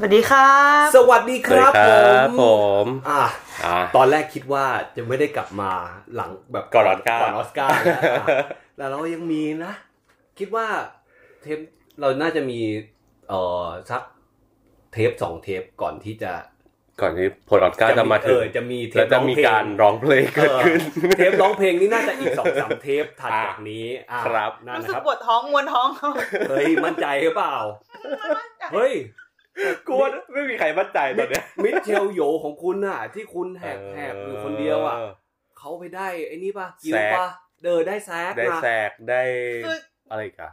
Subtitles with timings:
[0.00, 2.44] สวัสดีครับสวัสดีครับ สวัสดีครับผมผ
[2.84, 3.24] มอะ
[3.64, 4.66] อ่าตอนแรกคิดว่า
[4.96, 5.70] จะไม่ได้กลับมา
[6.14, 8.26] หลังแบบก่อนออสการ์ก่อนออสการ์นะอะ
[8.76, 9.72] แต่เรายังมีนะ
[10.38, 10.66] คิดว่า
[11.42, 11.58] เทป
[12.00, 12.60] เราน่าจะมี
[13.28, 14.02] เอ่อสัก
[14.92, 16.32] เทปสองเทปก่อนที่จะ
[17.00, 25.88] ก่อนที่ผลออสการ์จะมาถึเองอจะมีเทแล้ปวจะมีการร้องเพลงเกิดขึ้นเออเทปร้องเพลงนี่น่าจะอีกสองสามเทปถัดจากนี้อะครับนั่นรู้นะสึกครับปวดท้องมวนท้อง
[26.50, 27.56] เฮ้ยมั่นใจหรือเปล่า
[28.72, 28.92] เฮ้ย
[29.88, 34.96] กลัวไม่มีใครมั่นใจตอนเนี้ยมิเชลโยของคุณน่ะ ที่คุณแหกแหกอยู่คนเดียวอะ
[35.58, 37.28] เขาไปได้ไอ้นี่ป่ะกิวแซกป่ะ
[37.62, 39.22] เดอได้แซกได้มาแซกได้
[39.64, 39.76] คือ
[40.10, 40.52] อะไรอีกัน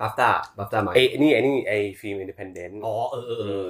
[0.00, 3.68] บัฟต้าบัฟต้าไหมไอ้นี่ไอ้นี่ไอ้ฟิล์มอินดิเพนเดนต์อ๋อเออเออเออ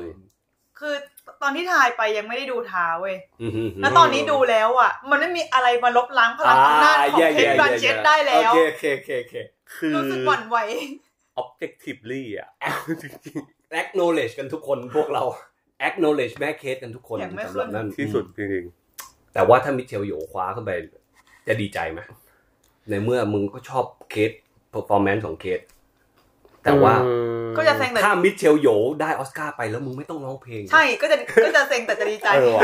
[0.78, 0.94] คือ
[1.42, 9.34] ตอนที่ถ่ายไปยังไม่ได้ดูเท้าเว้ยอืมฮึแล้วตอนนี้ดูแล้วอะ มันไม่มีอะไรมาลบล้างพลังอำนาจของย่เทนบันเชตได้แล้วโอเคโอเคโอเคโอเค
[9.74, 10.56] คือรู้สึกหวั่นไหว
[11.40, 12.48] objectively อะ
[13.02, 13.36] จริง
[13.80, 15.22] acknowledge กันทุกคนพวกเรา
[15.88, 18.64] acknowledge แม่เคสกันทุกคนอย่างไม่สำหรับนั่นๆที่สุดจริง
[19.34, 20.70] แต่ว่าถ้ามิเชลโยคว้าขึ้นไป
[21.46, 22.00] จะดีใจไหม
[22.90, 24.30] ในเมื่อมึงก็ชอบเคส
[24.74, 27.12] performance ของเคสๆแต่ว่าอื
[27.48, 28.68] มก็จะแซงแต่ถ้ามิเชลโย
[29.00, 32.62] ได้ออสการ์ไปแล้วมึงไม่ต้องร้องเพลง ใช่ก็จะก็จะเซ็งแต่จะดีใจเออว่ะ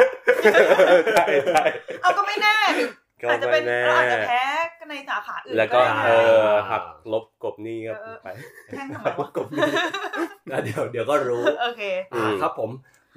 [1.15, 1.65] ใช่ใช่
[2.03, 2.89] เอาก็ไม่แน่ถึง
[3.25, 4.45] ก็อาจจะเป็นไม่แน่เราอาจจะแพ้
[4.79, 6.11] กันในสาขาอื่นแล้วก็ได้เอ
[6.49, 8.29] อหักลบกบหนี่ก็เออไป
[8.67, 9.29] แข่งทำไมวะ
[10.49, 11.83] แล้วเดี๋ยวเดี๋ยวก็รู้โอเค
[12.15, 12.71] อือ่ามครับผม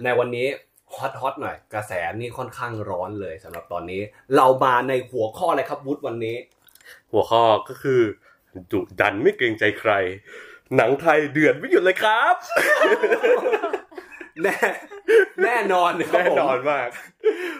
[0.03, 0.47] ในวันนี้
[0.95, 4.01] ฮอตฮอตหน่อย กระแสนี่ค่อนข้างร้อนเลยสำหรับตอนนี้
[4.35, 6.37] เรามาในหัวข้ออะไรครับวุฒวันนี้
[7.11, 8.01] หัวข้อก็คือ
[8.71, 9.91] ดุดันไม่เกรงใจใคร
[10.75, 12.35] หนังไทยเดือดไม่หยุดเลยครับ
[14.43, 14.57] แน่
[15.43, 16.89] แน่นอนครับแน่ผมนอนมาก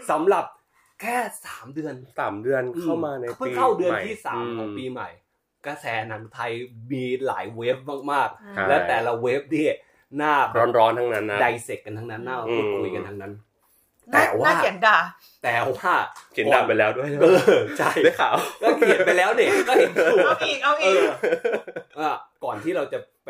[0.10, 0.46] สำหรับ
[1.02, 5.10] แค่สามเดือนสามเดือนเข้ามาในเพิ่ปีงเข้าเดือนใหม่ที่สามของปีมใหม่
[5.66, 6.52] กระแสหนังไทย
[6.92, 7.78] มีหลายเวฟ
[8.12, 9.66] มากใช่ๆและแต่ละเวฟที่
[10.18, 10.34] หน้า
[10.78, 13.47] ร้อนๆทั้งนั้นนะไดเซกกันทั้งนั้นหน้าพูดคุยกันทั้งนั้นน่า
[14.14, 14.98] แต่ว่าน่าเขียนด่า
[15.44, 15.94] แต่ว่า
[16.34, 17.26] เขียนดำไปแล้วด้วยเอ
[17.58, 20.96] อใช่ได้ข่าวก็เขียนไปแล้วเนี่ยก็เห็นอยู่เอาอีกเอาเออีก
[22.00, 23.30] ออะก่อนที่เราจะไป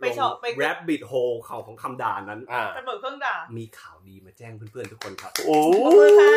[0.00, 1.12] ไปเฉาะไปแรปบิดโฮ
[1.46, 6.34] เขาของคำด่านั้นอ่าระเบิดเครื่องด่า มีข่าวดีมาแจ้งเพื่อนๆทุกคนครับ โอ้ขอบคุณค่ะ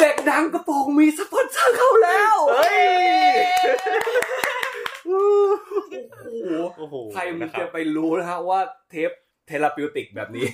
[0.00, 2.82] เด็กดังกระโปรงมีสปอนเซอร์เข้าแล้วเฮ้ย
[5.06, 5.22] โอ้
[6.42, 8.60] โหโอ้โหใครมันนะคจะบไปรู้นะฮะว่า
[8.90, 9.10] เทป
[9.50, 10.46] เทเลปิวติกแบบนี้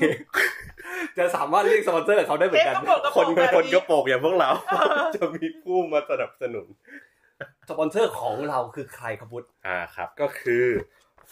[1.19, 2.75] จะสามารถเรียกสปอนเซอร์กับเขาได้เหมืเทอนปกัน
[3.05, 4.51] กระโปรงกระคโปรนงแบบคนนี้กระโปรงอย่างพวกเรา
[5.17, 6.67] จะมีผู้มาสนับสนุน
[7.69, 10.65] สปอนเซอร์ของเราคือใครครับพุทธอ่าครับ ก็คือ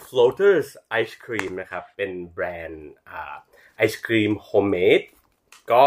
[0.04, 0.69] Floaters
[1.00, 3.34] ice cream นะครับ เป็นแบรนด์อ่า
[3.76, 5.00] ไอศครีมโฮมเมด
[5.72, 5.84] ก็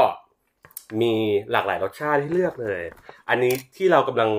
[1.02, 1.14] มี
[1.52, 2.82] หลากหลายรสชาติให้เลือกเลย
[3.30, 4.32] อันนี้ที่เรากำลัง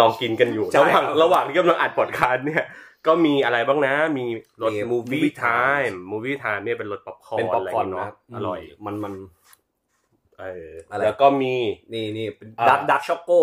[0.00, 2.64] ลองกินกันอยู่ ระหว่างระหว่างที่กำลังอัดพอดคาสต์เนี่ย
[3.06, 4.24] ก็มีอะไรบ้างนะ มี
[4.62, 9.14] รส movie time movie time เนี่ยเป็นรสป๊อปคอร์นเป็นป๊อปคอร์นะไรนะเนาะอร่อยมันมัน
[10.38, 11.54] เอออะไรแล้วก็มี
[11.92, 13.38] นี่นี่เป็นอ่า ดักดักช็อกโก้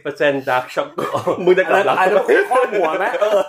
[0.00, 1.12] 70% dark chocolate
[1.44, 3.42] มึงจะกลับอันนั้นข้อหัวไหมเออ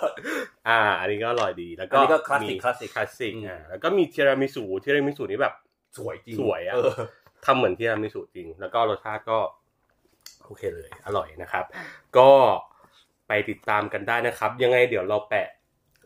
[0.68, 5.54] อ่า อันนี้ก็อร่อยดี แล้วก็อันนี้ก็คลาสสิกมีคลาสสิก คลาสสิกอืมอ่าแล้วก็มีทีรามิสุทีรามิสุนี่แบบ
[5.98, 6.92] สวยจริงสวยอะเออ
[7.44, 9.38] ทำเหมือนทีรามิสุจริง แล้วก็รสชาติก็
[10.44, 11.84] โอเคเลย อร่อยนะครับอะ
[12.18, 12.30] ก็
[13.28, 15.48] ไปติดตามกันได้นะครับ ยังไงเดี๋ยวเราแปะ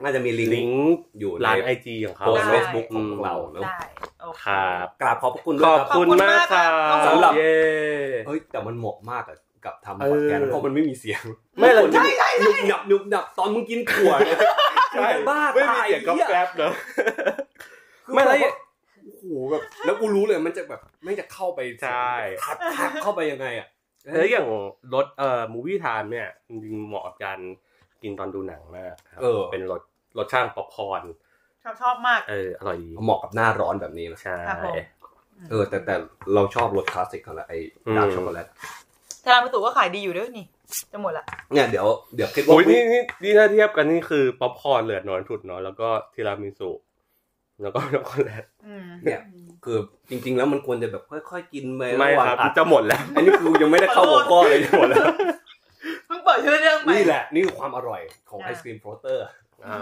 [0.03, 3.81] น่าจะมีลิลิงงก์ ก์อยู่ร้านในไอจีของเขาโพสต์ได้เฟซบุ๊กของพวกเราเนอะได้
[4.23, 7.55] โอเค ครับ กราบขอบพระคุณขด้วยอบครับคุณมากครับขอบคุณมากครับสำหรับ เย้
[8.27, 11.23] เฮ้ยแต่มันเหมาะมากกับกับทำเอพออดแคสต์เพราะมันไม่มีเสียง
[11.59, 14.41] ไม่เราใช่ใช่หนุบหนับหนุบหนับตอนมึงกินถั่วเนี่ย
[14.95, 16.73] ใช่บ้าไม่มีตายเสียงก็เหี้ย แกร็บเนอะ
[18.05, 18.53] คือไม่แบแล้วบว่า
[19.05, 23.69] โอ้โหแบบแล้วกูรู้เลยมันจะแบบไม่จะเข้าไปใช่ ทัดทัดเข้าไปยังไงอะ
[24.17, 24.47] แล้วอย่าง
[24.95, 27.39] รสเอ่อมูวี่ไทม์เนี่ยจริงๆเหมาะกับการ
[28.03, 29.83] กินตอนดูหนังมากครับเออ เป็นรส
[30.19, 31.03] รสชาติป๊อปคอร์น
[31.65, 34.75] ชอบชอบมาก เอออร่อยดีเหมาะกับหน้าร้อนแบบนี้นะใช่ ครับผม
[35.51, 35.95] เออ แต่แต่
[36.35, 38.47] เราชอบรสคลาสสิกของละไอ้อืม dark ช็อกโกแลต
[39.25, 40.47] ทีรามิสุก็ขายดีอยู่ด้วยนี่
[40.93, 46.71] จะหมดละ เนี่ยเดี๋ยวเดี๋ยวคิดว่าโอ้ยนี่นี่นี่ถ้าเทียบกันนี่คือป๊อปคอร์นเหลือน้อยสุดเนาะแล้วก็ทีรามิสุ
[47.62, 49.21] แล้วก็ช็อกโกแลตอืมเนี่ย
[49.65, 49.79] คือ
[50.11, 55.06] จริง ๆ แล้วมันควรจะแบบค่อย ๆ กินไปไม่ระหว่างครับอัดจะหมดแล้ว อันนี้คือยังไม่ได้เข้าหัวข้อเลยหมดแล้ว
[56.29, 59.25] เพิ่งเปิดชื่อเรื่องใหม่นี่แหละนี่คือความอร่อยของอ่าไอศครีมโฟลเตอร์
[59.65, 59.77] อ่า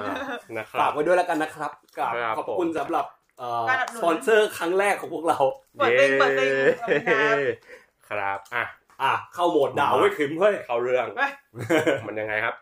[0.59, 3.07] นะคฝารักบไว้ด้วยแล้วกันนะครับกราบครับขอบคุณสำหรับ
[3.39, 5.39] เอ่อการสนับสนุน สปอนเซอร์ครั้งแรกของพวกเรา
[5.79, 6.51] เปิดเต็งเปิดเต็ง
[6.81, 7.37] ขอบคุณครับ
[8.09, 8.65] ครับอะ
[9.03, 11.33] อะเข้าโหมดดาวไว้ยขิมเฮ้ย เข้าเรื่องเว้ย
[12.07, 12.55] มันยังไงครับ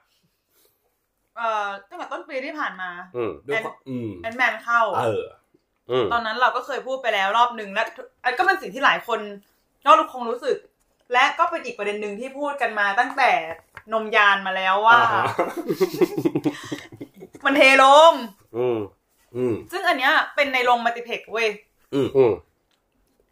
[1.36, 5.24] เอ่อตั้งแต่ต้นปีที่ผ่านมา อืมด้วยความอืมแอนแมนเข้า เออ
[5.90, 7.82] อืม ตอนนั้นเราก็เคยพูดไปแล้วรอบหนึ่งและ
[8.24, 9.20] อันก็เป็นสิ่งที่หลายคน
[9.84, 10.56] ก็รู้คงรู้สึก
[11.12, 13.30] และก็เป็นอีกประเด็นหนึ่งที่พูดกันมาตั้งแต่
[13.92, 15.24] นมยานมาแล้วว่าอ่าฮะ
[17.44, 18.12] มันเทลง
[18.56, 18.78] อืม
[19.36, 21.48] อืมซึ่งอันเนี้ยเป็นในโรง multiplex เว้ย
[21.94, 22.32] อืมอืม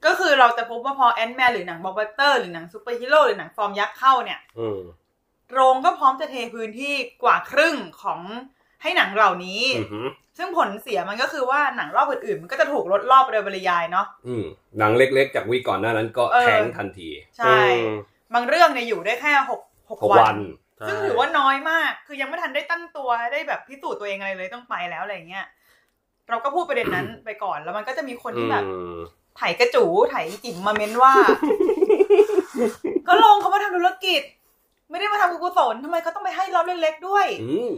[0.06, 4.80] ก็คือเราจะพบว่าพอ Ant-Man หรือหนังบล็อกบัสเตอร์หรือหนังซูเปอร์ฮีโร่หรือหนังฟอร์มยักษ์เข้าเนี่ยอืม
[5.52, 8.20] โรงก็พร้อมจะเทพื้นที่กว่าครึ่งของ
[8.82, 10.06] ให้หนังเหล่านี้อือหือ
[10.38, 14.44] ซึ่งผลเสียมันก็คือว่าหนังรอบอื่นๆ มันก็จะถูกลดรอบโดยปริยายเนาะอืม
[14.78, 17.08] หนังเล็กๆ จากวีคก่อนหน้านั้นก็เออแทงทันที
[17.38, 17.56] ใช่
[18.34, 19.60] บางเรื่องเนี่ยอยู่ได้แค่หก
[19.92, 20.38] หกหกวัวันน
[20.88, 25.46] ซึ่งถือว่าน้อยมาก คือยังไม่ทันได้ตั้งตัวได้แบบพิสูจน์ตัวเองอะไรเลยต้องไปแล้วอะไรเงี้ย
[26.28, 28.98] เราก็พูดประเด็นนั้นไปก่อนแล้วมันก็จะมีคนที่แบบอืม
[29.36, 31.12] ไถกระจูไถจิ๋มมาเม้นว่า
[33.08, 34.22] ก็ลงเขามาทำธุรกิจ
[34.90, 37.70] ไม่ได้มาทำกุศลทำไมเขาต้องไปให้รอบเล็กๆด้วยอืม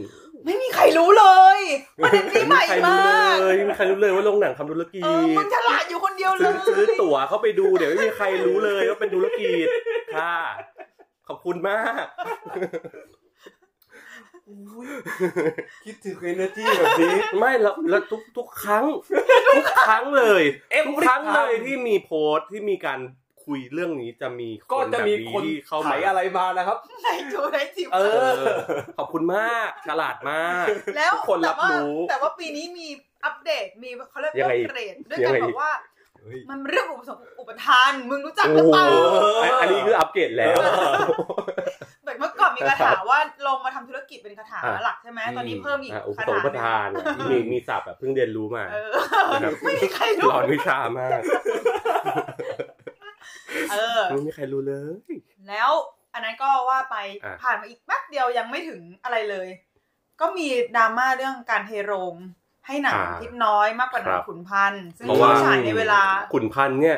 [0.45, 1.25] ไม่มีใครรู้เล
[1.57, 1.59] ย
[2.03, 9.65] ประเด็นนี้ใหม่ใครมารู้กเลยไม่มีใครรู้เลยว่าโรงหนังทำธุรกิเออมึจงฉลาดอยู่คนเดียวเลซื้อยซื้อตั๋วเข้าไปดูเดี๋ยวไม่มีใครรู้เลยว่าเป็นธุรกิจ
[10.15, 10.35] ค่ะ
[11.27, 12.05] ขอบคุณมาก
[15.85, 18.85] คิดถึงเอเนอร์จีแบบนี้ ไม่แล้วแล้วทุกทุกครั้ง
[19.55, 20.43] ทุกครั้งเลย
[20.77, 22.99] Every ทุกครั้งเลย time ที่มีโพสต์ที่มีการ
[23.45, 27.99] คุยเรื่องนี้จะมีก็จะมีคนที่เข้าไถมาอะไรมานะครับไหนจูไหนจิ๋มเอ
[28.31, 28.39] อ
[28.97, 30.65] ขอบคุณมากฉลาดมาก
[30.97, 32.87] แล้วทุกคนรับรู้แต่ว่าแต่ว่าปีนี้มี
[33.25, 35.94] อัปเดตมีเขาเรียกยังว่าไงอีกเกรดด้วยยักันงไงบอีอกกว่าเฮ้ย
[36.49, 38.85] มันเรื่องอุปสงค์อุปทาน มึงรู้จักหโอ้รือโหเปล่า
[39.43, 40.57] อันอันนี้คืออัปเกรดแล้ว
[42.05, 48.93] แบบเมื่อก่อนมีคาถาว่าลงมาทำธุรกิจเป็นคาถาอะหลักใช่ไหมตอนนี้เพิ่มอีกอะอุปคาสงถาค์ประทานอะมีมีศัพท์แบบเพิ่งเรียนรู้มาเออ
[49.33, 51.21] นะครับไม่มีใครรู้หลอนวิชามาก
[53.71, 54.93] เออไม่มีใครรู้เลย
[55.49, 55.71] แล้ว
[56.13, 59.47] อันนั้นก็ว่าไปอะผ่านมาอีกแป๊บเดียวยังไม่ถึงอะไรเลย
[60.21, 62.15] ก็มีดราม่าเรื่องการเทโรง
[62.67, 66.01] ให้หนังทิศน้อยมากกว่าหนังขุนพันธ์ซึ่งเพราะว่าฉายในเวลา
[66.33, 66.97] ขุนพันธ์เนี่ย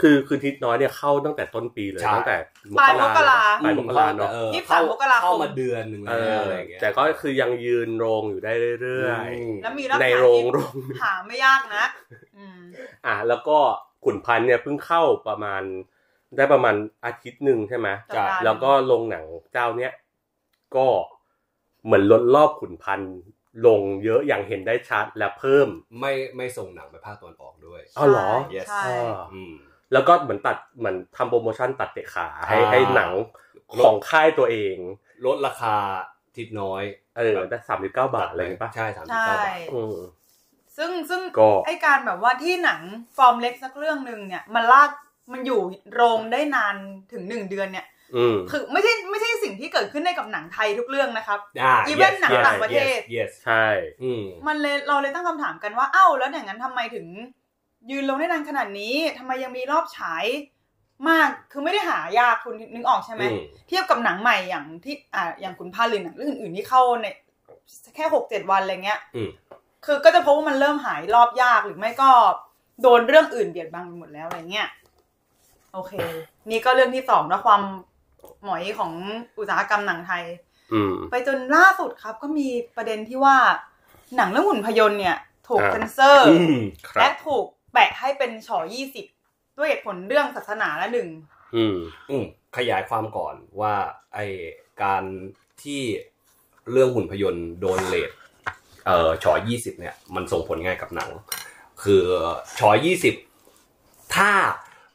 [0.00, 2.36] คือคือทิศน้อยเนี่ยเข้าตั้งแต่ต้นปีเลยใช่ตั้งแต่
[2.78, 8.52] ปลายมกราปลายมกราเนาะออยี่สิบสามเข้มกราคมเข้ามาเดือนหนึ่งเอแล้วออะไรอย่างเงี้ยแต่ก็คือยังยืนโรงอยู่ได้
[8.82, 11.84] เรื่อยอืมแล้วมีรอบในฉายโรงที่โรงหาไม่ยากนะ
[12.36, 13.58] อืมๆอะแล้วก็
[14.04, 15.62] ขุนพันธ์เนี่ยเพิ่งเข้าประมาณ
[16.36, 16.74] ได้ประมาณ
[17.04, 19.92] อาทิตย์หนึ่งใช่ไหมจัดการแล้วก็โรงหนังเจ้าเนี้ย
[20.76, 20.86] ก็
[21.84, 23.14] เหมือนลดรอบขุนพันธ์
[23.66, 25.68] ลงเยอะอย่างเห็นได้ชัดและเพิ่ม
[26.00, 29.54] ไม่ไม่ส่งหนังไปภาคตะวันออกด้วยอ้าวเหรอ Yes ใช่อ่าอืม
[29.92, 33.10] แล้วก็เหมือนตัดเหมือนทำโปรโมชั่นตัดเตะขาให้อ่าให้หนัง
[33.84, 34.76] ของค่ายตัวเอง
[35.26, 35.76] ลดราคา
[36.36, 36.82] ทิศน้อย
[37.16, 39.96] เออได้สามสิบเก้าบาทอะไรอย่างเงี้ยป่ะใช่สามสิบใช่เก้าบาทอืม
[40.76, 42.80] ซึ่งซึ่งก็ไอการแบบว่าที่หนัง
[43.16, 44.90] ฟอร์มเล็กสักเรื่องหนึ่งเนี่ย มันลาก
[45.32, 45.60] มันอยู่
[45.94, 46.76] โรงได้นาน
[47.12, 47.93] ถึงหนึ่งเดือนเนี่ยอืม
[48.50, 53.66] คือไม่ใช่ไม่ใช่สิ่งที่เกิดขึ้นได้กับหนังไทยทุกเรื่องนะครับอ่า Even yes, หนัง yes, ต่างประเทศ yes, yes ใช่
[54.02, 57.06] อืมมันเลยเราเลยตั้งคำถามกันว่าเอ้าแล้วอย่างนั้นทำไมถึง
[57.90, 60.24] ยืนลงได้นานขนาดนี้ทำไมยังมีรอบฉาย
[61.08, 63.38] มากคือไม่ได้หายากคุณนึกออกใช่ไหมอืม
[63.68, 67.06] เทียบกับหนังใหม่อย่างที่อ่าอย่างคุณพาลินหนังเรื่องอื่นๆที่เข้าใน
[67.94, 69.30] แค่หกเจ็ดวันอะไรเงี้ยอืม
[69.84, 72.10] คือก็จะพบว่ามันเริ่มหายรอบยากหรือไม่ก็
[72.82, 74.68] โดนเรื่องอื่นเบียดบังไปหมดแล้วอะไรเงี้ย
[75.72, 75.92] โอเค
[76.50, 77.62] นี่ก็เรื่องที่สองแล้วความ
[78.44, 78.92] หมอยของ
[79.38, 80.24] อุตสาหกรรมหนังไทย
[80.72, 83.36] อืมไปจนล่าสุดครับ ก็มีประเด็นที่ว่า
[84.16, 85.16] หนังเรื่องหุ่นพยนต์เนี่ย
[85.48, 86.58] ถูกอ่าเซนเซอร์อืม
[86.88, 89.06] ครัและบถูกแปะให้เป็นฉอยี่สิบ
[89.58, 91.08] ด้วยเหตุผลเรื่องศาสนาละหนึ่ง
[91.56, 91.76] อืม
[92.10, 92.24] อืม
[92.56, 93.74] ขยายความก่อนว่า
[94.14, 94.18] ไอ
[94.82, 95.02] การ
[95.62, 95.82] ที่
[96.70, 98.10] เรื่องหุ่นพยนต์โดน rate
[98.86, 101.10] เอ่อฉอยี่สิบเนี่ย มันส่งผลไงกับหนัง
[101.82, 102.04] คือ
[102.58, 103.14] ฉอยี่สิบ
[104.14, 104.30] ถ้า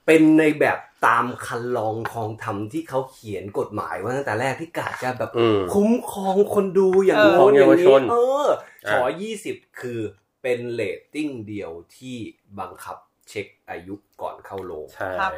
[0.09, 8.45] เป็นในแบบตามครรลองคลองธรรมที่เขาเขียนกฎหมายว่าตั้งแต่แรกที่กาจะแบบอืมคุ้มครองคนดูอย่างเออโน้นอย่างเยาวชนี้นเออ
[8.89, 9.99] ฉออะยี่สิบคือ
[10.41, 12.17] เป็นเรตติ้งเดียวที่
[12.59, 12.97] บังคับ
[13.29, 15.31] เช็คอายุก่อนเข้าโรงใช่ครับ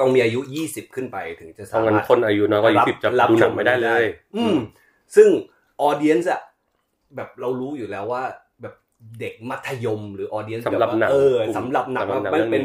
[0.00, 4.04] ต้องมีอายุ 20 ขึ้นไปถึงจะเพสาราะงั้นมารถคนอายุน้อยกว่ารับยี่สิบจะรับดูหนังชมไม่ได้เลย
[4.36, 4.56] อืม
[5.16, 5.28] ซึ่ง
[5.80, 6.42] ออเดียนส์อะ
[7.16, 8.22] แบบเรารู้อยู่แล้วว่า
[8.62, 8.74] แบบ
[9.20, 12.64] เด็กมัธยมหรือออเดียนส์สำหรับหนังเออสำหรับหนังสำหรับหนังมันเป็น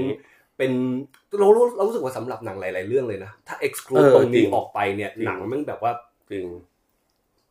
[0.58, 0.88] เรื่องนี้
[1.30, 5.92] เป็นเรารู้เรารู้สึกว่าสำหรับหนังหลาย ๆ เรื่องเลยนะ ถ้าเอ exclude อตรงจรินี้งออกไปเนี่ยจริงหนังมันแบบว่า
[6.32, 6.46] จริง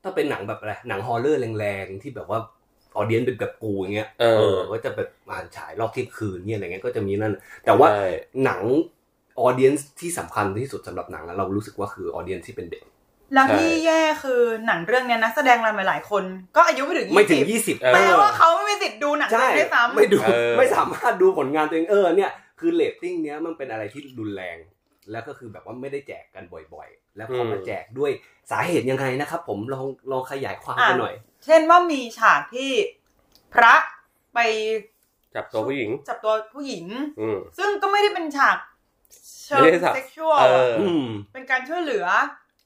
[0.03, 2.39] ถ้าเป็นหนังแบบอะไรหนังฮอลเลอร์แรงๆที่แบบว่า
[2.97, 8.07] ออเดียนเป็นแบบกูอย่างเงี้ยเออก็จะแบบอ่านฉายรอบเที่ยงคืนเนี่ยอะไรเงี้ยก็จะมีนั่น แต่ว่าใช่
[8.45, 8.61] หนัง
[9.41, 12.85] audience ที่สำคัญที่สุดสำหรับหนังอะเรารู้สึกว่าคือ audience ที่เป็นเด็ก
[13.35, 16.25] แล้วที่แย่คือหนังเรื่องเนี้ยนักแสดงหลายๆคน
[16.57, 22.31] ก็อายุไม่ถึงไม่ถึงยี่สิบ20เออแปลว่าเขาไม่มีสิทธิ์ดูหนังใช่เรื่องด้วยซ้ำไม่ดูเออไม่สามารถดูผลงานตัวเองเออเนี่ย
[22.63, 24.57] คือเรตติ้งเนี้ยมันเป็นอะไรที่รุนแรง
[25.13, 28.11] แล้วก็คือแบบว่าไม่ได้แจกกันบ่อยๆ แล้วพอมาแจกด้วย
[28.51, 31.15] สาเหตุยังไงนะครับ ผมลองลองขยายความกันหน่อย
[31.45, 32.73] เช่นว่ามีฉากที่
[33.55, 33.75] พระ
[34.35, 34.39] ไป
[35.35, 36.87] จับตัวผู้หญิง จับตัวผู้หญิง
[37.21, 38.57] อืมซึ่งก็ไม่ได้เป็นฉาก
[39.45, 42.07] เชิงไม่ได้ฉากเซ็กชวลเอออืมเป็นการช่วยเหลือ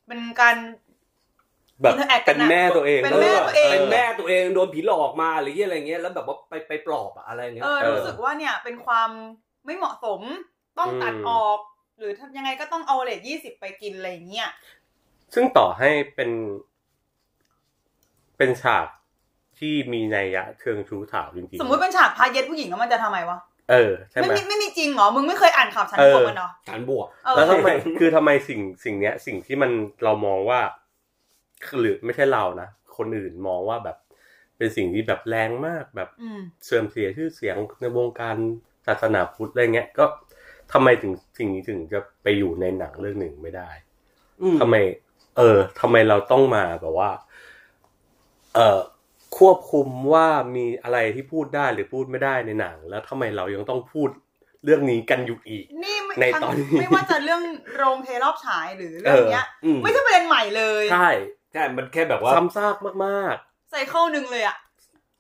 [0.07, 0.57] เป็นการ
[1.83, 9.11] แบบ interact กัเป็นนอะแม่ตัวเองเป็นแม่ตัวเองเป็นแม่ตัวเองโดนผีหลอกมาหรืออะไรเงี้ยแล้วแบบว่าไปไปปลอบอะอะไรเงี้ยเออเออรู้สึกว่าเนี่ยเป็นความ
[9.66, 10.20] ไม่เหมาะสม
[10.78, 11.58] ต้องตัดอืมออก
[11.99, 14.50] หรือถ้ายังไงก็ต้องเอาเลทยี่สิบไปกินอะไรอย่างเงี้ย
[15.35, 16.30] ซึ่งต่อให้เป็น
[18.37, 18.87] เป็นฉาก
[19.58, 23.38] ที่มีนัยยะเชิงชู้สาวจริงๆสมมุติเป็นฉากพาเย็ดผู้หญิงแล้วมันจะทำไมวะ
[23.70, 27.68] เออใช่ไหไม่มมีไม่มีจริงเหรอ มึงไม่เคยอ่านข่าวฉันเออพวกมันเหรอฐานบวกเออแล้วทำไม
[27.99, 29.70] คือทำไมสิ่งสิ่งเนี้ย สิ่งที่มัน
[30.04, 30.61] เรามองว่า
[31.66, 33.96] คือหรือไม่ใช่เรานะคนอื่นมองว่าแบบ
[34.56, 38.37] เป็นสิ่งที่แบบแรงมากแบบอืมเสื่อมเสียชื่อเสียงในวงการ
[38.87, 40.05] ศาสนาพุทธอะไรเงี้ยก็
[40.73, 43.71] ทำไมถึงสิ่งนี้ถึงจะไปอยู่ในหนังเรื่องหนึ่งไม่ได้
[44.43, 44.75] อืมทำไม
[45.37, 47.11] เออทำไมเราต้องมาแบบว่า
[48.55, 48.78] เออ
[49.38, 50.26] ควบคุมว่า
[50.57, 54.09] มีอะไรที่พูดได้หรือพูดไม่ได้ในหนัง แล้วทำไมเรายังต้องพูด
[54.64, 57.43] เรื่องนี้กันอยู่อีกนี่ไม่ในทั้งตอนนี้ไม่ว่าจะเรื่อง
[57.76, 61.11] โรงเทรอบฉายหรือเรื่องเนี้ยอืมไม่ใช่ประเด็นใหม่เลยใช่
[61.52, 62.76] ใช่มันแค่แบบว่าซ้ำซาก
[63.07, 63.37] มาก
[63.71, 64.57] ไซเคิลหนึ่งเลยอะ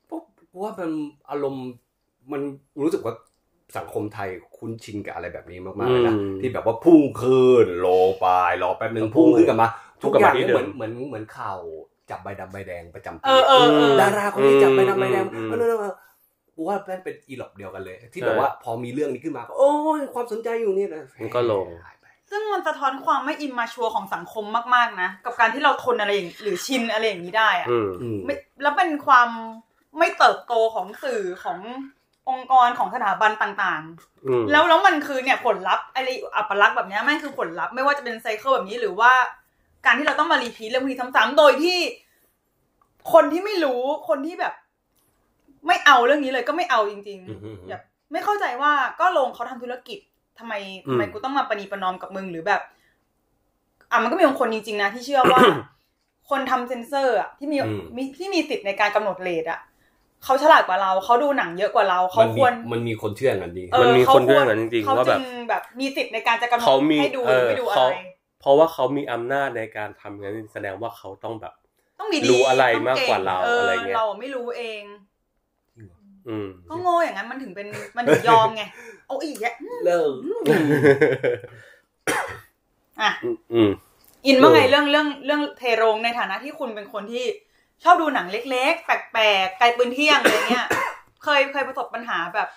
[0.06, 0.90] เพราะว่ามัน
[1.30, 1.66] อารมณ์
[2.32, 2.42] มัน
[2.82, 3.14] รู้สึกว่า
[3.76, 8.26] สังคมไทยคุ้นชินกับอะไรแบบนี้มากๆเลยนะอืมที่แบบว่าพุ่งขึ้นโลงไป
[8.62, 9.68] รอแป๊บหนึ่งพุ่พุ่งงขึ้นกลับมา
[10.00, 11.58] พุ่ทุงกกลับอย่างมาที่เนี่ยเดิเหมือมนเหมือนเหมือนข่าว
[12.10, 15.94] จับใบดำใบแดงประจำปีเออเออเออ ดาราคนนี้จับใบดำใบแดงอืม เออเออเออ
[16.54, 29.28] กูว่าแม่งเป็นอีหลอบเดียวกันเลย ที่ใช่แบบว่าพอมีเรื่องนี้ขึ้นมาก็โอ้ยความสนใจอยู่นี่นะมันก็ลง หายไป ซึ่งมันสะท้อนความไม่อิมมาชัวร์ของสังคมมากๆนะ กับการที่เราทนอะไรอย่างหรือชินอะไรอย่างนี้ได้อะอืมอืมไม่แล้วเป็นความ
[29.98, 31.58] ไม่เติบโตของสื่อของ
[32.30, 33.82] องค์กรของสถาบันต่าง
[34.26, 39.12] อืมๆแล้วแล้วมันคือเนี่ยผลลัพธ์อะไรอัปลักษณ์แบบเนี้ยแม่งคือผลลัพธ์ไม่ว่าจะเป็น cycle แบบนี้หรือว่า
[39.84, 41.78] การที่เราต้องมา repeat เรื่องพวกนี้ซ้ำๆโดยที่
[43.12, 44.54] คนที่ไม่รู้คนที่แบบ
[45.66, 49.98] ไม่เอาเรื่องนี้เลยก็ไม่เอาจริงอืมอืมๆแบบไม่เข้าใจว่าก็โรงเขาทำธุรกิจ
[50.38, 50.54] ทำไม
[50.86, 52.60] อืมทำไมกูต้องมาประนีประนอมกับมึงหรือแบบ
[53.90, 55.40] อะมันก็มีบางคนจริงๆนะที่เชื่อว่า
[56.30, 59.60] คนทำเซนเซอร์อะที่มีอืมมีที่มีสิทธิ์ในการกำหนดเลทอะ
[60.24, 67.98] เขาฉลาดกว่าเรา เขาดูหนังเยอะกว่าเราเขามันคมีวรมันมีคนเชื่อกันดีเออมันมีเขาคนเรื่องวนั้นจริงๆเขาว่าแบบจึงแบบมีสิทธิ์ในการจะกำหนดเขามีให้ดูหเอรืออไม่ดูอะเขาไร
[68.40, 71.54] เพราะว่าเขามีอำนาจในการทำงั้นแสดงว่าเขาต้องแบบ
[72.00, 74.82] ต้องดีๆรู้อะไรต้งมากกว่าเราเอะไรเงี้ยเราไม่รู้เอง
[76.28, 78.62] อืมก็โง่อย่างนั้นมันถึงเป็นมันถึงยอมไง
[79.06, 79.54] เอาอีกอะ
[79.84, 80.12] เลิก
[83.00, 83.10] อะ
[83.52, 83.70] อืม
[84.26, 87.24] อินว่าไงเออเรื่องเรื่องเรื่องเทโรงในฐานะที่คุณเป็นคนที่
[87.84, 90.66] ชอบดูหนังเล็กๆ แปลกๆไกลปืนเที่ยงอะไรเงี้ย
[91.24, 92.48] เคยเคยประสบปัญหาแบบ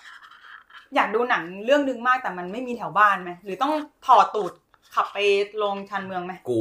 [0.94, 3.72] อยากดูหนังเรื่องนึงมากแต่มันไม่มีแถวบ้านไหมหรือต้อง
[4.06, 4.52] ถอดตูด
[4.94, 5.18] ขับไป
[5.62, 6.60] ลงชันเมืองไหมกู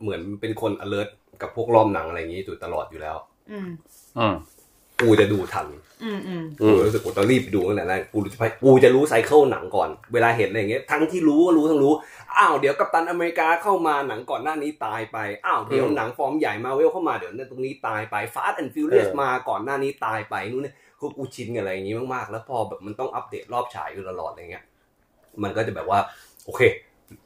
[0.00, 1.08] เหมือนเป็นคน alert
[1.42, 3.16] กับพวกรอบหนังอะไรอย่างนี้อยู่ตลอดอยู่แล้ว
[3.50, 3.68] อืม
[4.18, 4.34] อืม
[5.00, 5.66] กูจะดูทัน
[6.04, 11.92] อืมอืมอืกูมรู้สึกกูต้องรีบไปดูตั้งแต่แรกกูจะไปกูจะรู้ cycle หนังก่อน เวลาเห็นอะไรอย่างเงี้ย ทั้งที่รู้ก็รู้ทั้งรู้
[12.38, 24.64] อ้าวเดี๋ยว Captain America เข้ามาหนังก่อนหน้านี้ตายไป อ้าวเดี๋ยวอืมหนังฟอร์มใหญ่มาเวลเข้ามาเดี๋ยวเนี่ยตรงนี้ตายไป Fast and Furious เออมาก่อนหน้านี้ตายไปนู่นเนี่ยคือกูชินกับอะไรอย่างงี้มากๆ แล้วพอแบบมันต้องอัปเดตรอบฉายอยู่ตลอดอะไรเงี้ย
[25.42, 25.98] มันก็จะแบบว่า
[26.44, 26.60] โอเค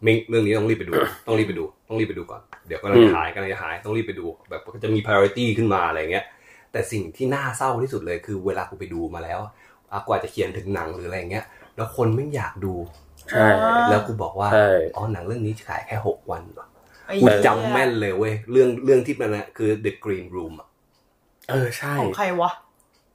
[0.07, 0.93] มึงเรื่องนี้ต้องรีบไปดู
[1.27, 6.25] ต้องรีบไปดู ต้องรีบไปดูก่อน เดี๋ยวกำลังจะหายกำลังจะหาย ต้องรีบไปดู แบบก็จะมี priority ขึ้นมาอะไรเงี้ย
[6.73, 9.41] แต่สิ่งที่น่าเศร้าที่สุดเลยคือเวลากูไปดูมาแล้ว
[9.93, 11.45] อะกว่าจะเขียนถึงหนังหรืออะไรเงี้ย
[11.77, 12.75] แล้วคนไม่อยากดู
[13.31, 13.47] ใช่
[13.89, 16.67] แล้วกูบอกว่าใช่อ๋อหนังเรื่องนี้ฉายแค่หกวันเหรอ
[17.07, 20.69] ไอ้กูเหี้ยจำแม่นเลยเว้ยเรื่องเรื่องที่มันนะคือ The Green Room อะ
[21.51, 22.51] เออใช่ของใครวะ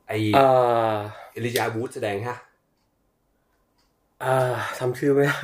[0.08, 0.46] ไอเอ่
[0.94, 0.96] อ
[1.34, 2.38] เอลิจาวูดแสดงฮะ
[4.24, 5.40] อ่าทำชื่อไม่ได้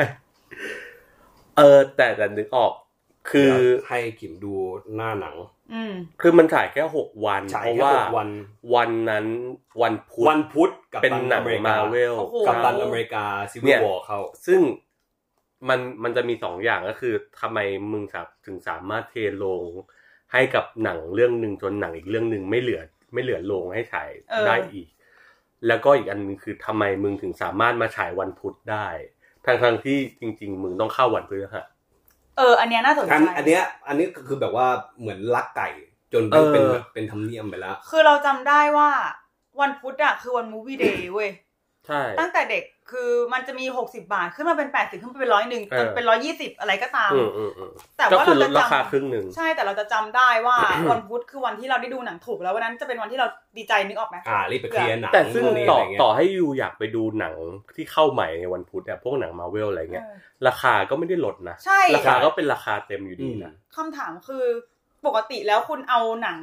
[1.57, 2.71] เออแต่แต่นึกออก
[3.29, 3.51] คือ
[3.87, 4.53] ให้ขิมดู
[4.95, 5.60] หน้าหนังอืม
[6.21, 8.29] คือมันถ่ายแค่หกวันฉายเพราะแค่ว่าหกวัน
[8.75, 9.25] วันนั้น
[9.81, 14.61] วันพุธวันพุธกับเป็นตันหนัองเมริกามาเวลโอ้โหกับตันอเมริกาซิวิเนี่ลยวอร์เข้าซึ่ง
[15.69, 17.59] มันมันจะมีสองอย่างก็คือทำไม
[17.91, 18.03] มึง
[18.45, 19.63] ถึงสามารถเทลง
[20.33, 22.81] ให้กับหนังเรื่องหนึ่งจนหนังอีกเรื่องหนึ่งไม่เหลือ
[23.13, 24.87] ไม่เหลือลงให้ฉายเออได้อีก
[25.67, 28.87] แล้วก็อีกอันหนึงคือทำไมมึงถึงสามารถมาฉายวันพุธได้
[29.45, 34.67] ทั้งทั้งๆที่จริง ๆ มึงต้องเข้าวันพฤหัสเอออันเนี้ยน่าสนใจอันอันเนี้ยอันนี้ก็คือแบบว่า
[34.99, 35.69] เหมือนลักไก่
[36.13, 38.89] จนเออเป็นแบบเป็นธรรมเนียมไปแล้ว คือเราจำได้ว่า
[39.61, 41.50] วันพุธอะคือวันมูวี่เดย์เว้ยใช่
[42.19, 50.57] ตั้งแต่เด็กคือมันจะมีหกสิบาทขึ้นมาเป็นแปดสิบขึ้นมาเป็นร้อยหนึ่งเออเป็นร้อยยี่สิบอะไรก็ตามอืมอืมอืมแต่ก็ว่าคือเราลจะดราคาจำครึ่งหนึ่งใช่แต่เราจะจำได้ว่า
[50.91, 57.35] วันพุธคือวันที่เราได้ดูหนังถูกแล้ววันนั้นจะเป็นวันที่เราดีใจนึกออกไหมอ่ารีบไปเคลียร์หนังแต่ซึ่งพวกนี้ต่ออะไรเงี้ยต่อให้ยูอยากไปดูหนัง
[57.75, 60.15] ที่เข้าใหม่ในวันพุธเนี่ยพวกหนังมาเวลอะไรเงี้ยเออ
[60.47, 64.45] ราคาก็ไม่ได้ลดนะใช่ราคาก็เป็นราคาเต็มอยู่ดีนะคำถามคือ
[65.05, 66.39] ปกติแล้วคุณเอาหนัง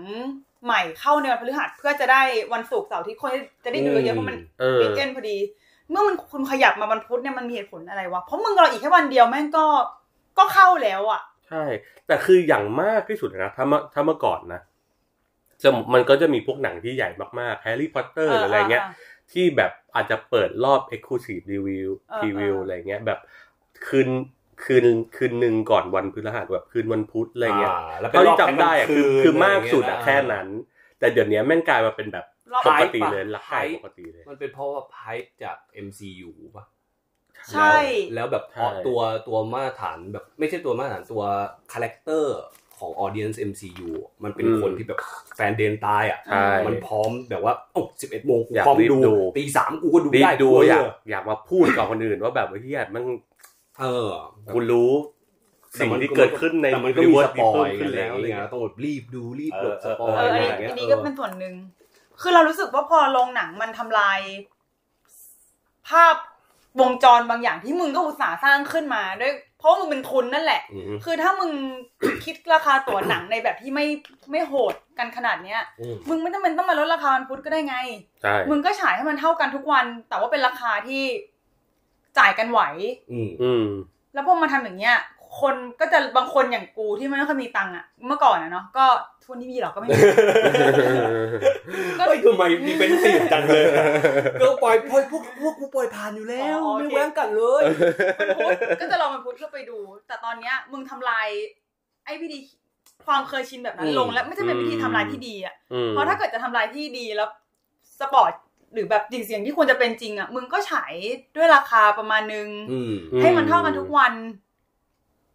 [0.65, 2.23] ใหม่เข้าในวันพฤหัสเพื่อจะได้
[2.53, 3.31] วันศุกร์เสาร์ที่คน
[3.65, 5.37] จะได้ดูเยอะๆเพราะมันเออวีคเอนพอดี
[5.91, 9.67] เมื่อมันคุณขยับมาวันพุธเนี่ยมันมีเหตุผลอะไรวะเพราะมึงรออีกแค่วันเดียวแม่งก็
[10.38, 11.65] ก็เข้าแล้วอะ ใช่
[12.07, 14.61] แต่คืออย่างมากที่สุดนะถ้าเมื่อถ้าเมื่อก่อนนะ
[15.62, 17.11] จะมันก็จะมีพวกหนังที่ใหญ่
[17.41, 18.85] มากๆแฮร์รี่พอตเตอร์หรืออะไรเงี้ย
[19.33, 23.19] ที่แบบอาจจะเปิดรอบ Exclusive Review เออ Preview เออออะไรเงี้ยแบบ
[23.87, 24.09] คืน
[24.65, 24.85] คืน
[25.17, 30.47] คืนหนึ่งก่อนวันพฤหัสแบบคืนวันพุธอะไรเงี้ยาแล้วเป็เท่านรอที่บจำได้อะคือแค่กลางคือมากสุดไรอะเงี้ยแค่นั้น
[30.99, 34.97] แต่เดี๋ยวนี้แม่งกลายมาเป็นแบบรอบปก Hype ติปะเลยรักไก่ Hype ปกติเลย มันเป็นเพราะว่าไพ
[35.43, 36.65] จาก MCU ป่ะ
[37.53, 37.75] ใช่
[38.15, 41.23] แล้วแบบใช่ตัวตัวมาตรฐานแบบไม่ใช่ตัวมาตรฐานตัว
[41.73, 42.38] คาแรคเตอร์
[42.79, 43.91] ของ audience MCU
[44.25, 44.99] มันเป็นอืมคนที่แบบ
[45.37, 53.05] แฟนเดนตายอะใช่มันพร้อมแบบว่าโอ้สิบเอ็ดโมงกูอยากพร้อมรีบดูดูตีสามกูก็ดูรีบได้ดูกูอยากเออยากมาพูดกับคนอื่นว่าแบบว่าเฮียมัน
[53.81, 54.09] เออ
[54.53, 54.93] คุณรู้
[55.79, 61.55] สิ่งที่เกิดขึ้นในแต่มันก็มีสปอยขึ้นอะไรแล้วอย่างอะไรเงี้ยเงี้ยต้องแบบรีบดูรีบเอหลอบสปอเอยออะอันไรอนี้ย่างเงี้ยอันนี้ก็เป็นส่วนหนึ่ง
[62.21, 64.21] คือเรารู้สึกว่าพอโรงหนังมันทำลาย
[65.89, 66.15] ภาพ
[66.81, 71.51] วงจรบางอย่างที่มึงก็อุตส่าห์สร้างขึ้นมาด้วย เพราะว่ามึงเป็นทุนนั่นแหละอืมคือถ้ามึง
[72.25, 73.87] คิดราคาตั๋วหนังในแบบที่ไม่
[74.31, 77.77] ไม่โหดกันขนาดเนี้ยอืมมึงไม่จำเป็นต้องมาลดราคาวันพุธก็ได้ไง
[78.23, 81.03] ใช่มึงก็ฉายให้มันเท่ากันทุกวัน แต่ว่าเป็นราคาที่
[82.19, 82.61] จ่ายกันไหว
[83.13, 83.65] อืมอืม
[84.15, 84.97] แล้วพอมาทำอย่างเงี้ย
[85.41, 88.87] คนก็จะบางคนอย่างกูที่ไม่ค่อยมีตังค์อะเมื่อก่อนอะเนาะก็
[89.25, 90.01] ทุนที่มีหรอกก็ไม่มี
[91.99, 93.65] ก็เฮ้ยทำไมมีเป็นสีจังเลย
[94.41, 97.63] ก็ปล่อยปล่อยพวกพวกกูปล่อยผ่านอยู่แล้วอ๋อโอเคไม่แว้งกันเลย
[98.21, 101.29] มันพุธก็จะลองมันพุธเพื่อไปดู แต่ตอนเนี้ยมึงทำลาย
[102.05, 102.39] ไอ้วิธี
[103.07, 107.29] ความเคยชินแบบนั้นลงและไม่ใช่เป็นวิธีทำลายที่ดีอะอืมเพราะถ้าเกิดจะทำลายที่ดีแล้ว
[108.01, 108.33] สปอร์ต
[108.75, 110.95] หรือแบบจริงเสียงที่ควรจะเป็นจริงอะมึงก็ฉาย
[111.37, 114.13] ด้วยราคาประมาณนึงอืมให้มันเท่ากันทุกวัน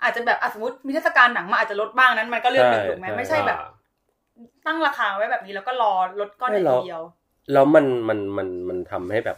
[0.03, 3.57] อาจจะแบบอะสมมติมีเทศกาลหนังมาอาจจะลดบ้างนั้น มันก็เรื่องหนึ่งถูกไหมไม่ใช่แบบ
[4.65, 7.03] ตั้งราคาไว้แบบนี้แล้วก็รอลดก้อนไม่ในหรทีอกเดียว
[7.53, 9.37] แล้วมันมันมันมันทำให้แบบ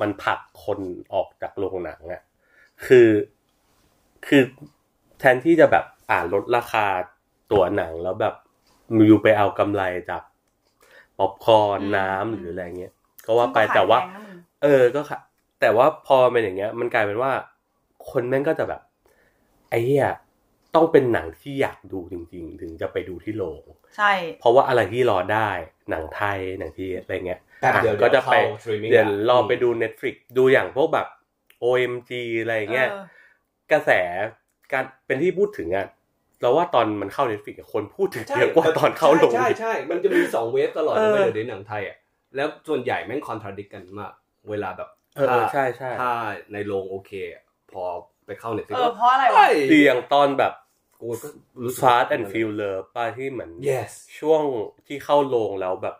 [0.00, 0.80] มันผลักคน
[1.14, 2.22] ออกจากโรงหนังอะ
[2.86, 3.08] คือ
[4.26, 4.42] คือ
[5.18, 6.86] แทนที่จะแบบอ่าลดราคา
[7.52, 8.34] ตัวหนังแล้วแบบ
[8.98, 10.22] มิวไปเอากำไรจาก
[11.18, 12.92] ป๊อปคอร์นอืมน้ำอืมหรืออะไรเงี้ย
[13.26, 15.18] ก็ว่าไปซึ่งก็ขยแต่ว่าพงนะมึงเออก็ค่ะ
[15.60, 17.32] แต่ว่าพอเป็นอย่างเงี้ย มันกลายเป็นว่า
[18.10, 18.80] คนแม่งก็จะแบบ
[19.70, 20.06] ไอ้เหี้ย
[20.74, 23.60] ต้องเป็นหนังที่อยากดูจริง ๆ ถึงจะไปดูที่โรง
[23.96, 25.50] ใช่ เพราะว่าอะไรที่รอได้
[25.90, 31.06] หนังไทยหนังที่อะไรเงี้ยแป๊บเดียวอะก็จะไปเข้า streaming เดี๋ยวอะรอไปดู Netflix ดูอย่างพวกแบบ
[31.62, 33.04] OMG อะไรเงี้ยเออ
[33.72, 33.90] กระแส
[34.72, 35.86] การเป็นที่พูดถึงอะ
[36.40, 41.96] เราว่าตอนมันเข้า Netflix อะคนพูดถึงใช่เยอะกว่าตอนเข้าโรงใช่ใช่ใช่มันจะมีสองเวฟตลอดเออเลยเดี๋ยวในหนังไทยอะ
[42.36, 44.12] แล้วส่วนใหญ่แม่งคอนทราดิกกันมาก
[44.50, 46.10] เวลาแบบเออเออใช่ใช่ถ้า
[46.52, 47.12] ในโรงโอเค
[47.72, 47.84] พอ
[48.26, 50.52] ไปเข้าเน็ตฟลิกเออเพราะอะไรวะดีอย่างตอนแบบ
[51.00, 51.28] กูก็
[51.62, 54.42] รู้สึก Fast and Furious ป้าที่เหมือน yes ช่วง
[54.86, 55.96] ที่เข้าโรงแล้วแบบ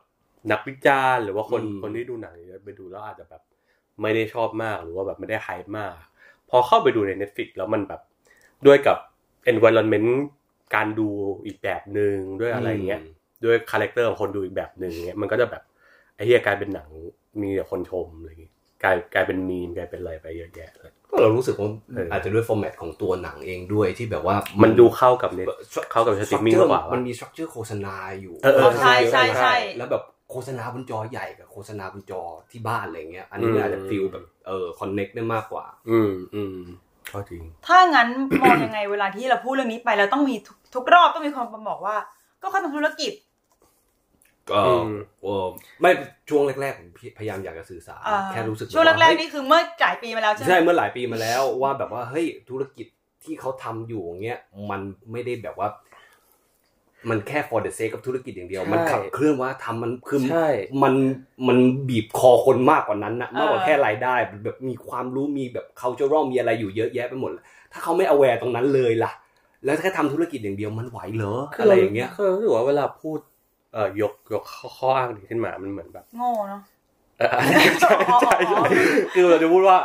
[0.53, 3.43] นักวิจารณ์หรือว่าคนอืมคนที่ดูหนังเยอะไปดูแล้วอาจจะแบบ
[4.03, 5.93] ไม่ได้ชอบมากหรือว่าแบบไม่ได้ไฮป์มาก
[6.51, 8.01] พอเข้าไปดูใน Netflix แล้วมันแบบ
[8.67, 8.97] ด้วยกับ
[9.53, 10.11] environment
[10.75, 11.09] การดู
[11.47, 13.01] อีกแบบหนึ่งด้วยอะไรเงี้ย
[13.45, 15.63] ด้วยคาแรคเตอร์ของคนดูอีกแบบหนึ่งเงี้ยมันก็จะแบบ
[16.17, 16.89] ไอ้เหี้ยกลายเป็นหนัง
[17.41, 25.47] มีแต่คนชมอะไรอย่างงี้กลายกลายเป็นมีมกลายเป็นอะไรไปเยอะแยะเลย ก็เรารู้สึกว่าเอออ อาจจะด้วย format ของตัวหนังเองด้วยที่แบบว่า มันมันดูเข้ากับเน็ต
[25.93, 36.59] เข้ากับ streaming มากกว่ามันมี structure โฆษณาอยู่เออเออใช่ใช่ใช่ แล้วแบบโฆษณาบนจอใหญ่กับโฆษณาบนจอที่บ้านอะไรเงี้ย อันนี้อืม อาจจะ feel แบบเออ connect ได้มากกว่า อืมอืม
[37.13, 38.09] ก็จริง ถ้างั้น
[38.41, 41.97] มองยังไงเวลาที่เราพูดเรื่องนี้ไปเราต้องมีทุกทุกรอบต้องมีคนมาบอกว่า
[42.43, 43.13] ก็เขาทำธุรกิจ
[44.51, 45.47] ก็อืมเออ
[45.81, 45.91] ไม่
[46.29, 52.87] ช่วงแรกๆผมพยายามอยากจะสื่อสารอ่าแค่รู้สึกช่วงแรกๆาเฮ้ยนี่คือเมื่อหลายปีมาแล้วใช่ไหมใช่เมื่อหลายปีมาแล้วว่าแบบว่าเฮ้ยธุรกิจ
[53.25, 54.81] ที่เขาทำอยู่อย่างเงี้ยมัน
[55.13, 55.69] ไม่ได้แบบว่า
[57.11, 60.49] มันแค่ for the sake กับธุรกิจอย่างเดียวใช่มันขับเคลื่อนว่าทำมันคือใช่
[60.83, 60.95] มัน
[61.49, 67.31] มันบีบคอคนมากกว่านั้นนะมากกว่าแค่รายได้แบบมีความรู้มีแบบ cultural มีอะไรอยู่เยอะแยะไปหมด
[67.73, 69.13] ถ้าเขาไม่ aware ตรงนั้นเลยล่ะ
[69.65, 73.19] แล้วแค่ทำธุรกิจอย่างเดียวมันไหวเหรออะไรอย่างเงี้ยคือรู้สึกว่าเวลาพูด
[73.73, 76.63] เอ่อยกยกข้อข้ออ้างนี้ขึ้นมา มันเหมือนแบบ โง่เนาะ
[77.19, 77.29] เออ
[77.81, 78.63] ใช่ใช่ใช่
[79.15, 79.79] คือเราจะพูดว่า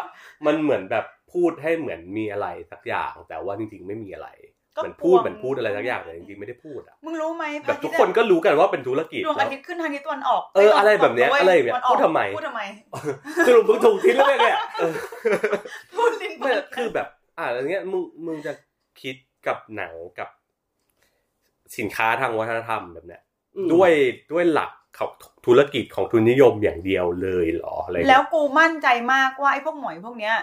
[0.45, 4.29] มันเหมือนแบบพูดให้เหมือนมีอะไรสักอย่าง แต่ว่าจริง ๆ ไม่มีอะไร
[4.75, 12.61] ก็เหมือนพูดกลัวเหมือนพูดอะไรสักอย่างแต่จริงๆไม่ได้พูดอะมึงรู้ไหมแบบทุกคนก็รู้กันว่าเป็นธุรกิจดวงอาทิตย์ขึ้นทางทิศตะวันออกเอออะไรแบบเนี้ยว้อะไรแบบเนี้ยตะวัออกพูดทำไมพูดทำไม
[13.47, 14.93] สรุปมึงถูกทิ้งแล้วเนี่ยเออ
[15.97, 18.53] พูดลิ้นไม่คือแบบ อ่าอย่างเงี้ยมึงมึงจะ
[19.01, 19.15] คิด
[19.47, 20.29] กับหนังกับ
[21.77, 23.21] สินค้าทางวัฒนธรรมแบบเนี้ย
[23.73, 23.91] ด้วย
[24.31, 25.11] ด้วยหลักของ
[25.45, 30.35] ธุรกิจของทุนนิยมอย่างเดียวเลยเหรออะไรแล้วกูมั่นใจมากว่าไอ้พวกหมอยพวกเนี้ย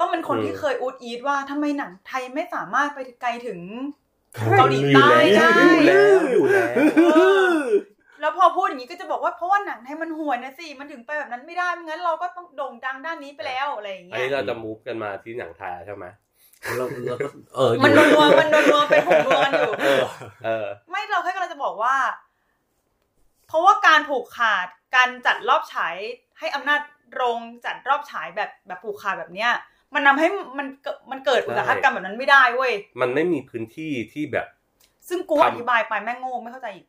[0.00, 3.60] ต้องเป็นคนอืมที่เคยอูดอีทว่าทำไมหนังไทยไม่สามารถไปไกลถึง
[4.34, 6.74] ใช่เกาหลีอยู่ใต้แล้วได้อยู่แล้วอยู่แล้ว
[7.14, 7.18] เอ
[7.58, 7.62] อ
[8.20, 16.06] แล้วพอพูดอย่างนี้ก็จะบอกว่าเพราะว่าหนังไทยมันห่วยนะสิมันถึงไปแบบนั้นไม่ได้ไม่งั้นเราก็ต้องโด่งดังด้านนี้ไปแล้วอะไรอย่างอันเงี้ยนี้เราจะมูฟกันมาที่หนังไทยใช่ไหม
[16.76, 20.02] แล้วแล้วก็เอออยู่มันนัวๆมันนัวๆเป็นผงนัวกันอยู่เออ
[20.44, 21.94] เออ ไม่เราแค่กำลังจะบอกว่า
[23.48, 25.96] เพราะว่าการผูกขาดการจัดรอบฉาย
[26.38, 26.80] ให้อำนาจ
[27.14, 29.50] โรงจัดรอบฉายแบบแบบผูกขาดแบบเนี้ย
[29.94, 34.46] มันทำให้มันเกิดมันเกิดอุตสาหกรรมแบบนั้นไม่ได้เว้ย มันไม่มีพื้นที่ที่แบบ
[35.08, 36.86] ซึ่งกูทำอธิบายไปแม่งโง่ไม่เข้าใจอีก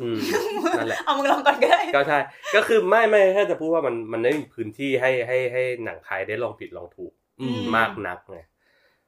[0.00, 0.18] อืม
[0.78, 2.18] นั่นแหละเอามึงลองก่อนก็ได้ก็ใช่
[2.54, 8.38] ก็คือไม่ไม่แค่จะพูดว่ามันมันไม่มีพื้นที่ให้ให้ให้หนังไทยได้ลองผิดลองถูกอืมมากนักไง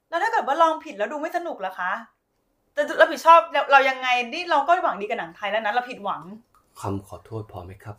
[0.08, 1.92] แล้วถ้าเกิดว่าลองผิดแล้วดูไม่สนุกล่ะคะ
[2.76, 6.22] จะรับผิดชอบเราเรายังไงนี่เราก็หวังดีกับหนังไทยแล้วนะเราผิดหวัง
[6.80, 7.96] คำขอโทษพอไหมครับ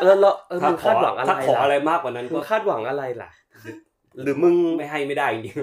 [0.00, 3.30] เออแล้วแล้วเออถ้ามึงขอคาดหวังอะไรถ้าขออะไรล่ะมากกว่านั้นมึก็งคาดหวังอะไรล่ะ
[4.22, 5.56] หรือมึงไม่ให้ไม่ได้จริง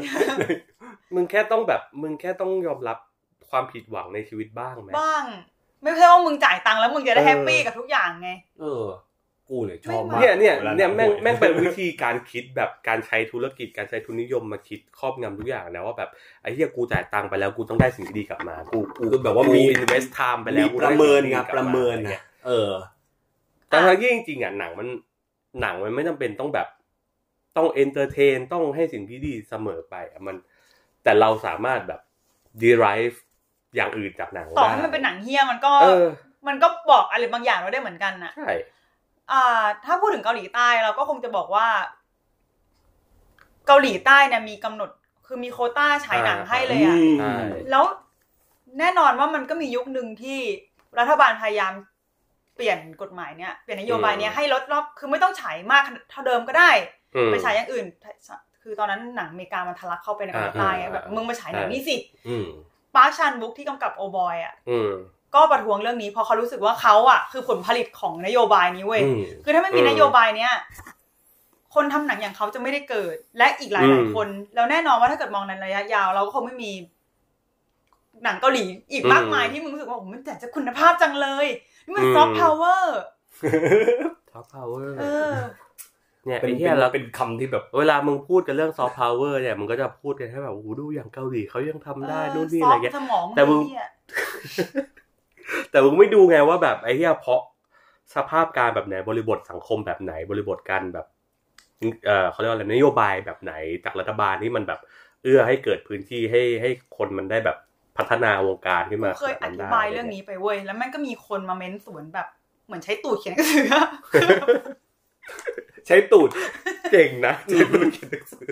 [1.15, 2.97] มึงแค่ต้องแบบ มึงแค่ต้องยอมรับ
[3.49, 5.25] ความผิดหวังในชีวิตบ้างไหมบ้าง
[5.83, 8.29] ไม่ใช่ว่ามึงจ่ายตังค์แล้วมึงจะได้เออ happy กับทุกอย่างไง
[8.59, 8.83] เออ
[9.51, 16.09] กูเนี่ยชอบมากเนี่ยเนี่ยวลาเนี่ยแม่งหงแม่งเป็นวิธีการคิดแบบการใช้ธุรกิจการใช้ทุนนิยมมาคิดครอบงำทุกอย่างนะว่าแบบ
[16.41, 22.15] ไอ้เหี้ยกูจ่ายตังค์ไปแล้วกูต้องได้สิ่งที่ดีกลับมา กูกูคือแบบว่ามี invest time ไปแล้วมีกูปได้ระเมินสิ่งไงที่ดีกลับประเมินาไง
[22.47, 22.71] เออ
[23.67, 24.87] แต่ทั้งที่จริงๆอะหนังมัน
[25.61, 26.67] หนังมันไม่จำเป็นต้องแบบ
[27.57, 30.35] ต้อง entertain ต้องให้สิ่งที่ดีเสมอไปอะมัน
[31.03, 32.01] แต่เราสามารถแบบ
[32.63, 33.17] derive
[33.75, 36.05] อย่างอื่นจากหนังต่อได้ให้มันเป็นหนังเหี้ยมันก็เออ
[36.47, 38.51] มันก็บอกอะไรบางอย่างเราได้เหมือนกันน่ะใช่
[39.31, 41.67] อ่าถ้าพูดถึงเกาหลีใต้เราก็คงจะบอกว่า
[43.67, 44.89] เกาหลีใต้เนี่ยมีกำหนด
[45.27, 47.33] คือมีโควต้าฉายหนังให้เลยอะใช่
[47.71, 47.85] แล้ว
[48.79, 50.39] แน่นอนว่ามันก็มียุคหนึ่งที่
[50.99, 51.73] รัฐบาลพยายาม
[52.55, 56.71] เปลี่ยนกฎหมายเนี่ยเปลี่ยนนโยบายเนี้ยให้ลดรอบคือไม่ต้องฉายมากเท่าเดิมก็ได้
[57.15, 57.85] อืมไปฉายอย่างอื่น
[58.63, 61.95] คือตอนนั้นหนังอเมริกามันทะลักเข้าไปในเกาหลีใต้ไงอ่าแบบมึงมาฉายหนังใช่นี่สิ
[62.27, 62.47] อืม
[62.95, 64.91] ปาร์คชันบุ๊กที่กำกับโอบอยอะอืม
[65.35, 70.53] ก็ประท้วงเรื่องนี้เพราะเขารู้สึกว่าเขาอะคือผลผลิตของนโยบายนี้เว้ยอืมคือถ้าไม่มีอืมนโยบายเนี้ย
[71.75, 76.71] คนทำหนังอย่างเขาจะไม่ได้เกิด และอีกหลายหลายอืมคน แล้วแน่นอนว่าถ้าเกิดมองในระยะยาว เราก็คงไม่มี
[78.23, 81.47] หนังเกาหลีอีกมากมายที่มึงรู้สึกว่าโอ้โหมันแต่จะคุณภาพจังเลย
[81.85, 82.99] นี่มันซอฟต์พาวเวอร์
[84.31, 85.35] ซอฟต์พาวเวอร์เออ
[86.25, 93.87] เนี่ยเป็นไอ้เป็เหี้ยนแล้วเป็นคำที่แบบ เวลามึงพูดกันเรื่องซอฟต์พาวเวอร์เนี่ยมึงก็จะพูดกันแค่แบบโอ้โหดูอย่างเกาหลีเขายังทำได้นู่นนี่ซอะอไรฟต์เงี้ยสมองแต่มึงไอ้เหี้ย
[95.71, 97.41] แต่มึงไม่ดูไงว่าแบบไอ้เหี้ยเพราะ
[98.15, 101.07] สภาพการแบบไหนบริบทสังคมแบบไหน บริบทการแบบ
[102.05, 104.79] เออเขาเรียกว่าอะไรนโยบายแบบไหนจากรัฐบาลที่มันแบบ
[105.23, 107.57] เอื้อให้เกิดพื้นที่ให้ให้คนมันได้แบบ
[107.97, 112.27] พัฒนาวงการขึ้นกูมาเคยอขนนั้นธิได้บายเรื่องนี้ไปเว้ยแล้วแม่งก็มีคนมาเม้นสวนแบบ
[112.65, 113.65] เหมือนใช้ตูดเขียนหนังสือ
[115.87, 116.29] ใช้ตูด
[116.91, 118.51] เก่งนะเจ๋งมันเขียนหนังสือ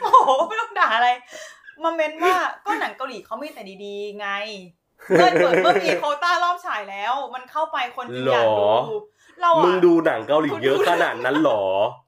[0.00, 1.08] โอ้โหไม่ต้องด่าอะไร
[1.82, 2.36] มาเมนว่า
[2.66, 4.28] ก็หนังเกาหลีเขามีแต่ดีๆ ไง
[5.08, 8.66] เมื่อเปิดเมื่อมีโควต้ารอบฉายแล้ว มันเข้าไปคนจึงอยากดู
[9.40, 11.62] เรามึงอะดูหนังเกาหลีเยอะขนาดนั้นหรอ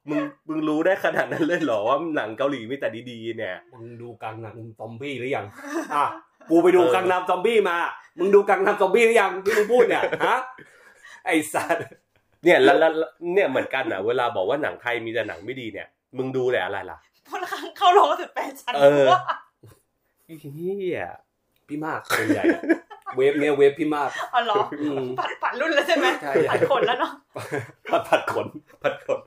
[0.08, 5.46] มึงมึงรู้ได้ขนาดนั้นเลยเหรอว่าหนังเกาหลีมีแต่ดีๆเนี่ย มึงดูกังนำซอมบี้หรือยัง
[5.94, 6.04] อะ
[6.50, 7.76] กูไปดูกังนำซอมบี้มา
[8.18, 10.38] มึงดูกังนำซอมบี้หรือยังที่มึงพูดเนี่ยฮะ
[11.26, 11.86] ไอ้สัตว์
[12.44, 19.20] เนี่ยแล้วแล้วแล้วเนี่ยเหมือนกันอะ เวลาบอกว่าหนังไทยมีแต่หนังไม่ดีเนี่ย มึงดูแต่อะไรล่ะพลครั้งเข้าโรงก็สุดแปดชั้นเออว่า
[20.26, 21.02] เฮีย
[21.68, 22.44] พี่มากส่วนใหญ่
[23.16, 27.12] เวฟเนี่ยเวฟพี่มากอ๋อเหรออืมผัดผัดรุ่นแล้วใช่ไหมใช่ผัดขนแล้วเนาะ
[27.90, 28.46] ผัดผัดขน
[28.82, 29.20] พัดกด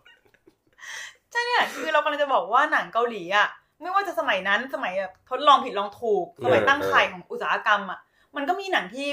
[1.31, 3.47] ใช่เนี่ยคือเรากำลังจะบอกว่าหนังเกาหลีอะ
[3.81, 7.99] ไม่ว่าจะสมัยนั้นสมัยแบบทดลองผิดลองถูก สมัยตั้งไข่ของอุตสาหกรรมอะ
[8.35, 9.07] มันก็มีหนังที่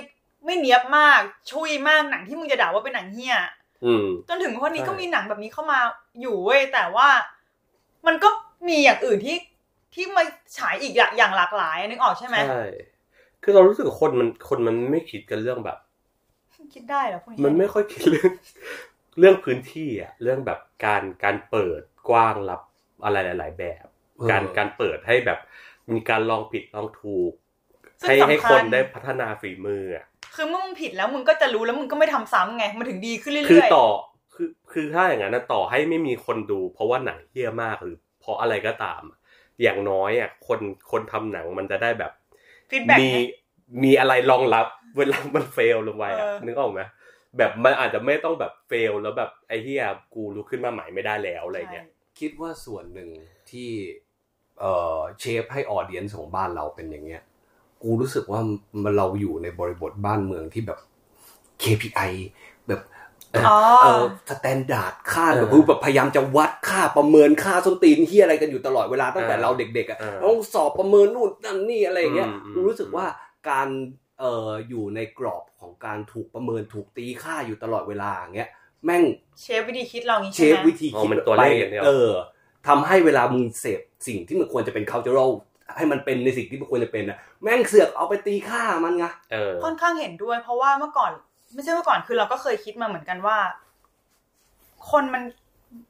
[0.44, 3.36] ไม่เนี้ยบมากชุยมากหนังที่มึงจะด่าว่าเป็นหนังเฮี้ย
[3.84, 5.78] อืมจนถึงวันนี้ใช่ก็มีหนังแบบนี้เข้ามา
[6.20, 7.08] อยู่เว้ยแต่ว่า
[8.06, 8.28] มันก็
[8.68, 9.36] มีอย่างอื่นที่
[9.94, 10.22] ที่มา
[10.56, 12.64] ฉายอีกอย่างอย่างหลากหลายนึกออกใช่ไหมใช่
[13.44, 15.78] คือเรารู้สึกคนมันคนมันไม่คิดกันเรื่องแบบ
[16.74, 18.32] คิดได้เหรอพวกนี้มันไม่ค่อยคิดเรื่อง
[19.18, 22.60] เรื่องพื้นที่อะเรื่องแบบการการเปิดกว้างรับ
[23.04, 23.84] อะไรหลาย ๆ แบบ
[24.30, 25.38] การการเปิดให้แบบ
[25.92, 27.32] มีการลองผิดลองถูก
[28.08, 30.04] ซึ่งให้ให้สำคญนได้พัฒนาฝีมืออะ
[30.34, 33.86] คือเมื่อมึงผิดแล้วมึงก็จะรู้แล้วมึงก็ไม่ทำซ้ำไงมันถึงดีขึ้นเรื่อยๆคือต่อ
[34.34, 39.18] คือคือถ้าอย่างนั้นนะต่อให้ไม่มีคนดู เพราะว่าหนังเฮี้ยมากหรือเพราะอะไรก็ตามอะ
[39.62, 42.12] อย่างน้อยอะคนคนทำหนังมันจะได้แบบ
[42.74, 43.10] feedback มี
[43.84, 46.80] มีอะไรรองรับ เวลามัน fail ลงไปอะเออนึกออกไหม
[47.38, 49.84] แบบมันอาจจะไม่ต้องแบบ fail แล้วแบบไอ้เหี้ย
[50.14, 51.86] กูลุกขึ้นมาใหม่ไม่ได้แล้วอะไรเงี้ย
[52.18, 53.08] คิดว่าส่วนหนึ่ง
[53.50, 53.70] ที่
[54.60, 57.22] เอ่อ shape ให้ audience ของบ้านเราเป็นอย่างเงี้ย
[57.82, 58.40] กูรู้สึกว่า
[58.84, 60.78] มันเราอยู่ในบริบทบ้านเมืองที่แบบ
[61.62, 62.10] KPI
[62.68, 62.93] แบบเอ่ออ๋อเออ
[64.30, 73.06] standard ค่าเออแบบคือแบบพยายามจะวัดค่าประเมินค่าส้นตีนที่อะไรกันอยู่ตลอดเวลาตั้งแต่เออเราเด็กๆอะเออต้องสอบประเมินนู่นนั่นนี่อะไรอย่างเงี้ยอืมอืมกูรู้สึกว่า
[73.50, 73.68] การ
[74.20, 78.50] เอ่ออยู่ในกรอบของการถูกประเมินถูกตีค่าอยู่ตลอดเวลาอย่างเงี้ย
[78.84, 79.02] แม่ง
[79.40, 82.10] เชฟวิธีคิดเรางี้เชใช่ฟไหมวิธีอ๋อคิดมันตัวเลขอย่างเดียวเออ
[82.68, 85.30] ทำให้เวลามึงเสพสิ่งที่มันควรจะเป็น cultural
[85.76, 91.12] ให้มันเป็นในสิ่งที่มันควรจะเป็นนะแม่งเสือกเอาไปตีค่ามันไงเออค่อนข้างเห็นด้วยเพราะว่าเมื่อก่อน
[91.54, 93.38] ไม่ใช่เมื่อก่อนคือเราก็เคยคิดมาเหมือนกันว่า
[94.90, 95.22] คนมัน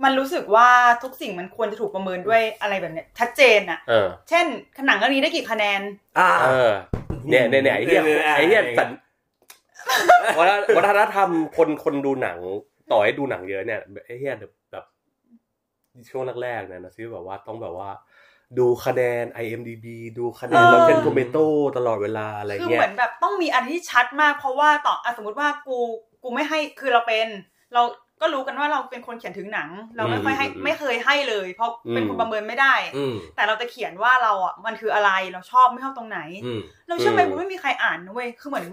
[0.04, 0.68] มันรู้สึกว่า
[1.02, 4.46] ทุกสิ่งมันควรจะถูกประเมินด้วยอะไรแบบเนี้ยชัดเจนอะเออเช่น
[4.86, 5.80] หนังเรื่องนี้ได้กี่คะแนน
[6.18, 6.72] อ่าเออ
[7.30, 8.88] เนี่ยเนี่ยเนี่ยไอ้เหี้ยเนี่ยเนี่ยไอ้เหี้ยเนี่ยสัน
[10.38, 12.38] วัฒนวัฒนธรรมคนคนดูหนัง
[12.92, 14.34] ต่อให้ดูหนังเยอะเนี่ยไอ้เหี้ย
[14.72, 14.84] แบบ
[16.10, 17.90] ช่วงแรกๆเนี่ยนะที่แบบว่าต้องแบบว่า
[18.58, 19.86] ดูคะแนน IMDB
[20.18, 21.44] ดูคะแนนเออ Rotten Tomato
[21.76, 25.78] ตลอดเวลาอะไรคือเงี้เหยมือนแบบต้องมีอันที่ชัดมาก เพราะว่าต่ออะสมมติว่ากู
[26.22, 27.26] กูไม่ให้คือเราเป็น
[27.74, 27.82] เรา
[28.20, 38.66] ก็รู้กันว่าเราเป็นคนเขียนถึงหนัง เราไม่ค่อยให้อืมไม่เคยให้เลย เพราะเป็นอืมคนประเมินไม่ได้อืมแต่เราจะเขียนว่าเราอะมันคืออะไรเราชอบไม่ชอบตรงไหนอืมเราเชื่อไหมอืมกูไม่มีใครอ่านนะเว้ยคือเหมือน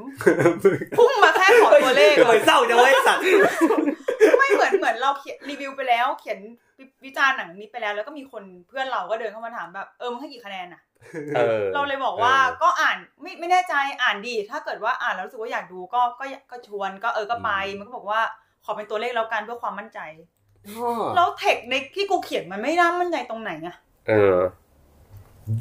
[0.98, 3.24] พุ่งมาแค่ขอตัวเลขทำไมเศร้าจังวะไอ้สัตว์
[4.40, 6.40] ไม่เหมือนเหมือนเราเขียนรีวิวไปแล้ว เขียน
[6.82, 10.82] วิวิจารณ์หนังนี้ไปแล้ว แล้วก็มีคนเพื่อนเราก็เดินเข้ามาถามแบบเออมึงให้กี่คะแนนอะ
[11.36, 18.22] เออเราเลยบอกว่าเออก็อ่านไม่ไม่แน่ใจอ่านดีถ้าเกิดว่าอ่านแล้วรู้สึกว่าอยากดูก็ก็ก็ชวนก็เออก็ไปมันก็บอกว่า
[18.66, 20.00] ขอเป็นตัวเลขแล้วกันเพื่อความมั่นใจ
[21.16, 23.76] แล้วเทคในที่กูเขียนมันไม่น่ามั่นใจตรงไหนอะ
[24.08, 24.38] เออ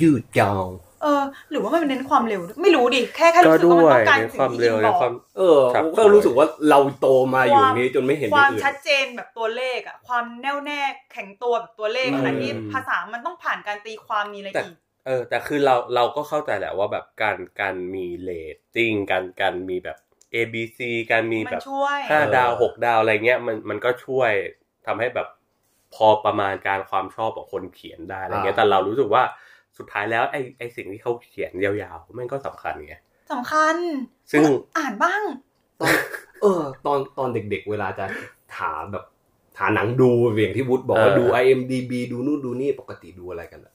[0.01, 0.65] ยืดยาว
[1.03, 10.81] เออ หรือว่ามันเน้นความเร็ว ไม่รู้ดิ แค่แค่รู้สึกว่ามันต้องการในสิ่ความงที่เร็อิวงในบอกความเออครับก็รู้สึกว่าเราโตมาอยู่อย่างนี้จนไม่เห็นอควาย่ามงอื่นชัดเจนแบบตัวเลขอะความแน่วแน่
[11.13, 19.99] แข็งตัวแบบตัวเลขอืมขณะที่ภาษามันต้องผ่านการตีความมีอะไรแต่อีกเออ แต่คือเราเราก็เข้าใจแหละว่าแบบการการมีเลตติ้งการการมีแบบ
[20.35, 20.79] A B C
[21.11, 24.33] การมีมัแบนบช่วยห้าเออดาวหกดาวอะไรเงี้ยมันมันก็ช่วย
[24.87, 25.29] ทำให้แบบ
[25.95, 29.23] พอประมาณการความชอบของคนเขียนได้อะไรเงี้ยแต่เรารู้สึกว่า
[29.79, 32.95] สุดท้ายแล้วไอ้ไอ้สิ่งที่เขาเขียนยาวๆมันก็สำคัญไง
[33.33, 33.77] สำคัญ
[34.33, 34.43] ซึ่ง
[34.79, 35.23] อ่านบ้าง
[35.81, 35.93] ตอน
[36.43, 38.05] เออ ตอนตอนเด็กๆ เวลาจะ
[38.59, 39.05] หาแบบ
[39.59, 43.75] หาหนังดูอย่างที่วุฒิบอกว่าเออดู IMDB ดูนู่นดูนี่ปกติดูอะไรกันอะ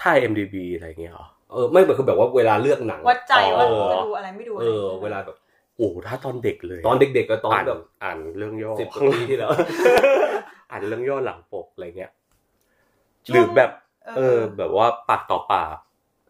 [0.00, 5.36] ถ้า MDB อะไรเงี้ยเหรอเออไม่เหมือนคือแบบว่าเวลาเลือกหนังวัดใจว่าเออจะดูอะไรไม่ดูอะเอไรอเวลาแบบ
[5.76, 9.50] โอ้ถ้าตอนเด็กเลย ตอนเด็กๆก็ตอนอ่านแบบอ่านเรื่องย่อสิบกว่าปีที่แล้ว
[10.70, 12.12] อ่านเรื่องย่อหลังปกอะไรเงี้ย
[13.26, 13.70] ช่วงหรือแบบ
[14.06, 15.76] เออเออ แบบว่าปากต่อปาก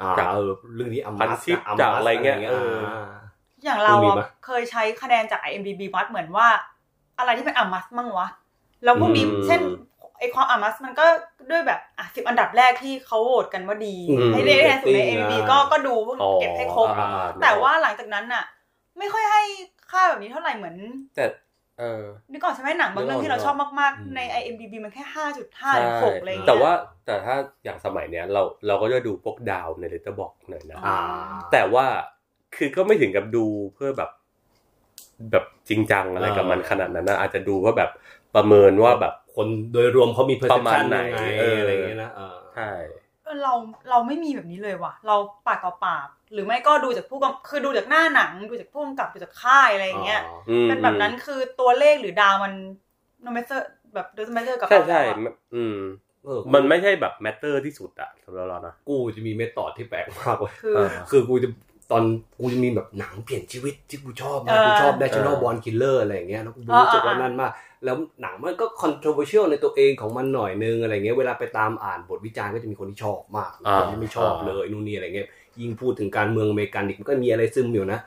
[0.02, 3.08] อ่าจากเออเรื่องนี้อัมพันมัสทิปนะอัมจากมัสอะไรเงี้ยเออา
[3.64, 6.48] อย่างเราคุณมีอะปะเคยใช้คะแนนจาก IMDb วัดเหมือนว่า
[7.18, 8.28] อะไรที่เป็นอามัสมั่งวะ
[8.84, 9.60] แล้วพวกนี้อืมเช่น
[10.18, 11.06] ไอความอามัสมันก็
[11.50, 18.44] ด้วยแบบอะสิบอันดับแรกที่เขาโหวตกันว่าดีอืมให้ได้คะแนนสูงใน rating IMDb อะก็ก็ดูพวกอ๋อเก็บให้ครบอ่าแต่ว่าหลังจากนั้นน่ะ
[18.98, 19.42] ไม่ค่อยให้
[19.90, 20.76] ค่าแบบนี้เท่าไหร่เหมือน
[21.14, 21.24] แต่
[21.80, 26.72] เออนึกออกใช่ไหมหนังบางเรื่องที่เราชอบมากอืมๆใน IMDb มันแค่ห้าจุดห้าหรือหกอะไรอย่างเงี้ยแต่ว่า
[27.06, 30.98] แต่ถ้าอย่างสมัยเนี้ยเราเราก็จะดูพวกดาวในเลตเตอร์บอกหน่อยนะอ๋ออ่า
[31.52, 31.86] แต่ว่า
[32.56, 34.10] คือก็ไม่ถึงกับดูเพื่อแบบ
[35.30, 37.90] แบบจริงจังอะไรกับมันขนาดนั้นนะอาจจะดูเพื่อแบบ
[38.34, 42.70] ประเมินว่าแบบคนโดยรวมเขามีประมาณ perception ไหนยังไงเออออะไรอย่างเงี้ยนะเออใช่
[43.30, 43.54] เออเรา
[43.90, 45.16] เราไม่มีแบบนี้เลยว่ะ เรา
[45.46, 52.52] ปากต่อปาก หรือไม่ก็ดูจากผู้กำคือดูจากหน้าหนัง ดูจากผู้กำกับดูจากค่ายอะไรอย่างเงี้ยอืมเป็นแบบนั้นคือตัวเลขหรือดาวมัน
[53.22, 55.78] โนเมเซอร์แบบโดยสมัยเซอร์กับใช่เราใช่แล้วอะมันอืม
[56.24, 61.48] เออมันไม่ใช่แบบแมตเตอร์ที่สุดอะสำหรับเรานะกูจะมีเมธอดที่แปลกมากเลยคือเออคือกูจะ
[61.90, 62.02] ตอน
[62.38, 67.52] กูจะมีแบบหนังเปลี่ยนชีวิตที่กูชอบเอมากอกูชอบ National เออ Born Killer อะไรอย่างเงี้ยแล้วกูเออรู้สึกว่าเออนั่นมาก
[67.84, 75.28] แล้วหนังมันก็ controversial ในตัวเองของมันหน่อยนึงอะไรเงี้ยเวลาไปตามอ่านบทวิจารณ์ก็จะมีคนที่ชอบมากคนที่ไม่ชอบเลยนู่นนี่อะไรเงี้ย
[75.60, 77.98] ยิ่งพูดถึงการเมืองอเมริกันอีกมันก็มีอะไรซึมอยู่นะ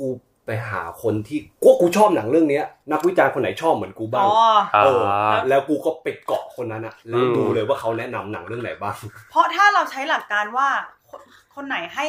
[0.00, 0.08] กู
[0.46, 4.40] ไปหาคนที่กูว่ากูชอบหนังเรื่องเนี้ย นักวิจารณ์คนไหนชอบเหมือนกูบ้าอ๋งอ
[4.84, 8.96] เอออ่าแล้วกูก็ไปเกาะคนนั้นอะแล้วอืมดูเลยว่าเขาแนะนำหนังเรื่องไหนบ้าง
[9.30, 10.68] เพราะถ้าเราใช้หลักการว่า
[11.10, 11.20] คน
[11.54, 12.06] คนไหนให้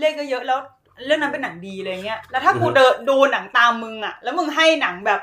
[0.00, 0.58] เลขเยอะๆแล้ว
[1.06, 5.20] เรื่องนั้นเป็นหนังดีเลยเงี้ย แล้วถ้ากูอือฮึเดินดูหนังตามมึงอะ แล้วมึงให้หนังแบบ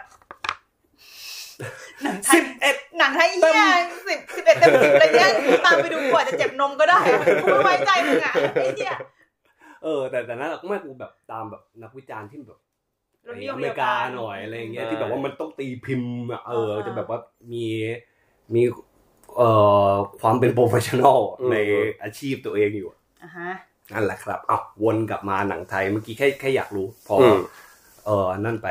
[2.03, 3.61] หนังไทยเอ็ดหนังไทยเหี้ย
[4.07, 8.93] สิบสิบเอ็ดเต็มสิบอะไรเงี้ยกูตามไปดูกว่าจะเจ็บนมก็ได้อะกูไม่ไว้ใจมึงอะไอ้เหี้ย
[9.83, 12.59] เออ แต่แต่นั้นอะไม่กูแบบตามแบบนักวิจารณ์ที่แบบ
[13.27, 17.19] รถเดียวอเมริกาหน่อยอะไรอย่างเงี้ยใช่ที่แบบว่ามันต้องตีพิมพ์อะเอออ่าจะแบบว่า
[17.51, 17.65] มี
[18.53, 18.61] มี
[19.38, 19.49] เอ่
[19.91, 21.55] อความเป็น professional อืมใน
[22.03, 22.89] อาชีพตัวเองอยู่
[23.23, 23.51] อะฮะ
[23.93, 27.39] นั่นแหละครับอ้าววนกลับมาหนังไทยเมื่อกี้แค่แค่อยากรู้ พอออืม
[28.06, 28.67] เออนั่นไป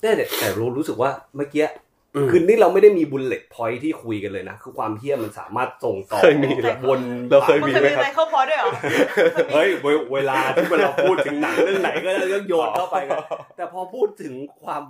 [0.00, 1.66] แต่แต่แต่รู้รู้สึกว่าเมื่อกี้
[2.16, 8.68] อืมคือนี่เราไม่ได้มีบุลเลตพอยที่คุยกันเลยนะ คือความเฮี้ยมันสามารถส่งต่อเคยมีเหรอวนเราเคยมึงมีเคยไหมมีครับอะไรเข้าพอด้วยเหรอ
[9.54, 13.18] เฮ้ยเวเวลาที่เราพูดถึงหนังเรื่องไหนก็จะโยนเข้าไปกัน
[13.56, 14.82] แต่พอพูดถึงความ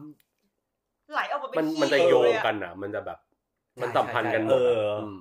[1.12, 3.18] ไหลออกมาเป็นมันขี้มันจะโยงเลยอกันอะ มันจะแบบ
[3.80, 5.16] มันสัมพันธ์กันหมดเออะอม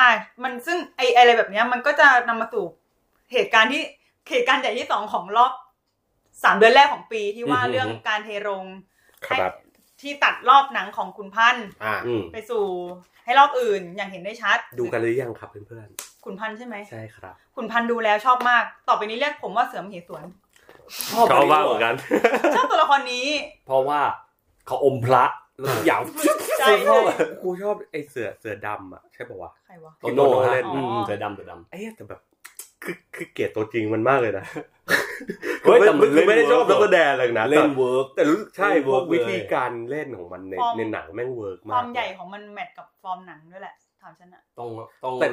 [0.00, 0.10] อะ
[0.42, 2.64] มันซึ่งไอไออะไรแบบเนี้ย มันก็จะนำมาสู่
[3.34, 3.82] เหตุการณ์ที่
[4.30, 5.52] เหตุการณ์ใหญ่ที่สองของรอบ
[6.44, 8.64] สามเดือนแรกของปีที่ว่าอือฮึเรื่องการเทโรง
[9.26, 9.62] ครับให้
[10.02, 12.64] ที่ตัดรอบหนังของคุณพันธ์อ่าอืมไปสู่
[13.24, 15.88] ให้รอบอื่นอย่างเห็นได้ชัด ดูกันหรือยังครับเพื่อน
[16.24, 20.24] คุณพันธ์ใช่ไหมๆใช่ครับ คุณพันธ์ดูแล้วชอบมาก ต่อไปนี้เรียกผมว่าเสือมเหสวน
[21.30, 21.94] ชอบมากเหมือนกัน
[22.56, 23.26] ชอบตัวละครนี้
[23.66, 24.00] เพราะว่า
[24.66, 25.24] เขาอมพระ
[25.60, 26.00] แล้วทุกอย่าง
[26.58, 32.20] ใช่ชอบเลยกูชอบไอ้เสือเสือดำอะใช่ป่าวะใครวะโตโน่เล่เล่นนอ๋อเสือดำเสือดำไอ้เหี้ยแต่แบบ
[32.84, 34.46] คือคือเกลียดตัวจริงมันมากเลยนะ
[35.62, 44.68] เฮ้ยแต่มันคือไม่ได้เล่นชอบเวินัร์กกแสดงเลยนะเล่นเวิร์กแต่รู้ใช่เล่นพวกเวิร์กวิธีเลยการเล่นของมันในฟอร์มในหนังแม่งเวิร์กคมากวามใหญ่ของมันแมทกับฟอร์มหนังด้วยแหละถามฉันอะต้อง
[45.04, 45.28] ต้องแต่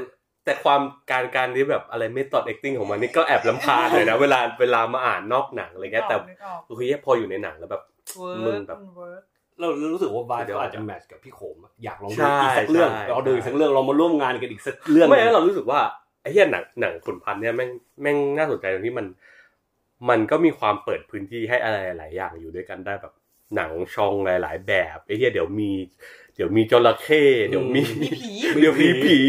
[0.46, 7.84] แต่ความการการที่แบบอะไรไม่ตอด acting ของมันนี่ก็แอบลำคาญเลยนะ เวลาเวลามาอ่านนอกหนังอะไรเงี้ยแต่นึกออกคือพออยู่ในหนังแล้วแบบ
[8.36, 9.24] นึกออกมึงร์กแบบมัน work
[9.60, 15.80] เรารู้สึกว่าบายเดี๋ยวก็อาจจะ match กับพี่โขมอะอยากลองใช่ดูอีกสักเรื่องใช่เราดูอีกสักเรื่องเรามาร่วมงานกันอีกสักเรื่องไม่งั้นเรารู้สึกว่า
[16.22, 17.70] ไอ้เหี้ยหนังหนังขุนพันธ์เนี่ยแม่ง
[18.02, 19.06] แม่งน่าสนใจตรงที่มัน
[20.10, 23.14] มันก็มีความเปิดพื้นที่ให้อะไรหลายอย่างอยู่ด้วยกันได้แบบ
[23.56, 25.72] หนังชองหลาย ๆ แบบไอ้เหี้ยเดี๋ยวมี
[26.36, 29.20] เดี๋ยวมีจระเข้เดี๋ยวมีมีผีเดี๋ยวผีผี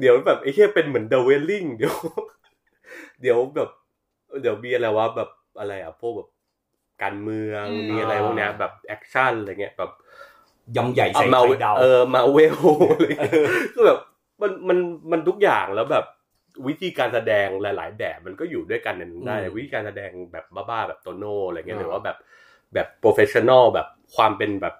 [0.00, 1.94] เดี๋ยวแบบไอ้เหี้ยเป็นเหมือน The Wailing เดี๋ยว
[3.22, 3.70] เดี๋ยวแบบ
[4.42, 6.28] เดี๋ยวมีอะไรวะแบบอะไรอะพวกแบบ
[7.02, 9.90] การเมืองอืมมีอะไรพวกเนี้ยแบบแอคชั่นอะไรเงี้ยแบบ
[10.76, 12.56] ยำใหญ่ใส่มาไข่ดาวเออมาเวล
[12.92, 13.32] อะไรเงี้ย
[13.74, 13.98] คือแบบ
[14.44, 14.78] มันมัน
[15.12, 16.04] มันทุกอย่างแล้วแบบ
[16.66, 22.16] วิธีการแสดงหลาย ๆ แบบมันก็อยู่ด้วยกันในนั้นได้อืมวิธีการแสดงแบบบ้าๆแบบโตโน่อะไรเงี้ยอ่าหรือว่าแบบ
[22.74, 24.74] แบบ professional แบบความเป็นแบบ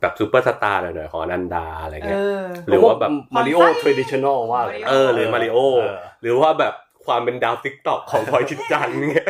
[0.00, 6.74] แบบซูเปอร์สตาร์หน่อยๆของอนันดาอะไรเงี้ยเออหรือว่าแบบมาริโอความไส้ทรดิชันแนลมากเลยนะเออหรือมาริโอเออหรือว่าแบบ
[7.06, 9.28] ความเป็นดาวติ๊กต็อกของพลอยชิดจันทร์เงี้ย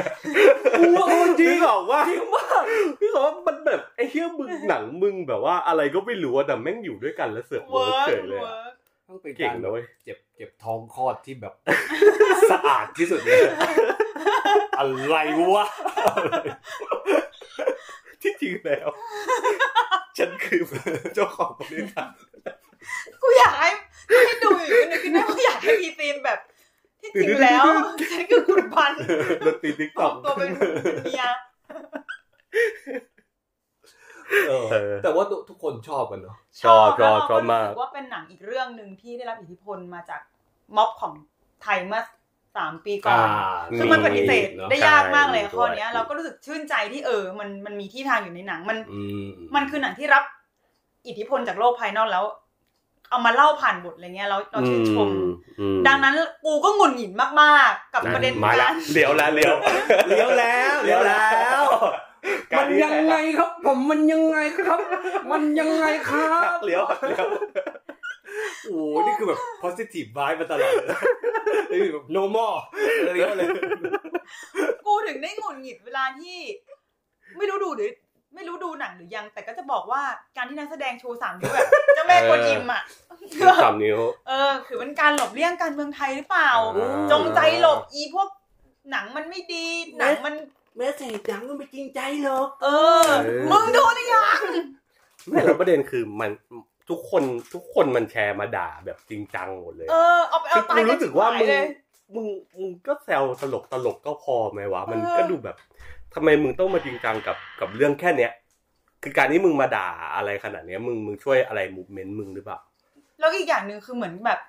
[1.41, 2.63] จริงบอกว่าจริงมาก
[3.01, 8.73] พี่บอกว่ามันแบบไอ้เหี้ยมึงหนังมึงแบบว่าอะไรก็ไม่รู้อะแต่แม่งอยู่ด้วยกันแล้วเสือกเวิเวิร์กร์กเฉยเลยเวิอะร์ก
[9.09, 11.55] ต้องเป็นเก่กางรนะเว้ยเจ็บเจ็บท้องคลอดที่แบบ
[12.51, 13.39] สะอาดที่สุดเลย
[14.79, 15.17] อะไร
[15.55, 15.67] วะ
[18.23, 18.89] ที่จริงแล้ว
[20.19, 20.63] ฉันคือ
[21.15, 22.09] เจ้าของบริษัท
[23.23, 23.71] กูอยากให้
[24.25, 26.39] ให้ดูอยู่นึกขึ้นได้ว่าอยากให้มีธีมแบบ
[27.03, 27.65] ที่จริงแล้ว
[28.13, 28.99] ฉันคือคุณพันธ์
[29.47, 30.51] ดนตรีติ๊กปลต็ออกมตัวเป็น
[31.05, 31.25] เมีย
[34.49, 40.21] เออเออแต่ว่าทุกคนชอบกันเนาะชอบชอบแล้วชอบมากรู้สึว่าเป็นหนังอีกเรื่องหนึ่งที่ได้รับอิทธิพลมาจาก
[40.77, 41.13] ม็อบของ
[41.63, 42.03] ไทยเมื่อ
[42.57, 43.27] สามปีก่อน
[43.79, 50.25] คือมันปฏิเสธเนอะได้ยากมากเลยใช่ข้อเนี้ยด้วยเราก็รู้สึกชื่นใจที่เออ มันมันมีที่ทางอยู่ในหนังมันอืมมันคือหนังที่รับ
[51.07, 52.25] อิทธิพลจากโลกภายนอกแล้ว
[53.13, 55.09] เอามาเล่าผ่านบทอะไรเงี้ยเราเราชื่นชม
[55.61, 59.55] อืมดังนั้นกูก็หงุดหงิดมากๆ กับประเด็นมาแล้กาวรเลี้ยวแล้วเลี้ยว
[60.09, 61.27] เลี้ยวแล้วเลี้ยวแล้
[61.63, 61.65] ว
[62.59, 64.79] มันยังไงครับ ผมมันยังไงครับ
[65.31, 67.27] มันยังไงครับเลี้ยวเลี้ยว
[68.65, 70.89] โอ้โหนี่คือแบบ positive vibe มาตลอดเลย
[71.71, 72.59] นี่แบบ no more
[72.99, 73.49] อะไรเงี้ยเลย
[74.87, 76.39] กูถึงได้หงุดหงิดเวลาที่
[77.37, 77.91] ไม่รู้ดูหรือ
[78.35, 80.03] ไม่รู้ดูหนังหรือยัง แต่ก็จะบอกว่า
[80.37, 82.83] การที่นักแสดงชูสามนิ้วแบบเจ้าแม่กวนอิมอะ
[83.63, 88.29] สามนิ้ว เออคือเป็นการหลบเลี่ยงการเมืองไทยหรือเปล่าอ่าจงใจหลบอีพวก
[88.91, 89.65] หนังมันไม่ดี
[89.99, 90.35] หนังมัน
[90.77, 92.69] แม้แต่จังก็ไม่จริงใจหรอกเอ
[93.07, 93.09] อ
[93.51, 94.43] มึงดูนี่ยัง
[95.29, 96.31] ไม่แล้วประเด็นคือมัน
[96.89, 97.23] ทุกคน
[97.55, 101.67] ทุกคนมันแชร์มาด่าแบบจริงจังหมดเลย เออเอาไปคืเอาอตายกูรู้สึกว่ามึงเลย
[102.15, 105.57] มึงมึงก็แซวตลกตลกก็พอไหมวะ มันเออก็ดูแบบ
[106.15, 108.33] ทำไมมึงต้องมาจริงจังกับกับเรื่องแค่เนี้ย
[109.03, 112.59] คือการที่มึงมาด่าอะไรขนาดเนี้ย มึงมึงช่วยอะไรมูฟเมนต์มึงหรือเปล่า
[113.21, 114.41] แล้วอีกอย่างหนึ่งคือเหมือนแบบ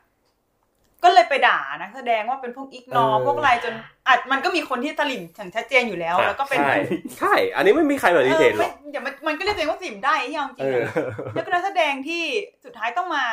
[1.04, 3.74] ก็เลยไปด่านักแสดงว่าเป็นพวกอิกนอเออพวกอะไรจน
[4.08, 6.76] อัดมันก็มีคนที่ตลิ่มอย่างชัดเจนอยู่แล้ว แล้วก็เป็นใช่
[7.18, 10.94] ใช่ อันนี้ไม่มีใครปฏิเสธหรอกเออไม่อย่ามันมันก็เรียกตัวเองว่าสิมได้ที่เอาจริเองอๆอะ
[11.36, 12.24] แล้วก็นักแสดงที่
[12.66, 13.24] สุดท้ายต้องมา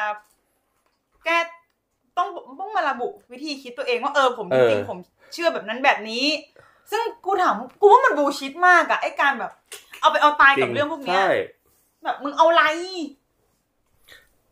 [1.24, 1.38] แก้
[2.18, 2.28] ต้อง
[2.60, 4.98] ต้องมาระบุวิธีคิดตัวเองว่าเออผมจริงเออๆผม
[5.32, 6.24] เชื่อแบบนั้นแบบนี้
[6.90, 9.52] ซึ่งกูถามกูว่ามันบูชิดมากอะไอการแบบ
[10.00, 11.30] เอาไปเอาตายกับเรื่องพวกเนี้ยใช่
[12.04, 12.62] แบบมึงเอาไร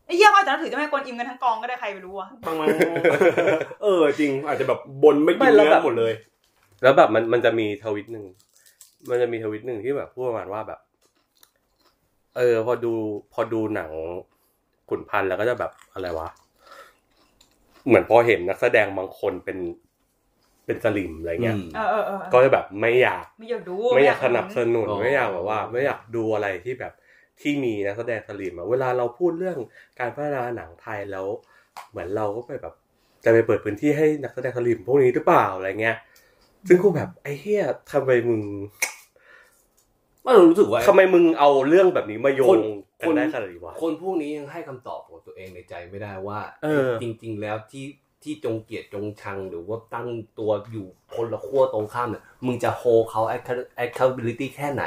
[0.05, 2.67] ไอ้เหี้ยเขาอาจจะนับถือเจ้าแม่กวนอิมกันทั้งกองก็ได้ใครไปรู้อะบางมัน
[3.83, 6.13] เออจริง อาจจะแบบบนไม่กิไม่นแล้วเนื้แบอบ หมดเลย
[6.83, 8.25] แล้วแบบมันมันจะมีทวิตหนึ่ง
[9.09, 10.79] มันจะมีทวิตหนึ่งที่แบบพูดประมาณว่าแบบ
[12.37, 12.93] เออ พอดู
[13.33, 13.91] พอดูหนัง
[14.89, 16.29] ขุนพันธ์แล้วก็จะแบบอะไรวะ
[17.87, 19.57] เหมือนพอเห็นนักแสดงบางคนเป็น
[20.69, 26.93] เป็นสลิมอะไรเงี้ยอืมเออเออเออก็จะแบบไม่อยากไม่อยากดูไม่อยากสนับสนุนอ๋อไม่อยากแบบว่า ไม่อยากดูอะไรที่แบบ
[27.41, 29.57] ที่มีนักแสดงสลิมอะเวลาเราพูดเรื่อง
[29.99, 31.27] การพัฒนาหนังไทยแล้ว
[31.89, 32.73] เหมือนเราก็ไปแบบ
[33.23, 35.97] จะไปเปิดพื้นที่ให้นักแสดงสลิมพวกนี้หรือเปล่าอะไรเงี้ย
[36.67, 38.41] ซึ่งกูแบบไอ้เฮียทำไมมึง
[40.25, 42.61] ว่ารู้สึกว่าทำไมมึงเอาเรื่องแบบนี้มาโยคงน
[43.01, 47.85] กันได้ขนาดนี้วะคนพวกนี้ยังให้คำตอบของตัวเองในใจไม่ได้ว่าเออจริง ๆ แล้วที่
[48.23, 50.07] ที่จงเกลียดจงชังหรือว่าตั้ง
[50.39, 53.21] ตัวอยู่คนละขั้วตรงข้ามเนี่ยมึงจะโฮเขา
[53.83, 54.85] accountability แค่ไหน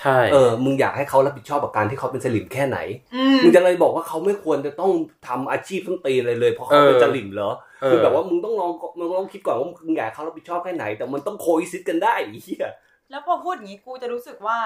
[0.00, 2.78] ใช่เออมึงอยากให้เขารับผิดชอบกับการที่เขาเป็นสลิมแค่ไหน
[3.14, 4.92] อืมมึงจะเลยบอกว่าเขาไม่ควรจะต้อง
[5.28, 7.50] ทำอาชีพต้นตีนเลยเลยเพราะเขาเป็นสลิมเหรอ
[7.82, 12.66] เออคือแบบว่ามึงต้องลองมึงต้องคิดก่อนว่ามึงอยากให้เขารับผิดชอบแค่ไหน แต่มันต้อง co-exist กันได้ไอ้เหี้ย
[13.10, 14.58] แล้วพอพูดอย่างนี้กูจะรู้สึกว่า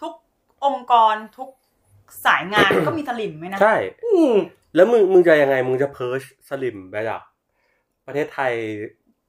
[0.00, 0.12] ทุก
[0.64, 1.48] องค์กรทุก
[2.26, 4.34] สายงานก็มีสลิมไหมนะใช่อืม
[4.74, 7.20] แล้วมึงมึงจะยังไงมึงจะ purge สลิมไปจาก
[8.06, 8.52] ประเทศไทย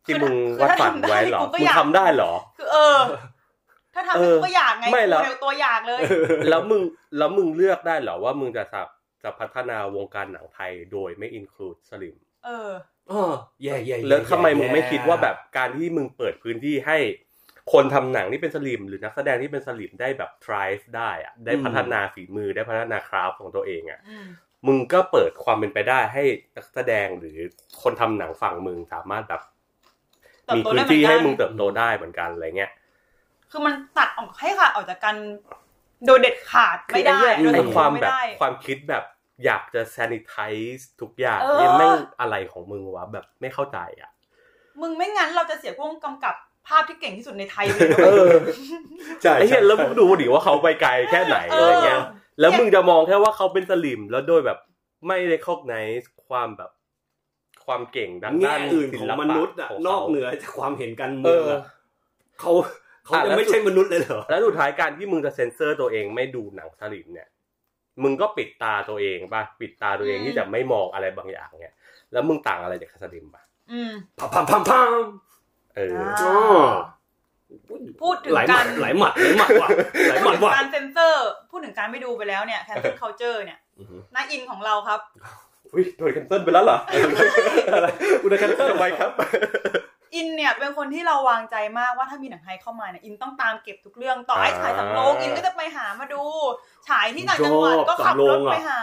[0.06, 3.00] ที่มึงวาดฝันไว้เหรอมึงทำได้เหรอ คือเออ
[3.94, 6.00] ถ้าทำเอให้อกูก็อยากไงไม่หรอกกูเร็วตัวอยากเลย
[6.50, 6.82] แล้วมึง
[7.18, 8.88] แล้วมึงเลือกได้เหรอว่ามึงจะสับ
[9.24, 12.16] จะพัฒนาวงการหนังไทยโดยไม่อินคลูดสลิม
[12.46, 12.72] เออ
[13.10, 13.32] เออ
[13.64, 16.98] แย่แย่แล้วทำไมมึงไม่คิดว่าแบบการที่มึงเปิดพื้นที่ให้
[17.74, 24.18] คนทำหนังที่เป็นสลิม หรือนักแสดงที่เป็นสลิมได้แบบ thrive ได้อะได้พัฒนาฝีมือได้พัฒนาคราฟของตัวเองอะอื
[24.64, 26.24] มมึงก็เปิดความเป็นไปได้ให้
[26.56, 27.38] นักแสดงหรือ
[27.82, 29.42] คนทำหนังฝั่งมึงสามารถแบบ
[30.46, 32.72] เติบมีโตพื้ได้นเหมือที่นกัให้นมึงเติบโตได้เหมือนกันอะไรเงี้ย
[33.52, 35.16] คือมันตัดออกให้ขาดออกจากกัน
[36.06, 39.04] โดยเด็ดขาดไม่ได้คือโดยไอ้สมความไม่แบบได้ความคิดแบบ
[39.46, 44.12] อยากจะ sanitize ทุกอย่างเออเนี่ยแม่งอะไรของมึงวะแบบไม่เข้าใจอะ
[44.82, 46.36] มึงไม่งั้นเราจะเสียพวกกำกับ
[46.68, 48.34] ภาพที่เก่งที่สุดในไทยเลยนะเออ
[49.22, 52.02] ใช่ไอ้เหี้ยแล้วมึงดูดิว่าเขาไปไกลแค่ไหนอะไรเงี้ย
[52.40, 54.60] แล้วมึงจะมองแค่ว่าเขาเป็นสลิมแล้วโดยแบบ
[55.08, 55.76] ไม่ได้คอกไน
[56.28, 56.72] ความแบบ
[57.66, 61.62] ความเก่งด้านแง่ด้านอื่นศิของลปะมนุษย์อะขงนขาอกเหนือจากความเห็นกันเอเมืองออะ
[62.40, 62.52] เขา
[63.06, 67.28] เขาอะจะแล้วไม่ใช่มนุษย์เลยเหรอแล้วสุดท้ายการที่มึงจะเซ็นเซอร์ตัวเองไม่ดูหนังสลิมเนี่ย
[68.04, 71.76] มึงก็ปิดตาตัวเองป่ะปิดตาตัวเองอืมที่จะไม่มองอะไรบางอย่างเนี่ย
[72.12, 74.92] แล้วมึงต่างอะไรจากสลิมป่ะอืมพัมพัมพัมพัม
[75.76, 76.34] เอออ่าอ๋อ
[78.04, 79.70] พูดถึงหลายหมักาดรหลายหมัดหลายหมัดว่ะ
[80.10, 85.00] หลายหพูมัดดถึงว่ะการเซนเซอร์ พูดถึงการไม่ดูไปแล้วเนี่ย cancel culture เนี่ยอือฮึน่าอินของเราครับ
[85.74, 86.78] อุ้ยโดนแคนเซิลไปแล้วเหรอ
[88.22, 89.12] กูได้แค่ทำไมครับ
[90.16, 96.24] อินเนี่ยเป็นคนที่เราวางใจมากว่าถ้ามีหนังไทยเข้ามาเนี่ยอินต้องตามเก็บทุกเรื่องต่อให้อ่าฉายสำโรงอินก็จะไปหามาดู
[96.90, 98.82] ฉายที่ต่างจังหวัดก็ขับรถไปหา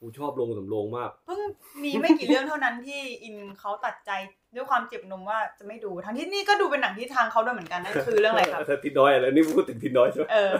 [0.00, 1.40] กูชอบลงสำโรงมาก เพิ่ง
[1.82, 4.10] มีไม่กี่เรื่องเท่านั้นที่อินเขาตัดใจ
[4.54, 10.52] ด้วยความเจ็บนมว่าจะไม่ดู ทั้งที่นี่ก็ดูเป็นหนังที่ทางเขาด้วยเหมือนกันนั่นคือเรื่องอะไรครับทิดน้อยอะไรนี่พูดถึงทิดน้อยใช่ไหมเออ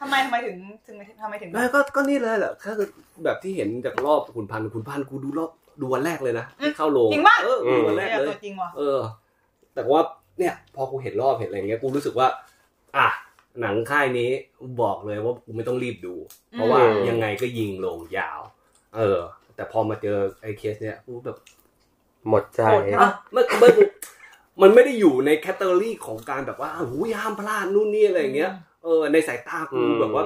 [0.00, 0.56] ทำไมทำไมถึง
[0.86, 2.88] ถึงทำไมถึงไม่ก็ก็นี่เลยแหละก็คือ
[3.24, 5.50] แบบที่เห็นจากรอบขุนพันธ์ขุนพันธ์กูดูรอบ
[5.80, 9.00] ดูวันแรกเลยนะที่เข้าโรงจริงปะเออดูวันแรกเออเลยตัวจริงว่ะเออ
[9.74, 10.02] แต่ว่า
[10.38, 12.28] เนี่ย พอกูเห็นรอบเห็นอะไรเงี้ยกูรู้สึกว่า
[12.96, 13.08] อะ
[13.60, 14.30] หนังค่ายนี้
[14.82, 16.14] บอกเลยว่ากูไม่ต้องรีบดู
[16.52, 18.40] เพราะว่าอืมยังไงก็ยิงลงยาว
[18.96, 19.18] เออ
[19.54, 21.36] แต่พอมาเจอไอ้เคสเนี้ยกูแบบ
[22.28, 23.70] หมดใจโหดมากอะมันมัน
[24.62, 28.52] มันไม่ได้อยู่ในแคตตาล็อของการแบบว่าหูยห้ามพลาดนู่นนี่อะไรอย่างเงี้ย
[28.84, 30.24] เออในสายตากูแบบว่า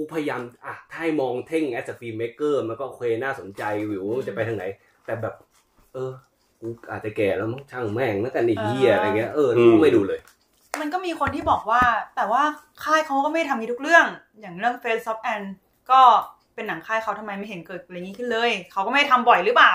[0.00, 4.64] กูพยายามอะถ้าให้มองเท่ง as filmmaker มันก็โอเคน่าสนใจวิวจะไปทางไหน
[5.06, 5.34] แต่แบบ
[5.92, 6.12] เออ
[6.60, 10.20] กูอาจจะแก่แล้วมั้งช่างแม่งแล้วกันไอ้เหี้ยอะไรเงี้ยเอออืมกูไม่ดูเลย
[10.80, 11.82] มันก็มีคนที่บอกว่า
[12.16, 12.42] แต่ว่า
[12.84, 14.06] ค่ายเขาก็ไม่ได้ทำอย่างนี้ทุกเรื่อง
[14.40, 15.48] อย่างเรื่อง Face of Anne
[15.90, 16.00] ก็
[16.54, 19.74] เป็นหนังค่ายเขาทำไมไม่เห็นเกิดอะไรอย่างนี้ขึ้นเลย เขาก็ไม่ได้ทำบ่อยหรือเปล่า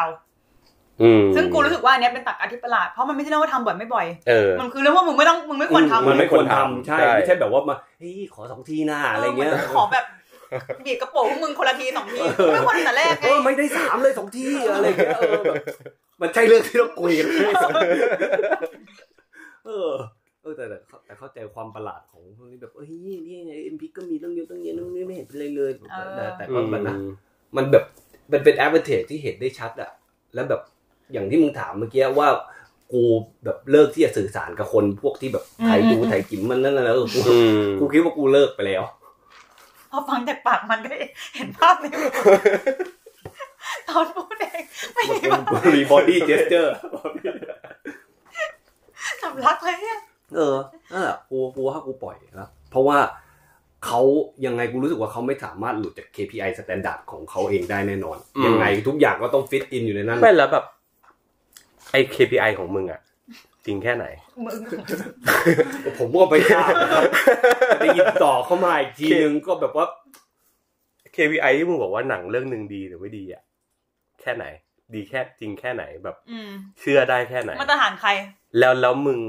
[1.01, 10.05] อืมซึ่งกูรู้สึกว่าอันเนี้ยเป็นตักอาทิตย์ประหลาดเพราะมันไม่ใช่เรื่องว่าทำบ่อยไม่บ่อยเออมันคือเรื่องว่ามึงไม่ต้องมึงไม่ควรทำมันไม่ควรทำใช่ใช่ไม่ใช่แบบว่ามาเฮ้ยขอสองทีหน้าอะไรเงี้ยมันขอแบบ
[10.85, 15.55] บีบกระโปรงพวกมึงคนละทีสองทีกูไม่ควรทำแต่แรกไงเออไม่ได้สามเลยสองทีอะไรเงี้ยเออแบบ
[16.21, 17.33] มันใช่เรื่องที่ต้องคุยกันไหม
[19.65, 19.91] เออ
[20.41, 25.71] เออแต่แต่แต่เข้าใจความประหลาดของพวกนี้แบบเฮ้ยนี่ไงเอ็มพีก็มีตั้งเยอะตั้งเยอะตั้งนี้ไม่เห็นเป็นไรเลย
[26.15, 26.95] แต่แต่ก็แบบนะ
[27.55, 27.83] มันแบบ
[28.31, 29.91] มันเป็นแอดเวนเทจที่เห็นได้ชัดอะ
[30.33, 30.61] แล้วแบบ
[31.13, 32.29] อย่างที่มึงถามเมื่อกี้ว่า
[32.93, 33.03] กู
[33.45, 37.37] แบบเลิกที่จะสื่อสารกับคนพวกที่แบบไทยดูไทยกิมมันนั่นแหละเออกูอื
[37.67, 38.83] มกูคิดว่ากูเลิกไปแล้ว
[39.95, 40.95] พอฟังจากปากมันก็
[41.35, 42.11] เห็นภาพในหัว
[43.89, 44.63] ตอนพูดเอง
[44.93, 45.41] ไม่มีแบบ
[45.75, 46.73] รี body gesture
[49.23, 50.01] สำลักเลยอะ
[50.35, 50.57] เออ
[50.91, 52.97] นั่นแหละกูกูว่ากูปล่อยแล้วเพราะว่า
[53.85, 54.01] เขา
[54.45, 60.65] ยังไงกูรู้สึกว่าเขาไม่สามารถหลุดจาก KPI standard ของเขาเองได้แน่นอนอืมยังไงทุกอย่างก็ต้อง fit in อยู่ในนั้นไม่แล้วแบบ
[61.91, 63.01] ไอ้ KPI ของมึงอะ
[63.65, 64.05] จริงแค่ไหน
[64.45, 64.59] มึง
[65.97, 67.03] ผมก็ไปทราบนะครับ
[67.79, 69.85] ได้ยินต่อเข้ามาอีกทีนึงก็แบบว่า
[71.15, 73.43] KPI ที่มึงบอกว่าหนังเรื่องหนึ่งดีหรือไม่ดีอะ
[74.21, 74.45] แค่ไหน
[74.93, 76.49] ดีแค่จริงแค่ไหนแบบอืม
[76.79, 78.09] เชื่อได้แค่ไหนมาตรฐานใคร
[78.59, 79.19] แล้วแล้วมึง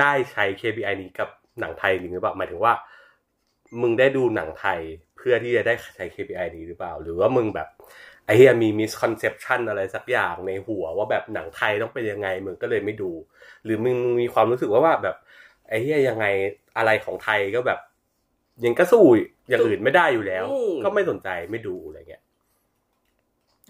[0.00, 1.28] ได้ใช้ KPI นี้กับ
[1.60, 2.74] หนังไทยจริงหรือเปล่าหมายถึงว่า
[3.82, 4.80] มึงได้ดูหนังไทย
[5.16, 7.68] เพื่อที่จะได้ใช้ KPI นี้หรือเปล่า หรือว่ามึงแบบ
[8.26, 13.10] ไอ้เฮียมี misconception อะไรสักอย่างในหัวว่าแบบหนังไทยต้องเป็นยังไงมึงก็เลยไม่ดู
[13.64, 15.16] หรือมึงมีความรู้สึกว่าว่าแบบ
[15.68, 16.26] ไอ้เฮียยังไง
[16.76, 17.80] อะไรของไทยก็แบบ
[18.64, 19.04] ยังก็สู้
[19.48, 22.22] อย่างอื่นไม่ได้อยู่แล้วอืมก็ไม่สนใจไม่ดูอะไรเงี้ย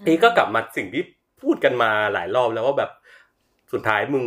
[0.07, 1.03] นี่ก็กลับมาสิ่งที่
[1.43, 2.91] พูดกันมาหลายรอบแล้วว่าแบบ
[3.73, 4.25] สุดท้ายมึง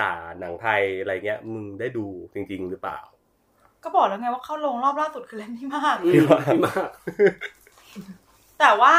[0.00, 2.98] ด่าหนังไทยอะไรเงี้ย มึงได้ดูจริง ๆ หรือเปล่า
[3.84, 6.40] ก็บอกแล้วไงว่าเข้าลงรอบล่าสุดคือเล่นที่มากอืมพี่มา
[6.86, 6.88] ก
[8.60, 8.94] แต่ว่า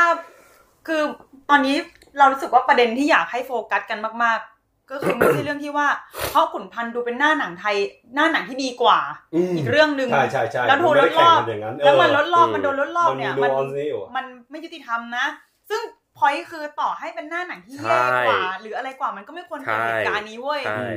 [0.87, 1.01] คือ
[1.49, 1.75] ตอนนี้
[2.17, 5.87] เรารู้สึกว่าประเด็นที่อยากให้โฟกัสกันมากๆ ก็คือไม่ใช่เรื่องที่ว่า
[6.31, 7.75] เพราะขุนพันธ์ดูเป็นหน้าหนังไทย
[8.15, 8.99] หน้าหนังที่ดีกว่า
[9.57, 15.25] อีกเรื่องหนึ่งใช่ใช่ใช่แล้วถูกมันไม่ได้ลดรอบแข่งกันอย่างนั้นแล้วมันเออลดรอบอืมมันโดนลดรอบเนี่ยมัมันนมี nuance นี่อยู่มันไม่ยุติธรรมนะ
[15.69, 15.81] ซึ่ง
[16.17, 20.87] พอยคือต่อให้เป็นหน้าหนังที่แย่กว่า หรืออะไรกว่ามันก็ไม่ควรเกิดเหตุการณ์นี้เว้ยใช่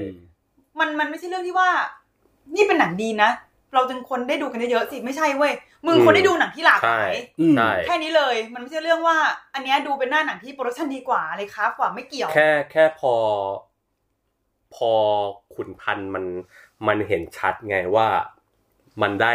[0.79, 1.69] มันมันไม่ใช่เรื่องที่ว่า
[2.55, 3.31] นี่เป็นหนังดีนะ
[3.75, 5.53] เราจึงคนได้ดูกันเยอะๆสิไม่ใช่เว้ย
[5.87, 9.17] มึงอืมคนได้ดูหนังที่หลากหลายใช่อืมใช่แค่นี้เลยมันไม่ใช่เรื่องว่า
[9.55, 13.15] อันเนี้ยดูเป็นหน้าหนังที่ production ดีกว่าอะไรครับกว่าไม่เกี่ยว แค่แค่พอ
[14.75, 14.93] พอ
[15.55, 16.25] ขุนพันธ์มัน
[16.87, 18.07] มันเห็นชัดไงว่า
[19.03, 19.35] มันได้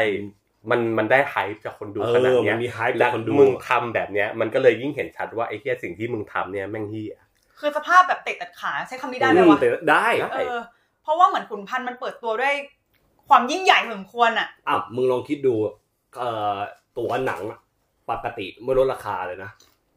[0.69, 7.15] มันมันได้ hype จากคนดูเออขนาดเนี้ยมันมี hype และจากคนดูมึงทำแบบเนี้ย มันก็เลยยิ่งเห็นชัดว่าไอ้เหี้ยสิ่งที่มึงทำเนี่ยแม่งเหี้ย
[7.59, 10.61] คือสภาพแบบเตะตัดขาใช้คำนี้ได้ไหมอืวะแต่ได้ได้เออ
[11.03, 12.55] เพราะว่าเหมือนขุนพันธ์มันเปิดตัวด้วย
[13.30, 15.53] ความยิ่งใหญ่พอสมควรอะอะมึงลองคิดดู
[16.17, 16.57] เอ่อ
[16.97, 17.59] ตัวหนังอะ
[18.11, 19.51] ปกติไม่ลดราคาเลยนะ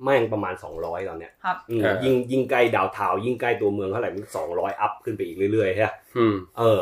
[0.05, 6.81] แม่งประมาณสองร้อยตอนเนี้ยครับอืมเออยิ่งยิ่งใกล้ดาวเทาวน์ยิ่งใกล้ตัวเมืองเท่าไหร่มันสองร้อยอัพขึ้นไปอีกเรื่อยๆใช่ปะอืมเออ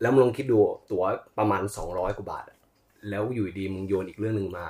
[0.00, 0.58] แล้วมึงลองคิดดู
[0.90, 1.04] ตั๋ว
[1.38, 2.58] ประมาณสองร้อยกว่าบาทอะ
[3.10, 4.66] แล้วอยู่ดีมึงโยนอีกเรื่องหนึ่งมา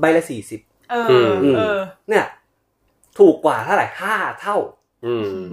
[0.00, 0.60] ใบละสี่สิบ
[0.90, 0.94] เอ
[1.26, 2.26] ออืมเออเนี่ย
[3.18, 4.85] ถูกกว่าเท่าไหร่ห้าเท่าอืม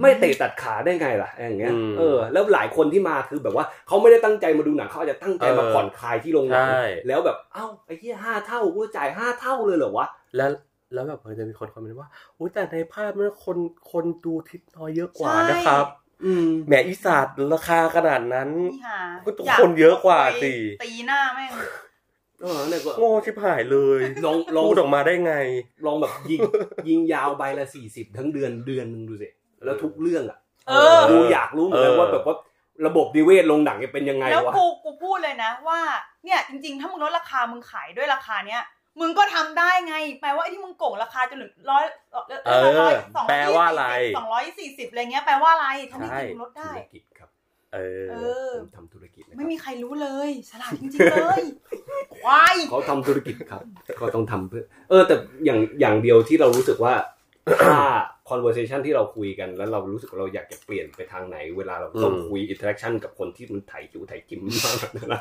[0.00, 10.50] ไม่เตะตัดขาได้ไงล่ะอย่างเงี้ยอืมเออแล้วหลายคนที่มาคือแบบว่าเขาไม่ได้ตั้งใจมาดูหนังเขาอาจจะตั้งใจมาเออผ่อนคลายที่โรงหนังใช่แล้วแบบเอ้าไอ้ที่ห้าเท่ากูจ่ายห้าเท่าเลยเหรอวะแล้ว
[10.94, 13.58] แล้วแบบมันจะมีคนคอมเมนต์ว่าอุ้ยแต่ในภาพมันคน
[13.92, 15.86] คนดูทิศน้อยเยอะกว่าใช่นะครับ
[16.24, 20.52] อืมแหมอีสาดราคาขนาดนั้นนี่หาก็ทุกคนเยอะกว่าสิ
[20.84, 21.50] ตีหน้าแม่ง
[22.44, 25.34] เออเนี่ยก็โง่ชิบหายเลยลองลองพูดออกมาได้ไง
[25.86, 26.40] ลองแบบยิง
[26.88, 29.28] ยิงยาวใบละสี่สิบทั้งเดือนเดือนหนึงดูสิ
[29.64, 30.38] แล้วทุกเรื่องอะ
[30.68, 32.36] เออดูอยากรู้เหมือนกันเออว่าแบบว่า
[32.86, 35.80] ระบบดีเวทลงหนังเนี่ยเป็นยังไงแล้ววะกูกูพูดเลยนะว่า
[36.24, 38.62] เนี่ยจริงๆ ถ้ามึงลดราคามึงขายด้วยราคาเนี้ย
[39.00, 41.84] มึงก็ทำได้ไงแปลว่าไอ้ที่มึงโก่งราคาจนถึงร้อย
[42.46, 42.52] เอ
[42.88, 42.90] อ
[43.28, 43.86] แปลว่าอะไร
[44.16, 47.28] สองร้อยสี่สิบอะไรเงี้ยแปลว่าอะไรทำให้ใช่จริงลดได้ธุรกิจครับ
[47.74, 48.16] เออเอ
[48.48, 49.03] อผมทำธุรกิจนะครับ
[49.36, 51.42] ไม่มีใครรู้เลยฉลาดจริงๆเลย
[52.22, 53.62] ควายเขาทำธุรกิจครับ
[53.98, 55.14] เขาต้องทำเพื่อ เออ แต่
[55.44, 56.94] อย่างอย่างเดียวที่เรารู้สึกว่า
[57.66, 57.78] ถ้า
[58.30, 64.76] conversation ที่เราคุยกัน แล้วเรารู้สึกว่าเราอยากจะเปลี่ยนไปทางไหน เวลาเราต้องอืมคุย interaction กับคนที่มันไถ่จิ๋วไถ่จิมมาก
[65.12, 65.20] นะ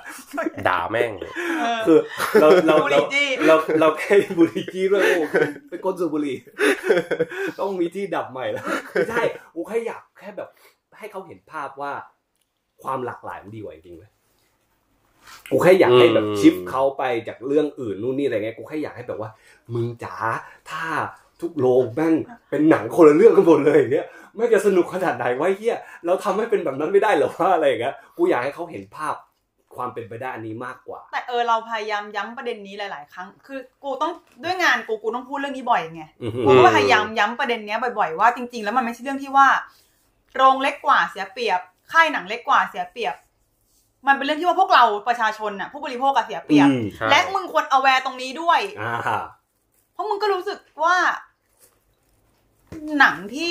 [0.68, 1.12] ด่าแม่ง
[1.60, 2.00] เออคือ
[2.42, 5.24] เราเราบุหรี่เราจี้เราเราแค่บุหรี่จี้ด้วยโอ้
[5.70, 6.38] เป็นคนสูบบุหรี่
[7.60, 9.24] ต้องมีที่ดับใหม่แล้วไม่ใช่
[9.56, 10.50] กูแค่อยากแค่แบบ
[10.98, 11.94] ให้เขาเห็นภาพว่า
[12.84, 14.12] ความหลากหลายมันดีกว่าจริงๆเลย
[15.52, 19.30] กูแค่อยากให้แบบอืมชิฟเขาไปจากเรื่องอื่นนู่นนี่อะไรเงี้ยกูแค่อยากให้แบบว่า
[19.74, 20.16] มึงจ๋า
[20.70, 20.84] ถ้า
[21.42, 22.14] ทุกโรงแม่ง
[22.50, 29.16] เป็นหนังคนละเรื่องกันหมดเลยอย่างเงี้ยไม่งจะสนุกขนาดไหนวะเฮียเราทำให้เป็นแบบนั้นไม่ได้เหรอว่าอะไรอย่างเงี้ยกูอยากให้เขาเห็นภาพ
[29.76, 34.12] ความเป็นไปได้อันนี้มากกว่า แต่เออเราพยายามย้ำประเด็นนี้หลาย ๆ ครั้ง คือกูต้อง
[34.44, 39.48] ด้วยงานกูกูต้องพูดเรื่องนี้บ่อยไงอือฮึกูก็พยายามย้ำประเด็นเนี้ยบ่อย ๆ ว่าจริง ๆ แล้วมันไม่ใช่เรื่องที่ว่า
[40.36, 41.60] โรงเล็กกว่าเสียเปรียบ
[41.94, 43.16] ค่ายหนังเล็กกว่าเสียเปรียบ
[44.08, 49.22] มันเป็นเรื่องที่ว่าพวกเราประชาชนน่ะ ผู้บริโภคอะเสียเปรียบ อืมใช่ และมึงควร aware ตรงนี้ด้วย อ่า
[49.94, 50.96] เพราะมึงก็รู้สึกว่า
[53.00, 53.50] หนังที่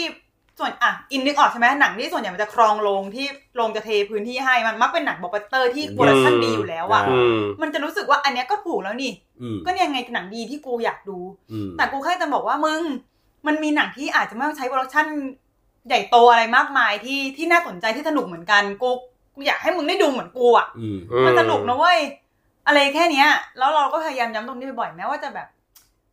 [0.58, 3.26] ส่วนอะอินนึกออกใช่ไหมหนังที่ส่วนใหญ่มันจะครองโรงที่
[3.56, 9.12] โรงจะเทพื้นที่ให้มันมักเป็นหนังบล็อกบัสเตอร์ที่ production ดีอยู่แล้วอะอือืม มันจะรู้สึกว่าอันเนี้ยก็ถูกแล้วนี่
[9.42, 11.18] อืมก็เนี่ยไงหนังดีที่กูอยากดู
[11.52, 12.82] อืมแต่กูแค่จะบอกว่ามึง
[13.46, 15.06] มันมีหนังที่อาจจะไม่ต้องใช้ production
[15.88, 18.90] ใหญ่โตอะไรมากมายที่ที่น่าสนใจที่สนุกเหมือนกันกู
[19.34, 22.00] กูอยากให้มึงได้ดูเหมือนกูอะอืมมันสนุกนะเว้ย
[22.66, 23.28] อะไรแค่เนี้ย
[23.58, 25.48] แล้วเราก็พยายามย้ำตรงนี้บ่อยๆแม้ว่าจะแบบ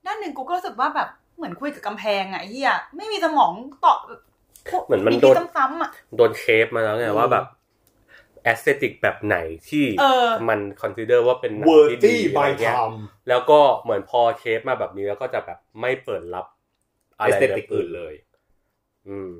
[0.05, 3.51] ด้านหนึ่งกูก็รู้สึกว่าแบบเหมือนคุยกับกำแพงอะไอ้เหี้ยไม่มีสมอง
[3.85, 3.97] ตอบ
[4.85, 7.45] เหมือนมันที่โดนซ้ำๆอะโดน shape มาแล้วไงว่าแบบ
[8.43, 9.37] แอสเซติกแบบไหน
[9.69, 12.91] ที่เออมันคอนซิเดอร์ว่าเป็นหนังเวอร์ที่ดีตี้อะไรบายเงี้ยทาม
[13.29, 16.45] แล้วก็เหมือนพอเชฟมาแบบนี้แล้วก็จะแบบไม่เปิดรับ
[17.17, 18.13] เออะไรสเตแบบติกอื่นเลย
[19.09, 19.31] อืม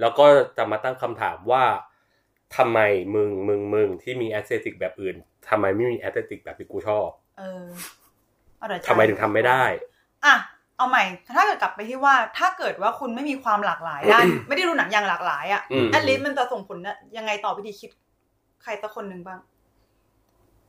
[0.00, 0.26] แล้วก็
[0.56, 1.64] จะมาตั้งคำถามว่า
[2.56, 2.78] ทำไม
[3.14, 5.16] มึงมึงมึงที่มีแอสเซติกแบบอื่น
[5.48, 7.64] ทำไมไม่มีแอสเซติกแบบที่กูชอบ เออ
[8.58, 9.62] เอาเดี๋ยวทำไมถึงทำไม่ได้
[10.24, 10.34] อะ
[10.76, 11.04] เอาใหม่
[11.36, 16.78] ถ้าเกิดกลับไปที่ว่า ถ้าเกิดว่าคุณไม่มีความหลากหลายด้าน ไม่ได้ดูหนังอย่างหลากหลายอะอืมแอดลิสมันจะส่งผล
[17.16, 17.90] ยังไงต่อวิธีคิด
[18.62, 19.38] ใครสักคนหนึ่งบ้าง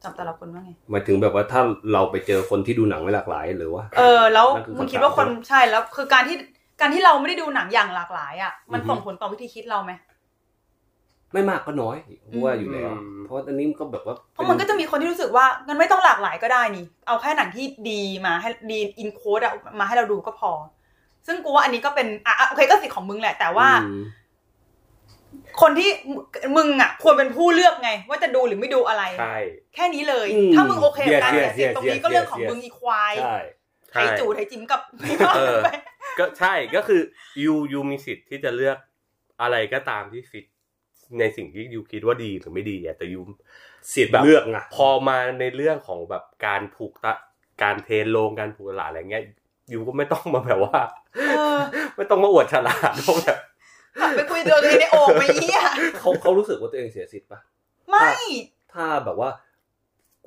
[0.04, 1.62] จับแต่ละคนว่าไงหมายถึงแบบว่าถ้า
[1.94, 6.38] เราไปเจอคนที่ดูหนังไม่หลากหลายหรือว่า เออ แล้วนั่นคือมึงคิดว่าคนคำถามใช่แล้ว คือการที่
[6.80, 9.92] การที่เราไม่ได้ดูหนังอย่างหลากหลายอะมันอือฮึส่งผลต่อวิธีคิดเราไหม
[11.34, 20.52] ไม่มากก็น้อยเพราะว่าอยู่แล้วอืมเพราะว่าอันนี้มันก็แบบว่าเพราะมันก็จะมีคนที่รู้สึกว่างั้นไม่ต้องหลากหลายก็ได้นี่ เอาแค่หนังที่ดีมาให้ดีอินโคดอะมาให้เราดูก็พอ
[21.28, 24.04] ซึ่งกูว่าอันนี้ก็เป็นอะอะโอเคก็สิทธิ์ของมึงแหละ แต่ว่าอืม
[25.62, 25.90] คนที่
[26.58, 29.38] มึงอะ ควรเป็นผู้เลือกไง ว่าจะดูหรือไม่ดูอะไรใช่
[29.76, 33.38] แค่นี้เลยอืมถ้ามึงโอเคกับการ Yes, เสีย yes, สิทธิ์ตรงนี้ yes, ก็เรื่องของ yes, มึงอีควายใช่
[33.98, 34.82] ไทยจู่ไทยจิ๋มกับ
[35.36, 35.60] เออ
[36.20, 37.02] ก็ใช่ก็คือ
[37.44, 38.78] ยูยูมีสิทธิ์ที่จะเลือก
[39.42, 40.46] อะไรก็ตามที่ฟิต
[41.20, 43.22] ในสิ่งที่ยูคิดว่าดีหรือไม่ดีอะแต่ยู
[43.94, 47.14] สิทธิ์แบบเลือกไงพอมาในเรื่องของแบบการผูกตะ
[47.64, 49.24] การเทรนลงการผูกตลาดอะไรเงี้ย
[49.74, 50.80] ยูก็ไม่ต้องมาแบบว่า
[51.30, 51.58] เออ
[51.96, 53.38] ไม่ต้องมาอวดฉลาดว่าแบบ
[54.00, 55.62] กลับไปคุยตัวเองในโอ่งไปเหี้ย
[56.00, 57.40] เขาเขารู้สึกว่าตัวเองเสียสิทธิ์ปะ
[57.90, 58.12] ไม่
[58.74, 59.30] ถ้าแบบว่า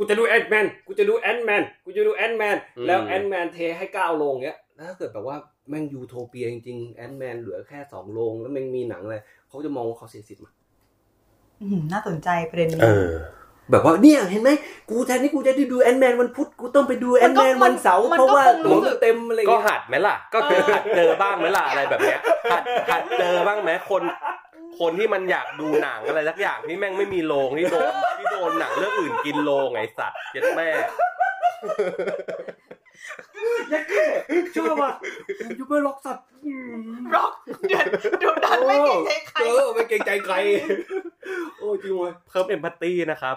[0.00, 5.36] กูจะดู Ant-Man กูจะดู Ant-Man กูจะดู Ant-Man อืมแล้ว Ant-Man เทให้เก้าโรงเนี้ยแล้วถ้าเกิดแบบว่า
[5.68, 9.16] แม่งยูโทเปียจริงๆ Ant-Man เหลือแค่สองโรงแล้วแม่งมีหนังอะไร
[9.48, 10.54] เขาจะมองว่าเขาเสียสิทธิ์มั้ย
[11.60, 13.10] อื้อหือน่าสนใจประเด็นนี้เออ
[13.70, 14.50] แบบว่าเนี่ยเห็นไหม
[14.90, 22.20] กูแทนที่กูจะได้ดู Ant-Man วันพุธกูต้องไปดู Ant-Man วันเสาร์มันเพราะก็ว่าคงหรู้นังสึกเต็มอะไรก็เงี้ยหัดไหมล่ะ ก็คือเออหัดเจอบ้างไหมล่ะอะไรแบบเนี้ย
[22.52, 24.02] หัดหัดเจอบ้างไหมคน
[24.78, 30.68] คนที่มันอยากดูหนังอะไรสักอย่างที่แม่งไม่มีโรงที่โดนที่โดนหนังเรื่องอื่นกินโรงไงสัตว์เย็ดแม่
[34.54, 34.94] ชอบอะ
[35.58, 36.24] ยูเบอร์ล็อกสัตว์
[37.14, 37.32] ร็อก
[37.68, 37.86] เดือด
[38.22, 40.34] ดุดันไม่เกรงใจใครเออไม่เกรงใจใคร
[41.58, 43.36] โอ้จริงเว้ยเพิ่ม empathy นะครับ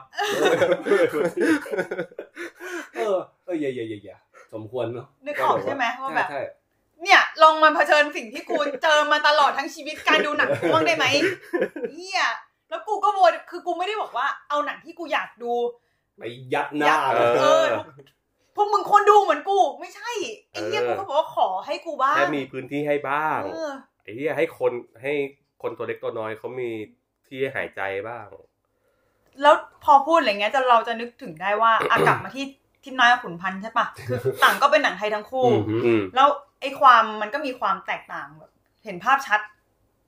[2.95, 4.15] เออเออเย่เย่เย่เย่
[4.53, 6.27] สมควรเนาะนึกออกใช่ไหมว่าแบบ
[7.03, 11.05] เนี่ย ลองมาเผชิญสิ่งที่กูเจอมาตลอดทั้งชีวิตการดูหนังกูบ้างได้ไหม
[11.91, 12.23] เฮีย
[12.69, 15.51] แล้วกูก็วนคือกูไม่ได้บอกว่าเอาหนังที่กูอยากดู
[16.17, 16.23] ไป
[16.53, 17.65] ยัดหน้าเออเออ
[18.55, 20.09] พวกมึงควรดูเหมือนกู ไม่ใช่
[20.51, 23.71] ไอ้เหี้ยเออกูก็บอกว่าขอให้กูบ้างแค่มีพื้นที่ให้บ้างเออ
[24.03, 25.13] ไอ้ที่ให้คนให้
[25.61, 26.69] คนตัวเล็กตัวน้อยเขามี
[27.27, 28.27] ที่ให้หายใจบ้าง
[29.41, 32.45] แล้วพอพูดอะไรเงี้ยจะเราจะนึกถึงได้ว่าอากลับมาที่
[32.83, 36.27] ทิศน้อยกับขุนพันธ์ใช่ปะคือต่างก็เป็นหนังไทยทั้งคู่อืมอืมแล้ว
[36.61, 38.51] ไอ้ความมันก็มีความแตกต่างแบบ
[38.85, 39.41] เห็นภาพชัด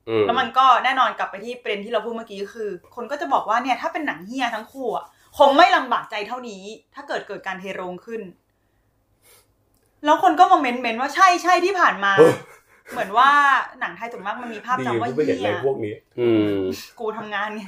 [0.10, 5.06] อืมแล้วมันก็แน่นอนกลับไปที่ประเด็นที่เราพูดเมื่อกี้คือ คนก็จะบอกว่าเนี่ยถ้าเป็นหนังเฮียทั้งคู่อะ
[5.38, 6.64] คงไม่ลำบากใจเท่านี้
[6.96, 8.22] ถ้าเกิดเกิดการเทโรงขึ้น
[10.06, 12.12] แล้วคนก็มาเมนเมนว่าใช่ใช่ที่ผ่านมา
[12.86, 13.30] เออเหมือนว่า
[13.80, 16.60] หนังไทยส่วนมากมันมีภาพดีจำว่ากูไม่เห็นเฮีอะไรยพวกนี้ อืม
[17.00, 17.62] กูทำงานไง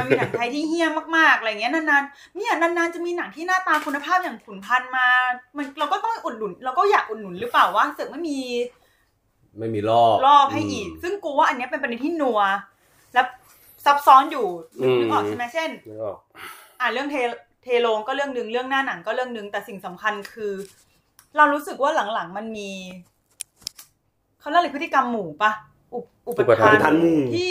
[0.00, 0.86] มันมีหนังไทยที่เฮี้ย
[1.16, 5.06] มากๆอะไรเงี้ยนานๆเนี่ยนานๆจะมีหนังที่หน้าตาคุณภาพอย่างขุนพันธ์มา
[5.56, 8.38] มันเราก็ต้องอุดหนุนเราก็อยากอุดหนุนหรือเปล่าว่าเสือกไม่มี
[9.58, 12.40] ไม่มีรอบรอบให้อีก ซึ่งกูว่าอันเนี้ยเป็นประเด็นที่นัว
[13.14, 13.22] และ
[13.84, 14.46] ซับซ้อนอยู่
[14.80, 16.18] อืมนึกออกใช่ไหมเช่นนึกออก
[16.80, 17.16] อ่าเรื่องเท
[17.62, 20.52] เทโลงก็เรื่องหนึ่งเรื่องหน้าหนังก็เรื่องหนึ่งแต่สิ่งสำคัญคือ
[21.36, 22.70] เรารู้สึกว่าหลังๆมันมี
[24.44, 25.52] เขาเรียกอะไรพฤติกรรมหมู่ปะ
[25.94, 27.50] อุปอุปอุปทาทานนหมู่ที่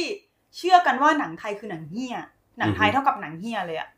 [0.57, 2.15] เชื่อกันว่าหนังไทยคือหนังเฮี้ย
[2.57, 3.89] หนังไทยอือฮึเท่ากับหนังเฮี้ยเลยอะ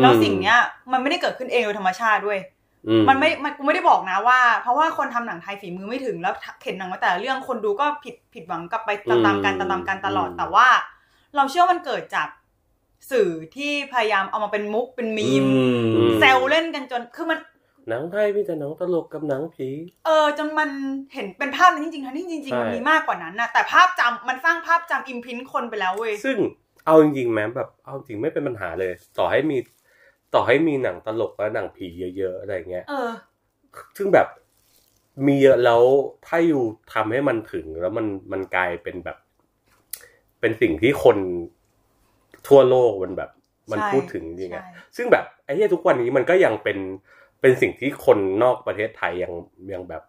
[0.00, 0.56] แล้วสิ่งเนี้ย
[0.92, 2.38] มันไม่ได้เกิดขึ้นเองโดยธรรมชาติด้วย
[2.88, 10.68] อืมันไม่มันกูไม่ได้บอกนะว่า เพราะว่าคนทำหนังไทยฝีมือไม่ถึงแล้วเข็นหนังมาแต่ละเรื่องคนดูก็ผิดผิดหวังกลับไปตามๆกันตามๆกันตลอดแต่ว่า
[11.36, 12.28] เราเชื่อว่ามันเกิดจาก
[13.10, 15.44] สื่อที่พยายามเอามาเป็นมุกเป็นมีม
[15.94, 17.38] อืมแซวเล่นกันจนคือมัน
[17.88, 19.68] หนังไทยมีแต่หนังตลกกับหนังผี
[20.06, 20.70] เออจนมัน
[21.14, 26.36] เห็นเป็นภาพนั้นจริงๆทั้งที่จริงใช่ๆมันมีมากกว่านั้นนะแต่ภาพจำมันสร้างภาพจำอิมพินคนไปแล้วเว้ยซึ่ง
[26.86, 29.58] เอาจริงๆแม้แบบเอาจริงไม่เป็นปัญหาเลย ต่อให้มี
[30.34, 31.86] ต่อให้มีหนังตลกและหนังผี
[32.16, 33.10] เยอะๆอะไรเงี้ยเออ
[33.96, 34.28] ซึ่งแบบ
[35.26, 35.82] มีเยอะแล้ว
[36.26, 36.64] ถ้าอยู่
[36.94, 39.16] ทำให้มันถึงแล้วมันมันกลายเป็นแบบ
[40.40, 41.16] เป็นสิ่งที่คน
[42.48, 43.30] ทั่วโลกมันแบบ
[43.70, 46.78] มันใช่พูดถึงจริงๆอะใช่ซึ่งแบบไอ้ที่ทุกวันนี้มันก็ยังเป็น
[47.40, 49.32] เป็นสิ่งที่คนนอกประเทศไทยยัง
[49.74, 50.02] ยังแบบ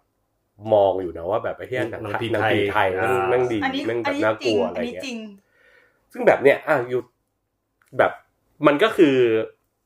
[0.73, 5.17] มองอยู่นะว่าแบบไอ้ที่หนังหนังผีหนังผีไทไทยยแม่งอ่าแม่งดีอันนี้แม่งแบอันบนี้น่าจกริงลัวอะไรอันนี้เงี้ยจริง
[6.11, 7.01] ซึ่งแบบเนี้ยอะอยู่
[7.97, 8.11] แบบ
[8.67, 9.15] มันก็คือ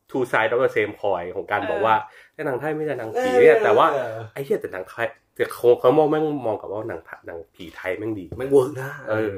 [0.09, 1.95] two side of the same coin ของการเออบอกว่า
[2.33, 9.37] แต่หนังไทยไม่ใช่หนังผีเนี่ยแต่ว่าเออไอ้เหี้ยแต่หนังไทยแต่เขาเขามองแม่งมองกับว่าหนังไทยหนังผีไทยแม่งดีมันเวิร์กนะเออ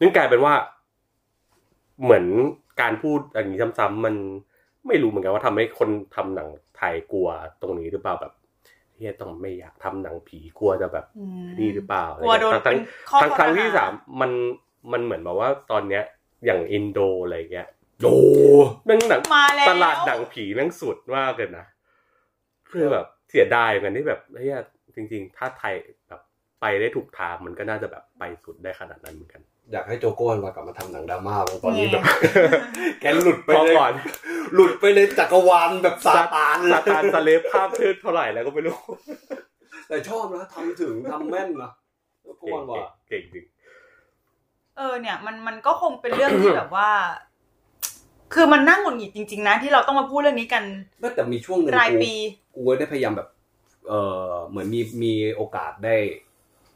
[0.00, 0.54] นั่นกลายเป็นว่า
[2.02, 2.24] เหมือน
[2.80, 4.14] การพูดอย่างนี้ซ้ำๆมัน
[4.86, 7.28] ไม่รู้เหมือนกันว่าทำให้คนทำหนังไท ยกลัว
[7.62, 8.32] ตรงนี้หรือเปล่าแบบ
[8.94, 12.78] เฮียต้องไม่อยากทำหนังผีกลัวจะแบบอืมนี่หรือเปล่ากลัวโดนทั้งเป็น
[13.10, 14.30] ข้อทั้งข้อครั้งหาที่สามมัน
[14.92, 16.02] มันเหมือนแบบว่าตอนเนี้ย
[16.44, 17.68] อย่างอินโดอะไรเงี้ย
[18.04, 18.16] โอ้
[18.86, 21.66] แม่งหนังมาแล้วตลาดหนังผีแม่งสุดมากเลยนะ
[22.70, 24.60] คือแบบเสียดายเหมือนกันที่แบบเฮีย
[24.94, 25.74] จริง ๆ ถ้าไทย
[26.08, 26.22] แบบ
[26.60, 29.42] ไปได้ถูกทางมันก็น่าจะแบบไปสุดได้ขนาดนั้นเหมือนกัน
[29.72, 32.02] อยากให้โจโก้มากลับมาทำหนังดราม่าบ้างตอนนี้แง่แบบ
[33.00, 33.92] แกหลุดไปพอเลยก่อน
[34.54, 38.76] หลุดไปเลยจักรวาลแบบซาตานซาตานสเลฟภาพเทิดเท่าไหร่แล้วก็ไม่รู้
[39.88, 41.70] แต่ชอบนะทำถึงทำแม่นนะ
[42.24, 43.44] พวกเก่มังนว่าเก่งจริง
[44.76, 46.90] เออเนี่ยมันมันก็คงเป็นเรื่องที่แบบว่า
[48.34, 50.64] คือมันนั่งหงุดหงิดจริง ๆ นะ ที่เราต้องมาพูดเรื่องนี้กัน
[51.00, 52.12] ไม่แต่มีช่วงหนึ่งรายกูปี
[52.54, 53.28] กูได้พยายามแบบ
[53.88, 53.92] เอ
[54.28, 55.96] อเหมือนมีมีโอกาสได้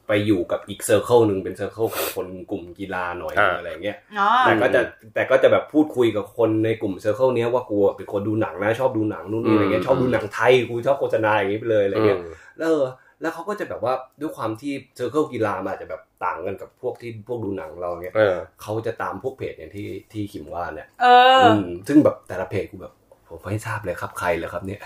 [0.08, 4.80] ไปอยู่กับอีก circle หนึ่งเป็น circle ของคนกลุ่มกีฬาหน่อยอ่า อะไรเงี้ยอ๋อแต่ก็จะ
[5.14, 12.84] แต่ก็จะแบบพูดคุยกับคนในกลุ่ม circle เนี้ยว่ากูเป็นคนดูหนังนะชอบดูหนังนู่นนี่อะไรเงี้ยชอบดูหนังไทยกูชอบโฆษณาอย่างนี้ไปเลยอะไรเงี้ยอืมแล้วเออ
[13.20, 21.06] แล้วเขาก็จะแบบว่าด้วยความที่ circle กีฬามันอาจจะแบบต่างกันกับพวกที่พวกดูหนังเราเงี้ยเออ เขาจะตามพวกเพจอย่างที่ที่ขิมว่าเนี่ยเอ
[21.36, 22.94] ออืมซึ่งแบบแต่ละเพจกูแบบ
[23.28, 24.80] ผมไม่ทราบเลยครับใครเหรอครับเนี่ย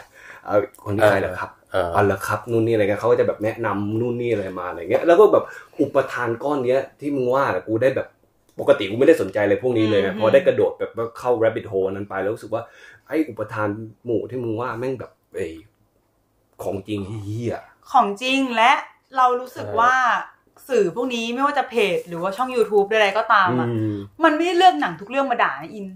[0.47, 5.45] เออคนนี้ใครเหรอครับเอออ๋อเหรอครับนู่นนี่อะไรเงี้ยเขาก็จะแบบแนะนำนู่นนี่อะไรมาอะไรเงี้ยแล้วก็แบบ
[5.81, 8.09] อุปทานก้อนเนี้ยที่มึงว่าน่ะกูได้แบบ
[8.61, 12.63] ปกติกูไม่ได้สนใจเลยพวกนี้เลยนะอืมพอได้กระโดดแบบว่าเข้า rabbit hole นั้นไปแล้วรู้สึกว่า
[13.09, 13.69] ไอ้อุปทาน
[14.05, 15.53] หมู่ที่มึงว่าแม่งแบบเอ้ย
[16.63, 17.57] ของจริงเฮีย
[17.93, 18.73] ของจริงและ
[19.17, 19.95] เรารู้สึกเออว่า
[20.69, 25.87] สื่อพวกนี้ไม่ว่าจะเพจหรือว่าช่อง YouTube ใดๆก็ตามอือะมมันไม่ได้เลือกหนังทุกเรื่องมาด่านะอิน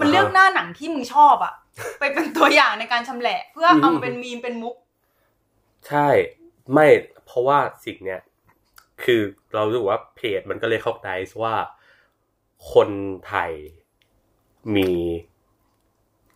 [0.00, 1.52] มันเลือกหน้าหนังที่มึงชอบอะ
[2.00, 4.76] ไปเป็นตัวอย่างในการชำแหละเพื่อเอามาเป็นมีมเป็นมุก
[5.88, 6.08] ใช่
[6.72, 6.86] ไม่
[7.26, 8.20] เพราะว่าสิ่งเนี้ย
[9.04, 9.20] คือ
[9.54, 11.08] เรารู้สึกว่าเพจมันก็เลยเข้าใจ
[11.42, 11.54] ว่า
[12.72, 12.88] คน
[13.28, 13.52] ไทย
[14.76, 14.90] มี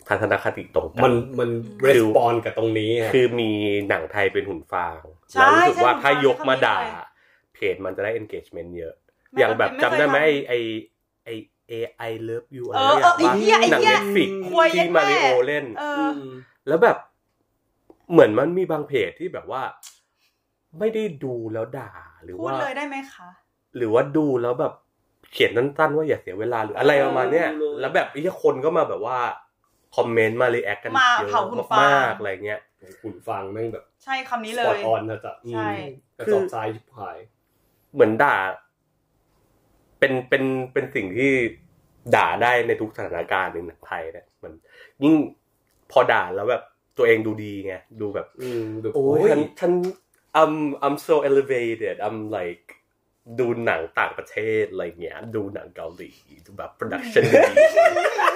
[0.08, 1.50] ทัศนคติตรงกัมันมัน
[1.94, 3.50] คือ respond กับตรงนี้ฮะคือมี
[3.88, 5.00] หนังไทยเป็นหุ่นฟาง
[5.32, 7.02] ใช่เรารู้สึกว่าใช่ถ้ายกมาหุ่นฟางด่าใช่
[7.54, 8.94] เพจมันจะได้ engagement เยอะ
[9.32, 10.54] ไม่อย่างแบบไม่จำได้ไหมเคยไอ
[11.24, 16.30] ไอไอ AI Love You อะไรเออเออไอ้อย่างเหี้ยไอ้หนังเหี้ยเน็ตฟิกควยยัที่ดมาแม่ริโอ้เล่นเออม
[16.68, 16.96] แล้วแบบ
[18.12, 19.62] เหมือนมันมีบางเพจที่แบบว่า
[20.78, 21.92] ไม่ได้ดูแล้วด่า
[22.22, 23.28] หรือพูดว่าเลยได้ไหมคะ
[23.76, 24.72] หรือว่าดูแล้วแบบ
[25.32, 29.18] เขียนสั้นๆว่าอย่าเสียเวลาหรืออะไรประมาณเนี้ยเออแล้วแบบไอ้คนก็มาแบบว่า
[29.96, 32.60] คอมเมนต์มา react กันมาเยอะเผาหุ่นฟางมากๆอะไรเงี้ย
[33.02, 35.70] คุณฟังแม่งแบบ ใช่คำนี้สเลปอตยออนนะจ๊ะใช่
[36.18, 37.18] กระสอบทรายชิบหาย
[37.94, 38.36] เหมือนด่า
[39.98, 41.32] เป็นเป็นเป็นสิ่งที่
[42.14, 44.52] ด่าได้ในทุกสถานการณ์ในหนังไทยเนี่ยมัน
[45.02, 45.14] ยิ่ง
[45.90, 46.62] พอด่าแล้วแบบ
[46.98, 49.72] ตัวเองดูดีไงดูแบบอืมแบบโอ้ยฉันฉัน
[50.40, 52.66] I'm I'm so elevated I'm like
[53.38, 56.10] ดูหนังต่างประเทศอะไรเงี้ย ดูหนังเกาหลี
[56.46, 57.42] ดูแบบ production ดี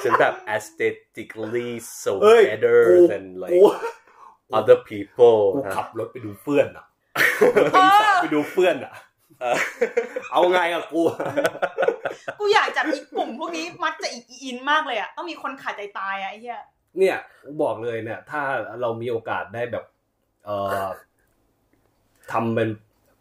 [0.03, 1.71] ฉันแบบ aesthetically
[2.03, 3.93] so เอ้ย better กู than กู like
[4.59, 6.87] other people กูนะขับรถไปดูเพื่อนอะ
[7.55, 8.93] เออไปสาวไปดูเพื่อนอะ
[9.43, 9.59] เออ
[10.33, 11.01] เอาไงอะกู
[12.39, 16.63] กูอยากจับอีกกลุ่มพวกนี้มัดจะอีกอินมากเลยอะต้องมีคนขาดใจตายอะไอ้เหี้ย
[16.99, 18.41] เนี่ยกูบอกเลยเนี่ย ถ้า
[18.81, 19.85] เรามีโอกาสได้แบบ
[20.45, 20.89] เอ่อ
[22.33, 22.69] ทำเป็น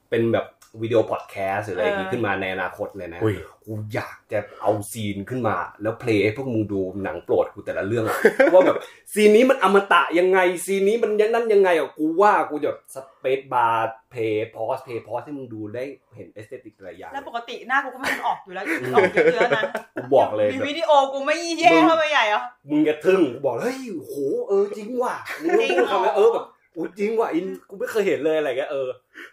[0.09, 0.45] เป็นแบบ
[0.81, 8.17] วิดีโอพอดแคสต์หรืออะไรอย่างงี้ขึ้นมาในอนาคตเลยนะอุ้ย กูอยากจะเอา scene ขึ้นมา แล้ว play ให้พวกมึงดูหนังโปรดกูแต่ละเรื่องอะ
[8.53, 8.77] ว่าแบบ
[9.13, 15.83] scene นี้มันอมตะยังไง scene นี้มันยังนั่นยังไงอะกูว่ากูจะ space bar play pause play pause ให้มึงดูได้
[16.15, 19.63] เห็น aesthetic หลายอย่างแล้วปกติหน้ากูก็ไม่มันออกอยู่แล้วออกเยอะอยู่แล้วนะ
[19.95, 24.13] กูบอกเลยมีแบบวิดีโอกูไม่แย่เข้าไปใหญ่เหรอมึงจะทึ่งกูบอกเฮ้ยโห
[24.47, 26.45] เออจริงว่ะมึงจริงพูดคำนี้เหรอเออแบบ
[26.75, 28.89] อู้จริงว่ะอินกูไม่เคยเห็นเลยอะไรเงี้ยเออ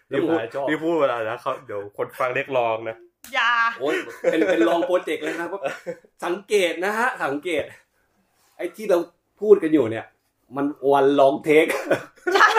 [0.09, 2.97] แล้วนี่มึงพูดอาจจะชอบนี่พูดเวลานะเขาเดี๋ยวคนฟังเรียกร้องนะ
[3.33, 3.95] อย่าโอ้ย
[4.31, 5.61] เป็นเป็น long project เลยนะครับว่า
[6.25, 7.63] สังเกตนะฮะ สังเกต
[8.57, 8.97] ไอ้ที่เรา
[9.41, 10.05] พูดกันอยู่เนี่ย
[10.55, 11.65] มัน one long take
[12.35, 12.49] ใช่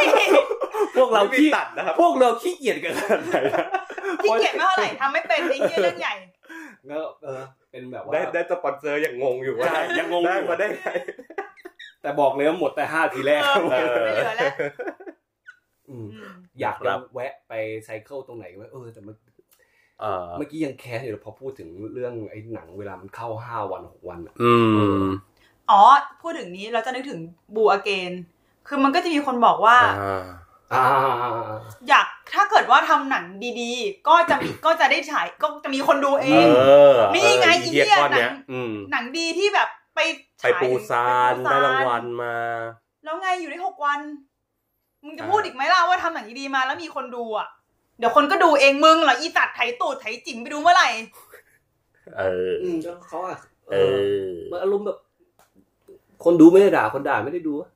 [0.96, 3.64] พวกเราไม่มีขี้ตัดนะครับพวกเราขี้เกียจกันขนาดไหนนะ
[4.22, 6.14] ที่เกียจไม่เท่าไหร่ทำไม่เป็นไอ้เหี้ยเรื่องใหญ่
[6.88, 10.88] แล้วเออเป็นแบบว่าได้ได้สปอนเซอร์อย่างงงอยู่ว่าใช่ยังงงอยู่ได้มาได้ไง
[12.02, 14.54] แต่บอกเลยว่าหมดแต่ห้าทีแรกเออไม่เหลือแล้ว
[15.88, 17.52] อืมอืมอยากครัจะบแวะไป
[17.84, 19.14] ไซเคิลตรงไหนไหมเออแต่มัน
[20.00, 24.52] เออเมื่อกี้ยังแคสอยู่เลยพอพูดถึงเรื่องไอ้หนังเวลามันเข้าห้าวันหกวันอะอื
[25.04, 25.06] ม
[25.70, 25.82] อ๋อ
[26.22, 27.20] พูดถึงนี้เราจะนึกถึง
[27.54, 28.12] บูอเกน
[28.68, 30.24] คือมันก็จะมีคนบอกว่าอ่า
[30.74, 30.84] อ่า
[31.88, 33.24] อยากถ้าเกิดว่าทำหนัง
[33.60, 36.62] ดีๆ ก็จะมีก็จะได้ฉายก็จะมีคนดูเองเอ
[36.94, 40.00] อนี่ไงเอออีเหี้ยเหี้ยก้อนเนี้ยหนังอืมหนังดีที่แบบไป
[40.42, 42.34] ไปฉายปูซานไปปูซได้รางวัลมา
[43.04, 44.00] แล้วไงอยู่ได้หกวัน
[45.04, 47.48] มึงจะอ่าพูดอีกไหมล่ะว่าทำหนังดีๆมาแล้วมีคนดูอะ
[48.00, 50.88] เดี๋ยวคนก็ดูเองมึงเหรออีตัดไถตูดไถจิ๋มไปดูเมื่อไหร่
[52.18, 53.38] เออ อืมแล้วเขาอะ
[53.70, 54.98] เออ มันอารมณ์แบบ
[56.24, 57.68] คนดูไม่ได้ด่าคนด่าไม่ได้ดูอะ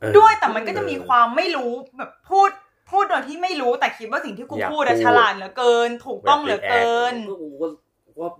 [0.00, 2.50] เออ ด้วยแต่มันก็จะมีความไม่รู้แบบพูด
[2.90, 7.66] พูดโดยที่ไม่รู้แต่คิดว่าสิ่งที่กูอยากพูดอะพูด ฉลาดเหลือเกิน ถูกต้องเหลือเกิน ก็กูก็
[8.20, 8.30] ว่า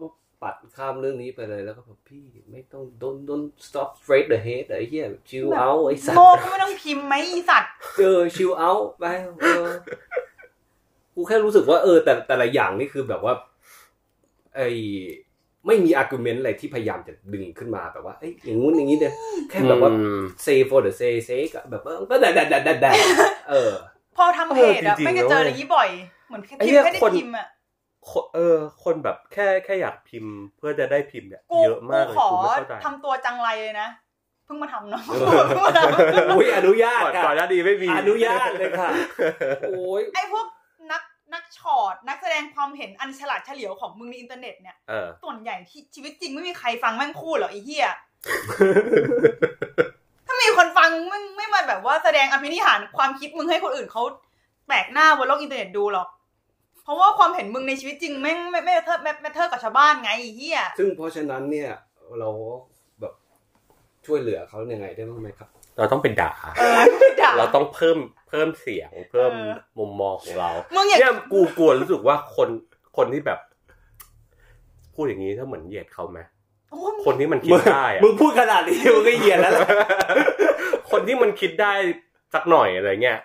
[0.42, 8.84] ปัดข้ามเรื่องนี้ไปเลยแล้วก็แบบพี่ไม่ต้อง don't don't stop straight the head ไอ้เหี้ย chill แบบ out ไอ้สัตโง่ว์ก็ไม่ต้องพิมพ์ไหมอีสัตว์ เออ chill out
[8.98, 9.04] ไป
[9.42, 9.66] เออ
[11.16, 13.34] กูแค่รู้สึกว่าเออ แต่แต่ละอย่างนี่คือแบบว่า
[14.56, 14.68] ไอ้
[15.66, 19.12] ไม่มี argument อะไรที่พยายามจะดึงขึ้นมาแบบว่าเอ้ยอย่างงู้นอย่างนี้เดีย
[19.50, 22.96] แค่แบบว่าอืม say for the say sake อะแบบว่าก็แดดแดดแดดแดดแดด
[23.50, 23.72] เออ
[24.16, 25.88] พอทำเพจอะเออจริงๆไม่จะเจอนะอะไรเว้ยนี้บ่อย
[26.28, 27.46] เหมือนแค่ไอ้พิมเหี้ยพ์แค่ได้คนพิมพ์อะ
[28.10, 33.88] คนเออ คนแบบแค่แค่อยากพิมพ์ เพื่อจะได้พิมพ์เนี่ยกูเยอะมากเลยขอกูไม่เข้าใจทำตัวจังไรเลยนะ
[34.44, 35.42] เพิ่งมาทำเนาะเออ
[36.36, 38.90] อุ้ยอนุญาตก่อนค่ะก่อนหน้านี้ไม่มีอนุญาตเลยค่ะ
[39.68, 40.46] โอ้ยไอ้พวก
[41.36, 47.88] นักนักช็อตนักแสดงความเห็นอันฉลาดเฉลียวของมึงในอินเทอร์เน็ตเนี่ยเออส่วนใหญ่ที่ชีวิตจริงไม่มีใครฟังแม่งพูดหรอกไอ้เหี้ย
[50.26, 54.02] ถ้ามีคนฟังมึงไม่มาแบบว่าแสดงอภินิหารความคิดมึงให้คนอื่นเขา
[54.66, 56.08] แปลกหน้าบนโลกอินเทอร์เน็ตดูหรอก
[56.84, 61.70] เพราะว่าความเห็นมึงในชีวิตจริงแม่งไม่ไม่ matter ไม่ matter กับชาวบ้านไงไอ้เหี้ยซึ่งเพราะฉะนั้นเนี่ย
[62.18, 62.30] เรา
[63.00, 63.14] แบบ
[64.06, 67.98] ช่วยเหลือเขายังไงได้บ้างไหมครับ เราต้องเป็นด่าเออไม่ด่า เราต้องเพิ่ม
[68.28, 72.48] เพิ่มเสียง เพิ่มเออมุมมองของเรามึงอย่าเนี่ยกูกลัวรู้สึกว่าคน
[72.96, 73.40] คนที่แบบ
[74.94, 76.20] พูดอย่างนี้ถ้าเหมือนเหยียดเขาไหม
[76.70, 79.68] โอ้คนที่มันคิดได้อะมึงพูดขนาดนี้มึงก็เหยียดแล้วล่ะ
[80.90, 81.72] คนที่มันคิดได้
[82.34, 83.18] สักหน่อยอะไรเงี้ย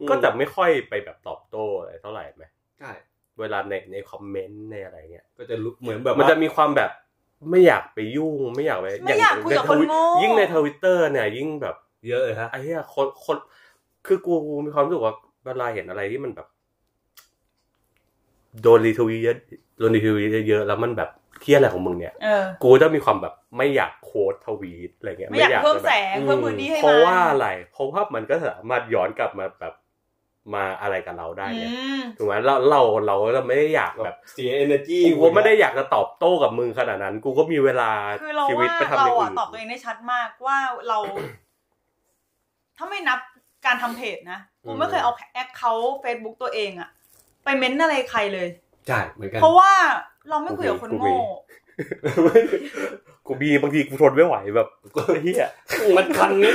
[0.00, 2.44] อืมก็จะไม่ค่อยไปแบบตอบโต้อะไรเท่าไหร่ไหม
[2.78, 2.90] ใช่
[3.40, 6.90] เวลาในในคอมเมนต์ในอะไรเงี้ยก็จะรู้เหมือนแบบมันว่าจะมีความแบบ
[7.50, 11.76] ไม่อยากไปยุ่งไม่อยากไปไม่อยากคุยกับคนโง่ยิ่งในทวิตเตอร์เนี่ยยิ่งแบบ
[12.08, 13.36] เยอะเลยฮะไอ้เหี้ยคนคน
[14.06, 14.34] คือกู
[14.66, 16.48] มีความรู้สึกว่าเวลาเห็นอะไรที่มันแบบ
[18.62, 19.36] โดนรีทวีตเยอะ
[19.78, 29.74] โดนรีทวีตเยอะๆแล้วมันแบบเครียดอะไรของมึงเนี่ยเออกูจะมีความแบบไม่อยากโค้ดทวีตอะไรเงี้ยไม่อยากเพิ่มจะบบแสงเพิ่มพื้นที่ให้เพราะมันว่าอะไรเพราะว่ามันก็สามารถย้อนกลับมาแบบ
[30.54, 37.90] มาอะไรกับเราได้อืเนี่ยมถูกไหมเราเราเราเราไม่ได้อยากแบบเสีย energy กูก็ไม่ได้อยากจะตอบโต้กับมึงขนาดนั้น กูก็มีเวลา
[38.22, 40.98] คือเราชีวิตว่าไปทำอเราย่างอะอื่นตอบตัวเองได้ชัดมากว่าเรา
[42.76, 43.18] ถ้าไม่นับ
[43.66, 46.90] การทำเพจนะกูไม่เคยเอา account เฟซบุ๊กตัวเองอะ
[47.44, 48.48] ไปเม้นอะไรใครเลย
[48.86, 49.72] ใช่เหมือนกันเพราะว่า
[50.28, 51.16] เราไม่คุยกับคนโง่
[53.26, 54.68] กูมีบางทีกูทนไม่ไหวแบบ
[55.22, 55.48] เฮีย
[55.96, 56.54] มันคันเงี้ย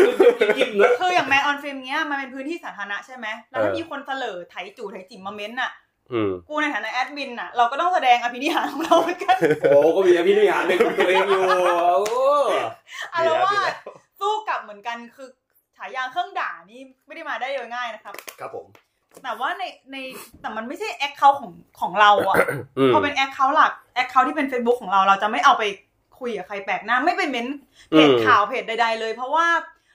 [0.57, 5.71] ยิ้มๆนะคืออย่างแมนออนเฟมเนี้ยมันเป็นพื้นที่สาธารณะใช่ไหมแล้วถ้าเออมีคนเสลอไถจู่ไถจิ๋มมาเม้นต์อะ
[6.13, 11.43] อืมกูในฐานะแอดมินอะเราก็ต้องแสดงอภินิหารของเราเหมือนกันโอ้ก็มีอภินิหารในตัวเองอยู่
[12.11, 12.23] โอ้
[13.13, 13.77] อะดีแล้วแล้วว่าดีแล้ว
[14.19, 18.67] สู้กลับเหมือนกันคือฉายาเครื่องด่านี่ไม่ได้มาได้โดยง่ายนะครับ ครับผม
[19.23, 19.97] แต่ว่าในใน
[20.41, 21.51] แต่มันไม่ใช่ account ของ
[21.81, 22.37] ของเราอะ
[22.77, 25.63] อืมพอเป็น account หลัก account ที่เป็น Facebook ของเราเราจะไม่เอาไป
[26.19, 27.47] คุยกับใครแปลกหน้า ไม่ไปเม้น
[27.89, 29.45] เพจอืมข่าวเพจใด ๆ เลย เพราะว่า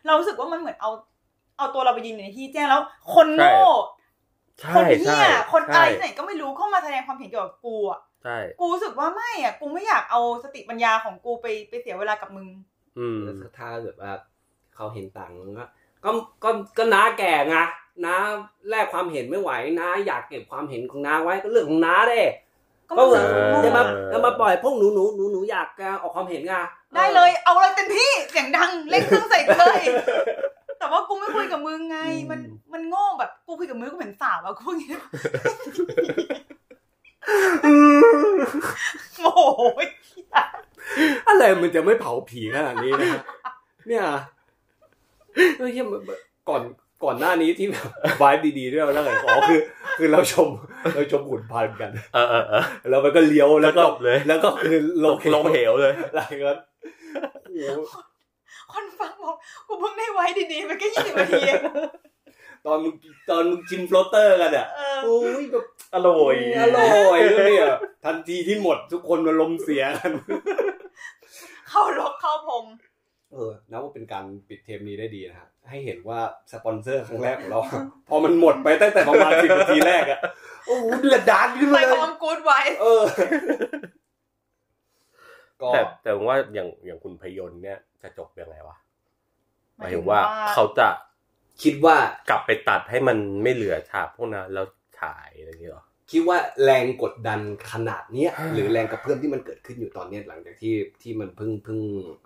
[0.07, 0.91] เรารู้สึกว่ามันเหมือนเอา
[1.59, 2.83] เอาตัวเราไปยืนอยู่ในที่แจ้งแล้ว
[3.15, 3.57] คนโง่
[4.61, 12.49] ใช่คนใช่เหี้ยคนอะไรใช่ที่ไหนก็ไม่รู้เข้ามาแสดงความเห็นเกี่ยวกับกูอะใช่กูรู้สึกว่าไม่อะกูไม่อยากเอาสติปัญญาของกูไปไปเสียเวลากับมึง
[12.99, 13.19] อืม
[13.59, 14.13] ถ้าเกิดว่า
[14.77, 15.65] เขาเห็นต่างก็
[16.05, 16.11] ก็
[16.45, 17.57] ก็ก็น้าแก่ไง
[18.05, 18.15] น้า
[18.71, 19.51] แลกความเห็นไม่ไหว
[19.81, 22.23] น้าอยากเก็บความเห็นของน้าไว้ก็เรื่องของน้าเด้
[22.89, 26.55] ก็ก็ไม่เหเหมืมืออนนจะมาจะมาปล่อยพวกหนูหนูหนูหนูอยากจะออกความเห็นไง
[26.95, 29.81] ได้เลยเอาเลยเต็มที่เสียงดังเล่นเครื่องใส่เลย
[30.79, 31.99] แต่ว่ากูไม่คุยกับมึงไง
[32.31, 32.41] มัน
[32.73, 35.03] มันโง่แบบกูคุยกับมึงกูเหมือนสาวอะกูอย่างเงี้ย
[39.23, 39.41] โอ้โห
[41.29, 43.23] อะไรมันจะไม่เผาผีขนาดนี้นะฮะ
[43.89, 44.05] เนี่ย
[45.59, 46.03] เฮ้ยมัน
[46.49, 46.63] ก่อน
[47.05, 47.89] ก่อนหน้านี้ที่แบบ
[48.23, 49.61] วายดีๆด้วยแล้วไงอ๋อคือ
[49.99, 50.49] คือเราชม
[50.95, 56.59] เราชมขุนพันธุ์กันเออเออเออแล้วมันก็เลี้ยวแล้วก็แล้วจบเลย แล้วก็คือลงลงเหวเลยอะไรกัน
[57.43, 57.81] โอ้โห
[58.73, 61.63] คนฟังบอกกูเพิ่งได้ไว้ดีๆมันแค่ยี่สิบนาทีเอง
[62.67, 62.95] ตอนมึง
[63.29, 65.65] ตอนมึงชิมโฟลเตอร์กันอะเออโอ้ยแบบ
[65.95, 67.69] อร่อยอร่อยเลยเนี่ย
[68.05, 70.13] ทันทีที่หมดทุกคนมาลมณ์เสียกัน
[71.71, 72.65] เข้าลกเข้าพง
[73.37, 76.21] เออนับว่าเป็นการปิดเทปนี้ได้ดีนะฮะให้เห็นว่า
[76.53, 77.61] สปอนเซอร์ครั้งแรกของเรา
[78.09, 80.21] พอมันหมดไปตั้งแต่ประมาณสิบนาทีแรกอะ
[80.67, 83.03] โอ้โหเดือดดานขึ้นไปมาเลพยร้อมกูดไว้ เออ
[85.63, 88.77] ก็แต่แต่ว่าอย่างอย่างคุณพยนต์เนี่ยจะจบยังไงวะ
[89.77, 90.21] หมายถึงว่า
[90.53, 90.89] เขาจะ
[91.63, 91.97] คิดว่า
[92.29, 94.67] กลับไปตัดให้มันไม่เหลือฉากพวกนั้นแล้ว
[95.01, 97.41] ฉายอะไรอย่างเงี้ยหรอ คิดว่าแรงกดดัน
[97.73, 101.81] ขนาดเนี้ยหรือแรงกระเพื่อมที่มันเกิดขึ้นอยู่ตอนเนี้ยหลังจากที่ที่มันเพิ่งเพิ่ง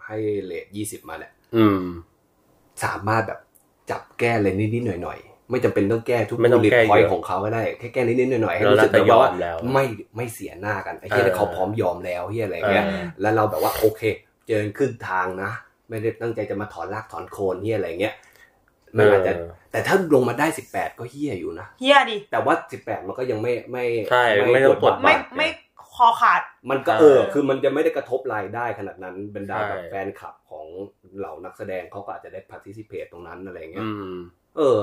[0.07, 1.83] ให้เลทยี่สิบมาเนี่ยอืม
[2.85, 3.41] สามารถแบบ
[3.91, 9.85] จับแก้เลยนิดๆหน่อยๆไม่จำเป็นต้องแก้ทุกไม่ต้องบุลแก้พอยเยอะของเขาก็ได้แค่แก้นิดๆหน่อยๆให้เรารู้สึกแบบว่าน่าจะยอมแล้วไม่
[10.17, 14.03] ไม่เสียหน้ากันไอ้เหี้ยเออเขาพร้อมยอมแล้วเหี้ยอะไรเงี้ยเออแล้วเราแบบว่าโอเค
[14.49, 15.51] เจอขึ้นทางนะ
[15.89, 18.15] ไม่ได้ตั้งใจจะมาถอนรากถอนโคนเหี้ยอะไรเงี้ย
[18.97, 25.49] มันอาจจะเออแต่ถ้าลงมาได้สิบแปดก็เหี้ยอยู่นะเฮียดิแต่ว่าสิบแปดมันก็ยังไม่ไม่ใช่ไม่ต้องกดบาทไม่ไม่
[25.97, 30.67] คอขาด มันก็ใช่เออ คือมันจะไม่ได้กระทบรายได้ขนาดนั้นบรรดาใช่แบบแฟนคลับของ
[31.19, 34.15] เหล่านักแสดงเขาก็อาจจะได้ participate ตรงนั้นอะไรเงี้ยอืม
[34.57, 34.81] เออ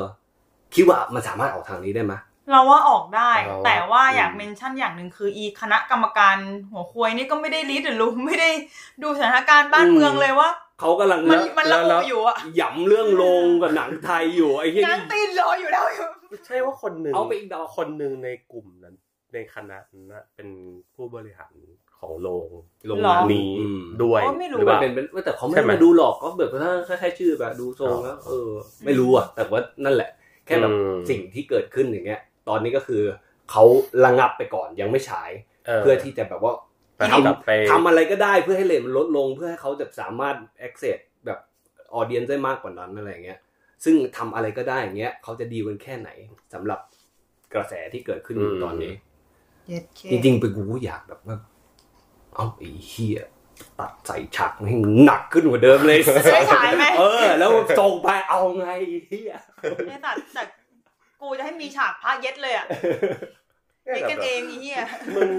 [0.76, 2.14] คิดว่ามันสามารถออกทางนี้ได้ไหม
[2.52, 6.38] เราว่าออกได้เราว่าแต่ว่าอืมอยากเมนชั่นอย่างหนึ่งคืออีคณะกรรมการ
[6.72, 8.50] หัวควยนี่ก็ไม่ได้รีดหรือรู้ไม่ได้
[9.04, 10.50] ดูสถานการณ์บ้านเมืองเลยว่า
[10.80, 15.86] เขากำลังมันมันระแล้อุวอยู่อะหย่ำเรื่องโรงกับหนังไทยอยู่ไอ้เหี้ยง้างนี่ตีนรออยู่แล้ว
[16.46, 18.96] ใช่ว่าคนหนึ่งเอาไปอีกดอกคนหนึ่งในกลุ่มนั้น
[19.34, 20.48] ในคณะนั้นนะเป็น
[20.96, 21.54] ผู้บริหาร
[22.00, 22.48] ของโรง
[22.88, 28.52] โรงหรองานนี้อืมด้วยอ๋อไม่รู้หรือมัเปนล่าเป็นเป็นแต่เขาไม่ใช่ได้ไหมมาดูหรอกก็แบบถ้าแค่แค่ชื่อแบบดูทรงแล้วเออ
[28.86, 30.10] ไม่รู้อะ แต่ว่านั่นแหละ
[30.46, 33.02] แค่แบบอืมสิ่งที่เกิดขึ้นอย่างเงี้ย ตอนนี้ก็คือ
[33.52, 33.64] เขา
[34.06, 35.32] ระงับไปก่อนยังไม่ฉาย
[35.80, 36.54] เพื่อที่จะแบบว่า
[36.98, 40.36] ไปทำแบบไปทำอะไรก็ได้เพื่อให้เลทมันลดลงเพื่อให้เขาแบบสามารถ
[40.68, 41.40] access แบบ
[41.94, 43.40] ออเดียนได้มากกว่านั้นอะไรอย่างเงี้ย
[43.84, 46.10] ซึ่งทำอะไรก็ได้อย่างเงี้ยเขาจะดีกันแค่ไหน
[46.54, 46.80] สำหรับ
[47.54, 48.94] กระแสที่เกิดขึ้นอยู่ตอนนี้
[49.68, 51.38] เย็ดเคจริงๆเป็นกูอยากแบบว่า
[52.36, 53.20] เอาไอ้เฮีย
[53.80, 54.76] ตัดใส่ฉากให้
[55.06, 59.34] หนักขึ้นกว่าเดิมเลยจะได้ฉายไหมเออ แล้วส่งไปเอาไงไอ้เฮีย
[59.88, 60.44] เนี่ยตัดแต่
[61.22, 62.66] กูจะให้มีฉากพระเย็ดเลยอะ
[63.88, 64.80] เย็ดกันเองไอ้เหี้ย
[65.16, 65.30] มึง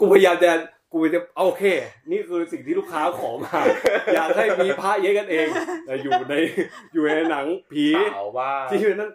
[0.00, 0.50] กูพยายามจะ
[0.92, 1.64] กูจะโอเค
[2.10, 3.58] นี่คือสิ่งที่ลูกค้าขอมา
[4.14, 5.46] อยากให้มีพระเย็ดกันเอง
[5.86, 6.34] แต่อยู่ใน
[6.92, 9.12] อยู่ในหนังผีสาวว่าที่อยู่นั้น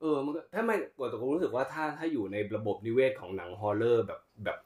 [0.00, 0.74] เออมันก็ถ้าไม่
[1.10, 4.58] แต่กูรู้สึกว่าถ้าถ้าอยู่ในระบบนิเวศของหนัง horror แบบแบบ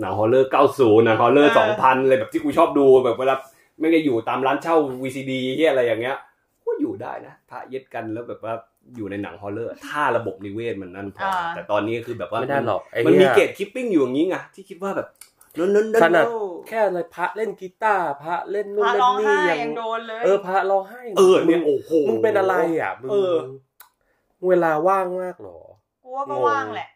[0.00, 3.34] หนัง horror 90หนัง horror 2000อะไรแบบที่กูชอบดูแบบเวลา
[3.80, 6.16] ไม่ได้อยู่ตามร้านเช่า VCD เหียอะไรอย่างเงี้ย
[6.64, 8.54] ก็อยู่ได้นะพระเย็ดกันแล้วแบบว่า
[8.96, 15.08] อยู่ในหนัง horror ถ้าระบบนิเวศมันนั่นพอแต่ตอนนี้คือแบบว่าไม่ได้หรอกไอ้มันมีหี้ยเกตคิปปิ้งอยู่อย่างนี้ไงที่คิดว่าแบบ
[15.58, 16.24] นนนนขนาด
[16.68, 23.34] แค่อะไรพระเล่นกีตาร์พระเล่นพนู่นระเล่ร้อนงนี่ไห้ยังยังโดนเลยเออพระร้องไห้เออเนี่ยโอ้โหมึงเป็นอะไรอะมึงเออ
[24.48, 25.58] เวลาว่างมากเหรอ
[26.02, 26.88] กูว่าก็ว่างแหละ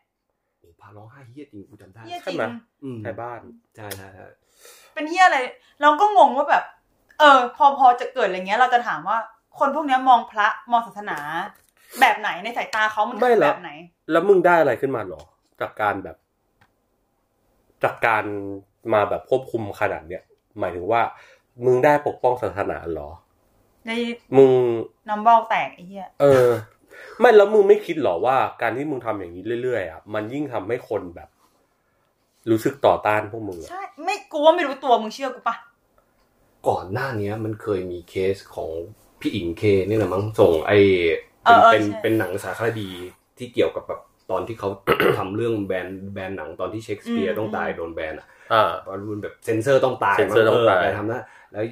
[0.61, 2.45] โอ้พาร้องไห้เฮียจริงกูจำได้เหี้ยจใช่ริงไหม
[2.83, 3.41] อืมไทยบ้าน
[3.77, 4.27] ใช่ใช่ใช่
[4.95, 5.39] เป็นเหี้ยอะไร
[5.83, 6.65] เราก็งงว่าแบบ
[7.19, 9.19] เออ พอพอจะเกิดอะไรเงี้ย เราจะถามว่า
[9.59, 11.19] คนพวกเนี้ยมองพระมองศาสนา
[12.01, 13.73] แบบไหนในสายตาเขามันไม่คือหรแบอกบไหน
[14.11, 15.23] แล้วมึงได้อะไรขึ้นมาเหรอ
[15.61, 16.17] จากการแบบ
[17.85, 18.25] จากการ
[18.93, 20.23] มาแบบควบคุมขนาดเนี้ย
[20.59, 21.03] หมายถึงว่า
[21.65, 23.11] มึงได้ปกป้องศาสนาเหรอ
[23.87, 23.91] ใน
[24.37, 24.53] มึง
[25.09, 26.49] น้ำเบ้าแตกไอ้เหี้ยเออ
[27.21, 31.29] ไม่แล้วมึงไม่คิดเหรอว่า การที่มึงทำอย่างนี้เรื่อยๆอะมันยิ่งทำให้คนแบบ
[32.51, 35.57] รู้สึกต่อต้านพวกมึงอะใช่ไม่กูว่าไม่รู้ตัวมึงเชื่อกูปะ
[36.69, 38.71] ก่อนหน้าเนี้ย มันเคยมีเคสของ
[39.21, 40.73] พี่อิงเคนี่แหละมั้งส่งไอ
[41.49, 42.89] เอเป็นอเออเป็นใช่เป็นหนังสารคดี
[43.39, 44.69] ที่เกี่ยวกับแบบตอนที่เขา
[45.19, 51.23] ทำเรื่องแบนแบนหนังตอนที่เชคสเปียร์ต้องตายโดนแบนอะอ่าตอนรุ่นแบบเซนเซอร์ต้องตายเซ็นเซอร์ต้องตายไปทำนะ
[51.53, 51.65] แล้ว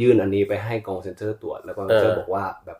[0.00, 2.78] ยื่นอันนี้ไปให้กองเซนเซอร์ตรวจแล้วกองเซนเซอร์เออบอกว่าแบบ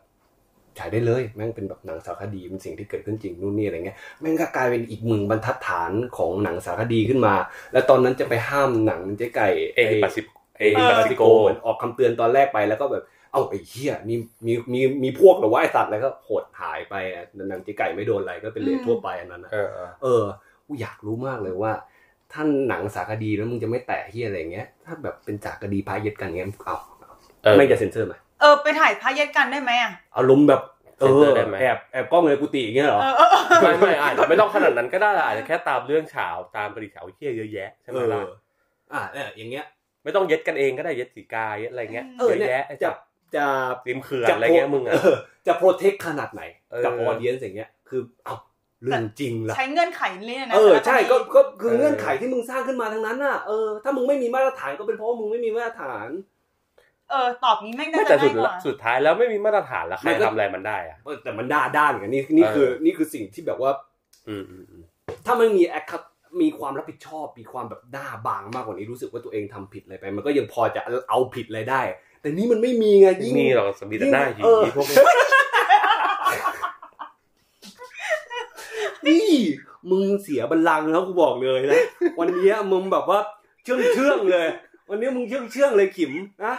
[0.79, 7.33] ฉายได้เลยแม่งเป็นแบบหนังสารคดีเป็นสิ่งที่เกิดขึ้นจริงนู่นนี่อะไรเงี้ยแม่งก็กลายเป็นอีกมึงบรรทัดฐานของหนังสารคดีขึ้นมา
[7.73, 10.21] แล้วตอนนั้นจะไปห้ามหนังเจ๊ไก่เอฮิปัสสิ
[10.59, 14.15] เอเอฮิฮิปัปัสสสิสิโกโกเหมือนออกคำเตือนตอนแรกไปแล้วก็แบบ เอ้าไอ้เหี้ยมี
[14.45, 20.23] มีมีมีมีพวกเหรือว่าไอสัตว์แล้วก็โหดหายไปอะหนังเจ๊ไก่ไม่โดนอะไรก็เป็นเลททั่วไปอันนั้นนะเออเออเออ
[20.65, 21.71] กูอยากรู้มากเลยว่า
[22.33, 26.77] ท่านหนังสารคดีแล้วมึงจะไม่แตะเฮียอะไรเงี้ย ถ้าแบบเป็นจากคดีพายเย็ดกันเงี้ยเอา
[27.43, 30.61] เออไม่จะเซ็นเซอร์ไหมเออไปถ่ายพระเย็ดกันได้ไหมอะอารมณ์แบบ
[30.99, 38.21] เอเซ็นเซออร์ได้ไหมแอบแอบกล้องในกุฏิอย่างเงี้ยเหรอเออเออเออไม่ไม่อาจจะไม่ต้องขนาดนั้นก็ได้อาจจะแค่ตามเรื่องเฉาวตามคดีเฉาวเที่ยเยอะแยะใช่ไหเอมอล่ะ
[38.93, 39.65] อะเนี่ยอย่างเงี้ย
[40.03, 42.95] ไม่ต้องเย็ดกันเองก็ได้เย็ดสีกาเย็ดอะไรเงี้ยเออเยอะเนี่ยแยะไอ้จะจับ
[43.35, 43.45] จะ
[43.87, 48.35] ริมเขื่อนอะไรเงี้ยมึงอะเจะโปรเทคขนาดไหนเออกับออเดียนส์อย่างเงี้ยคือเอ้า
[48.83, 56.09] เรื่องจริงละใช้เงื่อนไขนี่นะเออแต่ละใช่คดีก็ก็คือเงื่อนไขที่มึงสร้างขึ้นมาทั้งนั้นน่ะเออถ้ามึงไม่มีมาตรฐานก็เป็นเพราะว่ามึงไม่มีมาตรฐาน
[57.11, 63.71] เออตอบนี้แม่งไม่น่าแต่จะสุง่าดยกว่าสุดท้ายแล้วไม่มีมาตรฐานแล้วใครมันก็ทำอะไรมันได้อะเออแต่มันด้าด้านกันนี่นี่คือเออนี่คือสิ่งที่แบบว่า
[64.27, 64.83] อืมอืมอืม
[65.25, 65.91] ถ้ามันมีแอค
[66.41, 71.81] มีความรับผิดชอบมีความแบบด้าบางมากกว่านี้รู้สึกว่าตัวเองทำผิดอะไรไป มันก็ยังพอจะเอาผิดอะไรได้
[72.21, 74.97] แต่นี่มันไม่มีไงยิ่งนี่หรอกสมีแต่หน้าหีเออพวกนี้
[79.07, 79.29] นี่
[79.89, 81.81] มึงเสียบัลลังก์แล้วกูบอกเลยนะ
[82.19, 83.19] วันเนี้ยมึงแบบว่า
[83.63, 84.47] เชื่องเชื่องๆเลย
[84.89, 86.11] วันนี้มึงเชื่องเชื่องๆเลยขิม
[86.45, 86.55] นะ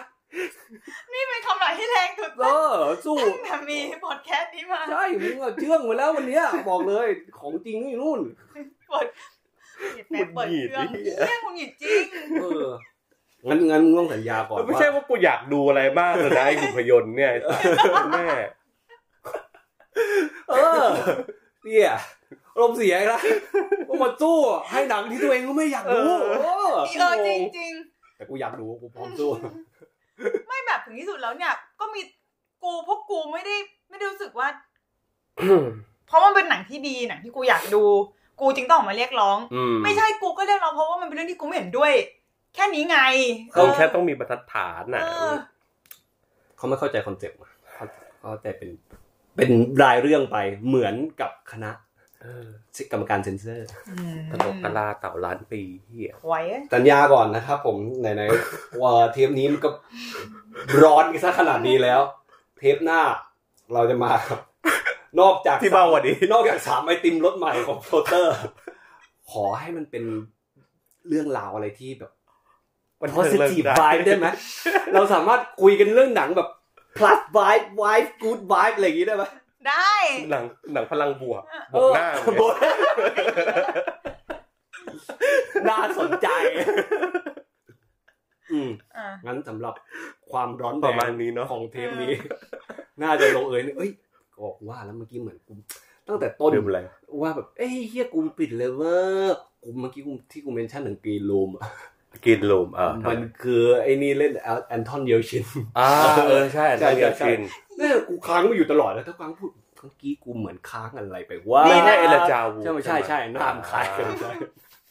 [1.13, 7.07] นี่เป็นคำไหนที่แรงสุดเออสู้แต่มีพอดแคสต์นี้มาใช่มึงอะเชื่องมาแล้ววันเนี้ยบอกเลย
[7.41, 8.21] ของจริงนี่นู่น
[8.89, 9.07] เปิด
[10.11, 12.05] แม่เปิดเครื่องเยี่ยงหงุดหงิดจริง
[12.41, 12.71] เออ
[13.49, 17.53] งั้นงั้นมึงต้องสัญญาก่อนไม่ว่าใช่ว่ากูอยากดูอะไรมากเลยนะไอ้หุ่นพยนต์เนี่ยไอ้สั
[18.05, 18.27] สแม่
[20.49, 20.85] เออ
[21.65, 21.93] เนี่ย
[22.55, 23.23] อารมณ์เสียอีกแล้ว
[23.89, 24.37] ก็มาสู้
[24.71, 26.75] ให้หนังที่ตัวเองก็ไม่อยากดูเออเออเออ
[27.27, 27.73] จริงจริง
[28.17, 32.01] แต่กูอยากดูกูพร้อมสู้ๆไม่แบบถึงที่สุดแล้วเนี่ย ก็มี
[32.63, 33.57] กูพวกกูไม่ได้
[33.91, 34.49] ไม่ได้รู้สึกว่า
[36.07, 37.85] เพราะมันเป็นหนังที่ดีหนังที่กูอยากดู
[38.41, 41.93] กูจึงต้องออกมาเรียกร้องอืมไม่ใช่กูก็เรียกร้องเพราะว่ามันเป็นเรื่องที่กูไม่เห็นด้วย
[42.55, 42.99] แค่นี้ไง
[43.59, 45.35] ต้องแค่เออต้องมีบรรทัดฐานน่ะเออ
[46.57, 47.39] เขาไม่เข้าใจคอนเซ็ปต์
[47.75, 47.87] เขา
[48.31, 48.71] เข้าใจเป็น
[49.37, 49.51] เป็น
[49.83, 50.37] รายเรื่องไป
[50.67, 51.71] เหมือนกับคณะ
[52.21, 52.47] เออ
[52.93, 53.69] กรรมการเซ็นเซอร์
[54.31, 59.71] ตลกกะลาเต่าล้านปีเฮียไว้อะสัญญาก่อนนะครับผมไหนๆว่าเทปนี้มันก็
[60.83, 62.01] ร้อนกันซะขนาดนี้แล้ว
[62.59, 63.01] เทปหน้า
[63.75, 64.11] เราจะมา
[65.21, 68.37] นอกจากที่เบากว่านี้นอกจากสามไอติมรสใหม่ของโปรเตอร์
[69.33, 70.05] ขอให้มันเป็น
[71.09, 72.13] เรื่องราวอะไรที่แบบ
[73.17, 74.27] positive vibe ได้ไหม
[74.93, 76.49] เราสามารถคุยกันเรื่องหนังแบบ
[76.97, 79.25] plus vibe vibe good vibe อะไรอย่างงี้ได้ไหม
[79.69, 79.95] ได้
[80.31, 81.43] หนังหนังพลังบวก
[81.75, 82.09] บเอวกอหน้า
[82.41, 82.55] บท
[85.69, 86.29] น่าสนใจ
[88.53, 89.75] อืมอะงั้นสำหรับ
[90.31, 92.13] ความร้อนแงประมาณนี้เนาะของเทปนี้
[93.03, 93.91] น่าจะลงเอยเอ้ย
[94.35, 95.55] ก็ว่าแล้วเมื่อกี้เหมือนกู
[96.09, 96.81] ตั้งแต่ต้นลืมอะไร
[97.23, 98.97] ว่าแบบเอ้ยเฮียกูปิดเลยเว่า
[99.63, 101.65] กูเมื่อกี้กูที่กูเมนชั่นถึงกรีนรูมอะ
[102.27, 104.33] กินลูมอ่ามันคือไอ้นี่เล่น
[104.69, 105.45] แอนทอนเยลชิน
[105.79, 105.89] อ่า
[106.29, 107.41] เออใช่ใช่ใช่ใช่กิน
[107.79, 109.51] เนี่ยกูค้างมาอยู่ตลอดแล้วถ้าค้างพูด
[109.81, 114.33] เมื่อกี้กูเหมือนค้างอะไรไปว่านี่นะเอลจาวูใช่ไหมใช่ใช่หน้ามันคล้ายกันใช่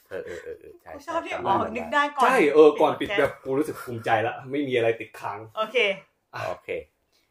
[0.09, 5.77] เออเออเออเออใช่กูชใช่อบที่จำอ๋อได้นึกได้ก่อนใช่เออก่อนปิดแบบกูรู้สึกภูมิใจแล้วไม่มีอะไรติดค้างโอเค
[6.49, 6.69] โอเค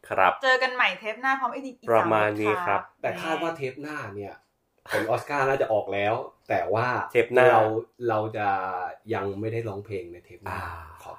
[0.09, 4.33] ครับ เจอกันใหม่เทปหน้าพร้อมไอ้นี่อีกประมาณสนี้ครับ แต่คาดว่าเทปหน้าเนี่ย
[4.89, 6.13] ผลออสการ์น่าจะออกแล้ว
[6.49, 7.63] แต่ว่าเทปหน้าเรา
[8.09, 8.47] เราจะ
[9.13, 10.61] ยังไม่ได้ร้องเพลงในเทปหน้าอ่า
[11.03, 11.11] ขอ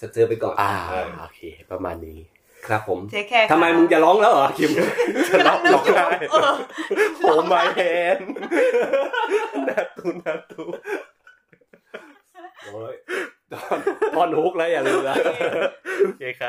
[0.00, 0.72] จะเจอไปก่อนอ่า
[1.20, 1.40] โอเค
[1.70, 2.18] ประมาณนี้
[2.66, 4.70] ครับผมเทคแคร์ทำไมมึงจะร้องแล้วเหรอคิม
[5.28, 6.54] จะร้องร้องได้เออ
[7.22, 7.80] โอ้ไม่แฮ
[8.16, 8.18] น
[9.68, 10.62] นาตูนาตู
[12.64, 12.94] โอ้ย
[13.52, 13.78] ตอน
[14.16, 15.16] ตอนฮุกแล้วอย่าลืมนะ
[16.04, 16.40] โอเคครับ